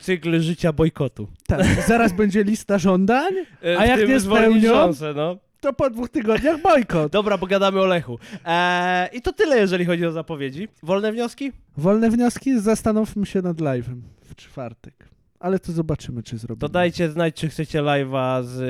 Cykl 0.00 0.40
życia 0.40 0.72
bojkotu. 0.72 1.28
Tak, 1.46 1.66
zaraz 1.88 2.12
będzie 2.12 2.44
lista 2.44 2.78
żądań, 2.78 3.32
E, 3.64 3.78
A 3.78 3.84
w 3.84 3.88
jak 3.88 4.08
nie 4.08 4.20
spełnią? 4.20 4.72
szansę, 4.72 5.12
no. 5.16 5.36
To 5.66 5.72
po 5.72 5.90
dwóch 5.90 6.08
tygodniach 6.08 6.62
bojkot. 6.62 7.12
Dobra, 7.12 7.38
pogadamy 7.38 7.80
o 7.80 7.86
Lechu. 7.86 8.18
Eee, 8.44 9.08
I 9.12 9.22
to 9.22 9.32
tyle, 9.32 9.58
jeżeli 9.58 9.84
chodzi 9.84 10.06
o 10.06 10.12
zapowiedzi. 10.12 10.68
Wolne 10.82 11.12
wnioski? 11.12 11.52
Wolne 11.76 12.10
wnioski? 12.10 12.60
Zastanówmy 12.60 13.26
się 13.26 13.42
nad 13.42 13.56
live'em 13.56 14.00
w 14.24 14.34
czwartek. 14.34 15.08
Ale 15.40 15.58
to 15.58 15.72
zobaczymy, 15.72 16.22
czy 16.22 16.38
zrobimy. 16.38 16.60
To 16.60 16.68
dajcie 16.68 17.10
znać, 17.10 17.34
czy 17.34 17.48
chcecie 17.48 17.82
live'a 17.82 18.44
z 18.44 18.60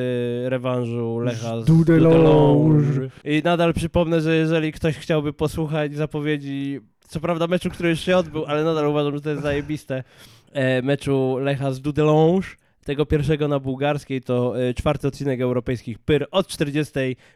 y, 0.46 0.50
rewanżu 0.50 1.18
Lecha 1.18 1.60
z. 1.60 1.64
Dudelange. 1.64 3.08
I 3.24 3.42
nadal 3.44 3.74
przypomnę, 3.74 4.20
że 4.20 4.36
jeżeli 4.36 4.72
ktoś 4.72 4.96
chciałby 4.96 5.32
posłuchać 5.32 5.94
zapowiedzi, 5.94 6.80
co 7.08 7.20
prawda 7.20 7.46
meczu, 7.46 7.70
który 7.70 7.88
już 7.88 8.00
się 8.00 8.16
odbył, 8.16 8.44
ale 8.46 8.64
nadal 8.64 8.86
uważam, 8.86 9.14
że 9.14 9.20
to 9.20 9.30
jest 9.30 9.42
zajebiste, 9.42 10.04
e, 10.52 10.82
meczu 10.82 11.36
Lecha 11.38 11.72
z 11.72 11.80
Dudelange, 11.80 12.48
tego 12.86 13.06
pierwszego 13.06 13.48
na 13.48 13.58
bułgarskiej, 13.58 14.22
to 14.22 14.60
e, 14.62 14.74
czwarty 14.74 15.08
odcinek 15.08 15.40
europejskich 15.40 15.98
PYR 15.98 16.26
od 16.30 16.46
40 16.46 16.92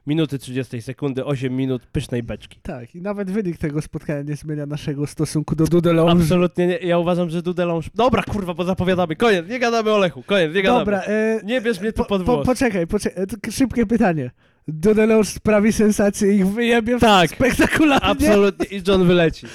minuty 0.06 0.38
30 0.38 0.82
sekundy, 0.82 1.24
8 1.24 1.56
minut 1.56 1.86
pysznej 1.86 2.22
beczki. 2.22 2.60
Tak, 2.62 2.94
i 2.94 3.02
nawet 3.02 3.30
wynik 3.30 3.58
tego 3.58 3.82
spotkania 3.82 4.22
nie 4.22 4.36
zmienia 4.36 4.66
naszego 4.66 5.06
stosunku 5.06 5.56
do 5.56 5.64
Dudelonge. 5.64 6.12
Absolutnie 6.22 6.66
nie. 6.66 6.76
Ja 6.76 6.98
uważam, 6.98 7.30
że 7.30 7.42
Dudelange... 7.42 7.88
Dobra, 7.94 8.22
kurwa, 8.22 8.54
bo 8.54 8.64
zapowiadamy. 8.64 9.16
Koniec, 9.16 9.48
nie 9.48 9.58
gadamy 9.58 9.90
o 9.92 9.98
Lechu. 9.98 10.22
Koniec, 10.22 10.54
nie 10.54 10.62
gadamy. 10.62 10.78
Dobra, 10.80 11.00
e, 11.02 11.40
Nie 11.44 11.60
bierz 11.60 11.80
mnie 11.80 11.92
tu 11.92 11.96
po, 12.02 12.04
pod 12.04 12.22
po, 12.22 12.34
włos. 12.34 12.46
poczekaj, 12.46 12.86
poczekaj, 12.86 13.26
tylko 13.26 13.50
szybkie 13.50 13.86
pytanie. 13.86 14.30
Dudelonge 14.68 15.28
sprawi 15.28 15.72
sensację 15.72 16.32
i 16.32 16.36
ich 16.36 16.46
wyjebie 16.46 16.98
Tak. 16.98 17.30
spektakularnie? 17.30 18.08
Absolutnie. 18.08 18.78
I 18.78 18.82
John 18.88 19.06
wyleci. 19.06 19.46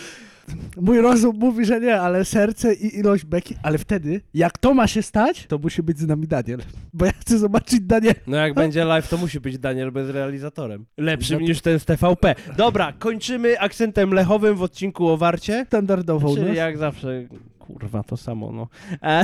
Mój 0.82 1.02
rozum 1.02 1.36
mówi, 1.40 1.66
że 1.66 1.80
nie, 1.80 2.02
ale 2.02 2.26
serce 2.26 2.74
i 2.74 2.98
ilość 3.00 3.26
beki, 3.26 3.56
ale 3.64 3.78
wtedy, 3.78 4.22
jak 4.34 4.58
to 4.58 4.74
ma 4.74 4.88
się 4.88 5.02
stać, 5.02 5.46
to 5.48 5.58
musi 5.58 5.84
być 5.84 6.00
z 6.00 6.08
nami 6.08 6.28
Daniel. 6.28 6.60
Bo 6.94 7.06
ja 7.06 7.12
chcę 7.12 7.38
zobaczyć 7.38 7.80
Daniel. 7.82 8.14
No 8.28 8.38
jak 8.38 8.54
będzie 8.54 8.86
live, 8.86 9.10
to 9.10 9.18
musi 9.18 9.40
być 9.40 9.58
Daniel 9.58 9.92
bez 9.92 10.10
realizatorem. 10.10 10.86
Lepszym 10.98 11.34
No 11.40 11.40
to- 11.46 11.48
niż 11.50 11.62
ten 11.62 11.80
z 11.80 11.86
TVP. 11.86 12.36
Dobra, 12.58 12.94
kończymy 13.00 13.60
akcentem 13.60 14.14
lechowym 14.14 14.56
w 14.56 14.62
odcinku 14.62 15.08
o 15.08 15.18
Warcie. 15.18 15.64
Standardową, 15.68 16.36
Czyli 16.36 16.48
no. 16.48 16.54
jak 16.54 16.78
zawsze, 16.78 17.28
kurwa, 17.60 18.04
to 18.04 18.18
samo, 18.18 18.52
no. 18.52 18.68
E, 19.04 19.24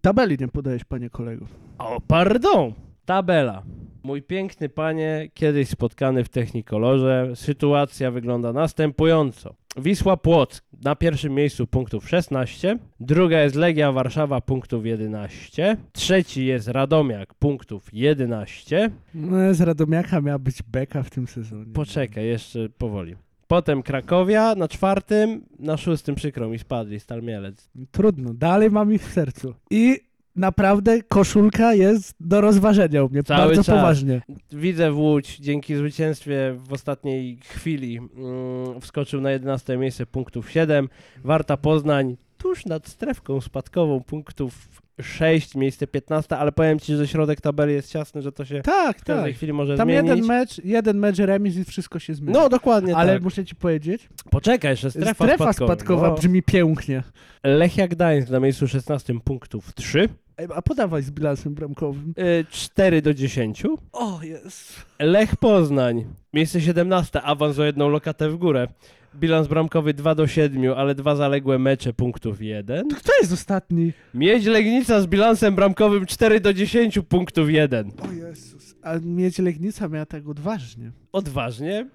Tabeli 0.00 0.36
nie 0.40 0.48
podajesz, 0.48 0.84
panie 0.84 1.10
kolego. 1.10 1.46
o, 1.78 2.00
pardon. 2.00 2.72
Tabela. 3.04 3.62
Mój 4.06 4.22
piękny 4.22 4.68
panie, 4.68 5.28
kiedyś 5.34 5.68
spotkany 5.68 6.24
w 6.24 6.28
Technikolorze, 6.28 7.32
sytuacja 7.34 8.10
wygląda 8.10 8.52
następująco. 8.52 9.54
Wisła 9.76 10.16
Płock 10.16 10.64
na 10.84 10.96
pierwszym 10.96 11.34
miejscu 11.34 11.66
punktów 11.66 12.08
16, 12.08 12.78
druga 13.00 13.40
jest 13.40 13.54
Legia 13.54 13.92
Warszawa 13.92 14.40
punktów 14.40 14.86
11, 14.86 15.76
trzeci 15.92 16.46
jest 16.46 16.68
Radomiak 16.68 17.34
punktów 17.34 17.88
11, 17.92 18.90
No, 19.14 19.54
z 19.54 19.60
Radomiaka 19.60 20.20
miała 20.20 20.38
być 20.38 20.62
beka 20.62 21.02
w 21.02 21.10
tym 21.10 21.26
sezonie. 21.26 21.72
Poczekaj, 21.74 22.26
jeszcze 22.26 22.68
powoli. 22.68 23.16
Potem 23.48 23.82
Krakowia 23.82 24.54
na 24.54 24.68
czwartym, 24.68 25.44
na 25.58 25.76
szóstym 25.76 26.14
przykro 26.14 26.48
mi 26.48 26.58
spadli 26.58 27.00
Stal 27.00 27.22
Mielec. 27.22 27.70
Trudno, 27.90 28.34
dalej 28.34 28.70
mam 28.70 28.92
ich 28.92 29.02
w 29.02 29.12
sercu. 29.12 29.54
I 29.70 30.00
naprawdę 30.36 31.02
koszulka 31.02 31.74
jest 31.74 32.14
do 32.20 32.40
rozważenia 32.40 33.04
u 33.04 33.08
mnie, 33.08 33.22
Cały 33.22 33.40
bardzo 33.46 33.64
czas. 33.64 33.76
poważnie. 33.76 34.22
Widzę 34.52 34.92
w 34.92 34.98
Łódź 34.98 35.36
dzięki 35.38 35.76
zwycięstwie 35.76 36.54
w 36.58 36.72
ostatniej 36.72 37.36
chwili 37.42 37.96
mm, 37.98 38.80
wskoczył 38.80 39.20
na 39.20 39.30
11 39.30 39.76
miejsce 39.76 40.06
punktów 40.06 40.50
7. 40.50 40.88
Warta 41.24 41.56
Poznań 41.56 42.16
tuż 42.38 42.66
nad 42.66 42.88
strefką 42.88 43.40
spadkową 43.40 44.00
punktów 44.02 44.54
6, 45.00 45.54
miejsce 45.54 45.86
15, 45.86 46.36
ale 46.36 46.52
powiem 46.52 46.78
ci, 46.80 46.94
że 46.96 47.06
środek 47.08 47.40
tabeli 47.40 47.72
jest 47.72 47.90
ciasny, 47.90 48.22
że 48.22 48.32
to 48.32 48.44
się 48.44 48.60
Tak, 48.62 48.98
w 49.00 49.04
każdej 49.04 49.32
tak. 49.32 49.36
chwili 49.36 49.52
może 49.52 49.76
Tam 49.76 49.88
zmienić. 49.88 50.10
jeden 50.10 50.26
mecz, 50.26 50.64
jeden 50.64 50.98
mecz 50.98 51.18
remis 51.18 51.56
i 51.56 51.64
wszystko 51.64 51.98
się 51.98 52.14
zmieni. 52.14 52.32
No 52.38 52.48
dokładnie 52.48 52.96
Ale 52.96 53.12
tak. 53.12 53.22
muszę 53.22 53.44
ci 53.44 53.54
powiedzieć, 53.54 54.08
Poczekaj, 54.30 54.70
jeszcze 54.70 54.90
strefa, 54.90 55.14
strefa 55.14 55.44
spadkowa. 55.52 55.74
spadkowa 55.74 56.08
No. 56.08 56.14
brzmi 56.14 56.42
pięknie. 56.42 57.02
Lechia 57.44 57.88
Gdańsk 57.88 58.30
na 58.30 58.40
miejscu 58.40 58.68
16 58.68 59.20
punktów 59.20 59.74
3. 59.74 60.08
A 60.54 60.62
podawaj 60.62 61.02
z 61.02 61.10
bilansem 61.10 61.54
bramkowym. 61.54 62.14
Y, 62.18 62.44
4 62.50 63.02
do 63.02 63.14
10. 63.14 63.62
O, 63.92 64.20
jest. 64.22 64.72
Lech 64.98 65.36
Poznań, 65.36 66.04
miejsce 66.32 66.60
17, 66.60 67.22
awans 67.22 67.58
o 67.58 67.64
jedną 67.64 67.88
lokatę 67.88 68.30
w 68.30 68.36
górę. 68.36 68.68
Bilans 69.14 69.48
bramkowy 69.48 69.94
2 69.94 70.14
do 70.14 70.26
7, 70.26 70.72
ale 70.76 70.94
dwa 70.94 71.16
zaległe 71.16 71.58
mecze 71.58 71.92
punktów 71.92 72.42
1. 72.42 72.88
Kto 72.88 73.12
jest 73.20 73.32
ostatni? 73.32 73.92
Miedź 74.14 74.44
Legnica 74.46 75.00
z 75.00 75.06
bilansem 75.06 75.54
bramkowym 75.54 76.06
4 76.06 76.40
do 76.40 76.52
10 76.54 76.98
punktów 77.08 77.50
1. 77.50 77.90
O 78.08 78.12
Jezus. 78.12 78.74
A 78.82 78.94
Miedź 79.02 79.38
Legnica 79.38 79.88
miała 79.88 80.06
tak 80.06 80.28
odważnie. 80.28 80.90
Odważnie 81.12 81.86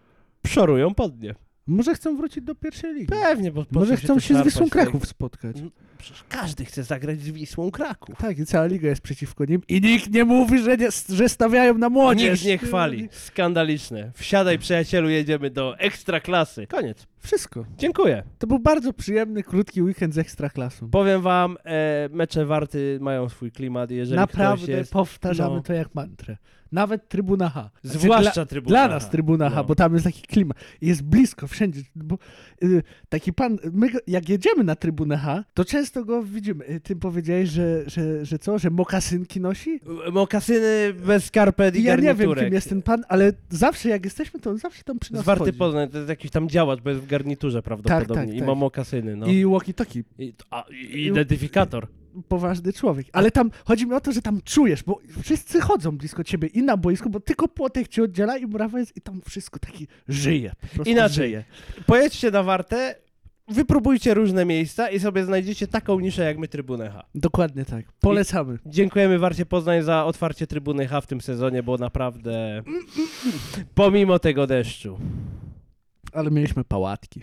przorują 0.41 0.93
pod 0.93 1.21
nie. 1.21 1.35
Może 1.67 1.95
chcą 1.95 2.17
wrócić 2.17 2.43
do 2.43 2.55
pierwszej 2.55 2.93
ligi. 2.93 3.07
Pewnie, 3.07 3.51
bo 3.51 3.65
po 3.65 3.79
Może 3.79 3.97
chcą 3.97 4.13
tu 4.13 4.21
się 4.21 4.41
z 4.41 4.43
Wisłą 4.43 4.69
Kraków 4.69 5.07
spotkać. 5.07 5.55
Przecież 5.97 6.23
każdy 6.29 6.65
chce 6.65 6.83
zagrać 6.83 7.19
z 7.21 7.29
Wisłą 7.29 7.71
Kraków. 7.71 8.15
Tak, 8.17 8.39
i 8.39 8.45
cała 8.45 8.65
liga 8.65 8.89
jest 8.89 9.01
przeciwko 9.01 9.45
nim. 9.45 9.61
I 9.67 9.81
nikt 9.81 10.09
nie 10.13 10.25
mówi, 10.25 10.59
że, 10.59 10.77
nie, 10.77 10.89
że 11.09 11.29
stawiają 11.29 11.77
na 11.77 11.89
młodzież. 11.89 12.43
Nikt 12.43 12.45
nie 12.45 12.67
chwali. 12.67 13.09
Skandaliczne. 13.11 14.11
Wsiadaj 14.15 14.59
przyjacielu, 14.59 15.09
jedziemy 15.09 15.49
do 15.49 15.77
ekstraklasy. 15.79 16.67
Koniec. 16.67 17.07
Wszystko. 17.21 17.65
Dziękuję. 17.77 18.23
To 18.39 18.47
był 18.47 18.59
bardzo 18.59 18.93
przyjemny, 18.93 19.43
krótki 19.43 19.81
weekend 19.81 20.13
z 20.13 20.17
Ekstraklasą. 20.17 20.89
Powiem 20.89 21.21
wam, 21.21 21.57
e, 21.65 22.09
mecze 22.11 22.45
Warty 22.45 22.97
mają 23.01 23.29
swój 23.29 23.51
klimat. 23.51 23.91
i 23.91 23.95
Jeżeli 23.95 24.17
ktoś 24.21 24.29
Naprawdę 24.33 24.71
jest, 24.71 24.91
powtarzamy 24.91 25.55
no. 25.55 25.61
to 25.61 25.73
jak 25.73 25.95
mantrę. 25.95 26.37
Nawet 26.71 27.07
Trybuna 27.09 27.49
H. 27.49 27.69
Znaczy, 27.83 27.99
Zwłaszcza 27.99 28.31
dla, 28.33 28.45
Trybuna 28.45 28.69
Dla 28.69 28.81
H. 28.87 28.87
nas 28.93 29.09
Trybuna 29.09 29.49
H, 29.49 29.55
No. 29.55 29.63
bo 29.63 29.75
tam 29.75 29.93
jest 29.93 30.05
taki 30.05 30.21
klimat. 30.21 30.57
Jest 30.81 31.03
blisko, 31.03 31.47
wszędzie. 31.47 31.81
Bo, 31.95 32.17
y, 32.63 32.83
taki 33.09 33.33
pan, 33.33 33.57
my 33.73 33.89
go- 33.89 33.99
jak 34.07 34.29
jedziemy 34.29 34.63
na 34.63 34.75
Trybunę 34.75 35.17
H, 35.17 35.43
to 35.53 35.65
często 35.65 36.05
go 36.05 36.23
widzimy. 36.23 36.69
Y, 36.69 36.79
Ty 36.79 36.95
powiedziałeś, 36.95 37.49
że, 37.49 37.83
że, 37.89 38.25
że 38.25 38.39
co, 38.39 38.59
że 38.59 38.69
mokasynki 38.69 39.41
nosi? 39.41 39.79
Mokasyny 40.11 40.93
bez 41.05 41.25
skarpet 41.25 41.75
i 41.75 41.79
I 41.79 41.83
ja 41.83 41.95
nie 41.95 42.01
wiem, 42.01 42.07
garniturek. 42.17 42.43
kim 42.45 42.53
jest 42.53 42.69
ten 42.69 42.81
pan, 42.81 43.03
ale 43.09 43.33
zawsze 43.49 43.89
jak 43.89 44.05
jesteśmy, 44.05 44.39
to 44.39 44.49
on 44.49 44.57
zawsze 44.57 44.83
tam 44.83 44.99
przy 44.99 45.13
nas 45.13 45.21
Z 45.21 45.25
Warty 45.25 45.45
chodzi. 45.45 45.57
Poznań, 45.57 45.89
to 45.89 45.97
jest 45.97 46.09
jakiś 46.09 46.31
tam 46.31 46.49
działacz, 46.49 46.81
bo 46.81 46.89
jest 46.89 47.01
w 47.01 47.07
garniturze 47.11 47.61
prawdopodobnie 47.61 48.25
tak, 48.25 48.35
i 48.35 48.39
tak. 48.39 48.47
ma 48.47 48.55
mokasyny, 48.55 49.15
no. 49.15 49.27
I 49.27 49.45
walkie-talkie. 49.45 50.03
I, 50.19 50.33
a, 50.49 50.65
i 50.93 51.05
identyfikator. 51.05 51.87
poważny 52.27 52.73
człowiek. 52.73 53.07
Ale 53.13 53.31
tam 53.31 53.51
chodzi 53.65 53.87
mi 53.87 53.93
o 53.93 54.01
to, 54.01 54.11
że 54.11 54.21
tam 54.21 54.41
czujesz, 54.45 54.83
bo 54.83 54.99
wszyscy 55.21 55.61
chodzą 55.61 55.97
blisko 55.97 56.23
ciebie 56.23 56.47
i 56.47 56.63
na 56.63 56.77
boisku, 56.77 57.09
bo 57.09 57.19
tylko 57.19 57.47
płotek 57.47 57.87
cię 57.87 58.03
oddziela 58.03 58.37
i 58.37 58.45
murawa 58.45 58.79
jest 58.79 58.97
i 58.97 59.01
tam 59.01 59.21
wszystko 59.25 59.59
taki 59.59 59.87
żyje. 60.07 60.51
Inaczej. 60.85 61.29
Żyje. 61.29 61.43
Pojedźcie 61.85 62.31
na 62.31 62.43
Wartę, 62.43 62.95
wypróbujcie 63.47 64.13
różne 64.13 64.45
miejsca 64.45 64.89
i 64.89 64.99
sobie 64.99 65.23
znajdziecie 65.25 65.67
taką 65.67 65.99
niszę 65.99 66.23
jak 66.23 66.37
my 66.37 66.47
Trybunę 66.47 66.89
H. 66.89 67.03
Dokładnie 67.15 67.65
tak. 67.65 67.85
Polecamy. 67.99 68.57
Dziękujemy 68.65 69.19
Warcie 69.19 69.45
Poznań 69.45 69.81
za 69.81 70.05
otwarcie 70.05 70.47
Trybuny 70.47 70.87
H 70.87 71.01
w 71.01 71.07
tym 71.07 71.21
sezonie, 71.21 71.63
bo 71.63 71.77
naprawdę 71.77 72.63
pomimo 73.75 74.19
tego 74.19 74.47
deszczu 74.47 74.97
Ale 76.11 76.31
mieliśmy 76.31 76.63
pałatki. 76.63 77.21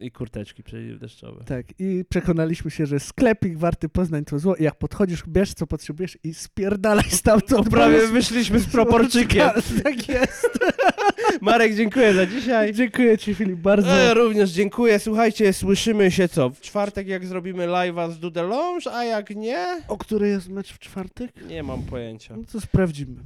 i 0.00 0.10
kurteczki 0.10 0.62
przeciwdeszczowe. 0.62 1.44
Tak. 1.44 1.66
I 1.78 2.04
przekonaliśmy 2.08 2.70
się, 2.70 2.86
że 2.86 3.00
sklepik 3.00 3.58
warty 3.58 3.88
Poznań 3.88 4.24
to 4.24 4.38
zło 4.38 4.56
i 4.56 4.62
jak 4.62 4.74
podchodzisz, 4.74 5.22
bierz 5.28 5.54
co 5.54 5.66
potrzebujesz 5.66 6.18
i 6.24 6.34
spierdalaj 6.34 7.10
stamtąd. 7.10 7.68
Prawie 7.70 8.06
wyszliśmy 8.06 8.58
z 8.58 8.66
proporczykiem. 8.66 9.50
Tak 9.84 10.08
jest. 10.08 10.58
Marek, 11.40 11.74
dziękuję 11.74 12.14
za 12.14 12.26
dzisiaj. 12.26 12.74
Dziękuję 12.74 13.18
ci 13.18 13.34
Filip 13.34 13.58
bardzo. 13.58 13.96
Ja 13.96 14.14
również 14.14 14.50
dziękuję. 14.50 14.98
Słuchajcie, 14.98 15.52
słyszymy 15.52 16.10
się 16.10 16.28
co? 16.28 16.50
W 16.50 16.60
czwartek 16.60 17.08
jak 17.08 17.26
zrobimy 17.26 17.66
live'a 17.66 18.10
z 18.12 18.18
Dude 18.18 18.42
Lounge, 18.42 18.92
a 18.92 19.04
jak 19.04 19.30
nie? 19.36 19.82
O 19.88 19.98
której 19.98 20.30
jest 20.30 20.48
mecz 20.48 20.72
w 20.72 20.78
czwartek? 20.78 21.30
Nie 21.48 21.62
mam 21.62 21.82
pojęcia. 21.82 22.36
No 22.36 22.42
to 22.52 22.60
sprawdzimy. 22.60 23.16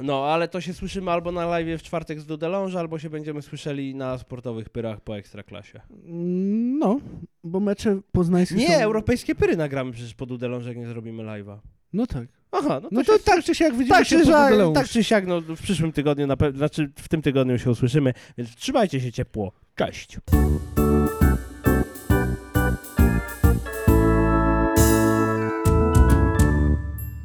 No, 0.00 0.26
ale 0.26 0.48
to 0.48 0.60
się 0.60 0.74
słyszymy 0.74 1.10
albo 1.10 1.32
na 1.32 1.46
live 1.46 1.80
w 1.80 1.82
czwartek 1.82 2.20
z 2.20 2.26
Dude 2.26 2.48
Lounge, 2.48 2.78
albo 2.78 2.98
się 2.98 3.10
będziemy 3.10 3.42
słyszeli 3.42 3.94
na 3.94 4.18
sportowych 4.18 4.68
pyrach 4.68 5.00
po 5.00 5.18
Ekstraklasie. 5.18 5.80
No, 6.78 7.00
bo 7.44 7.60
mecze 7.60 8.00
poznańskie 8.12 8.54
Nie, 8.54 8.68
są... 8.68 8.82
europejskie 8.82 9.34
pyry 9.34 9.56
nagramy 9.56 9.92
przecież 9.92 10.14
po 10.14 10.26
Dude 10.26 10.48
Lounge, 10.48 10.68
jak 10.68 10.76
nie 10.76 10.86
zrobimy 10.86 11.22
live'a. 11.22 11.58
No 11.92 12.06
tak. 12.06 12.28
Aha, 12.52 12.80
no 12.82 12.88
to, 12.88 12.88
No 12.90 13.04
to 13.04 13.18
się, 13.18 13.24
tak 13.24 13.44
czy 13.44 13.54
siak 13.54 13.72
widzimy 13.72 13.88
tak, 13.88 14.06
się 14.06 14.18
czy 14.18 14.24
po 14.26 14.72
tak 14.74 14.88
czy 14.88 15.04
siak, 15.04 15.26
no 15.26 15.40
w 15.40 15.62
przyszłym 15.62 15.92
tygodniu 15.92 16.26
na 16.26 16.36
pewno, 16.36 16.58
znaczy 16.58 16.90
w 16.98 17.08
tym 17.08 17.22
tygodniu 17.22 17.58
się 17.58 17.70
usłyszymy, 17.70 18.12
więc 18.38 18.56
trzymajcie 18.56 19.00
się 19.00 19.12
ciepło. 19.12 19.52
Cześć. 19.74 20.18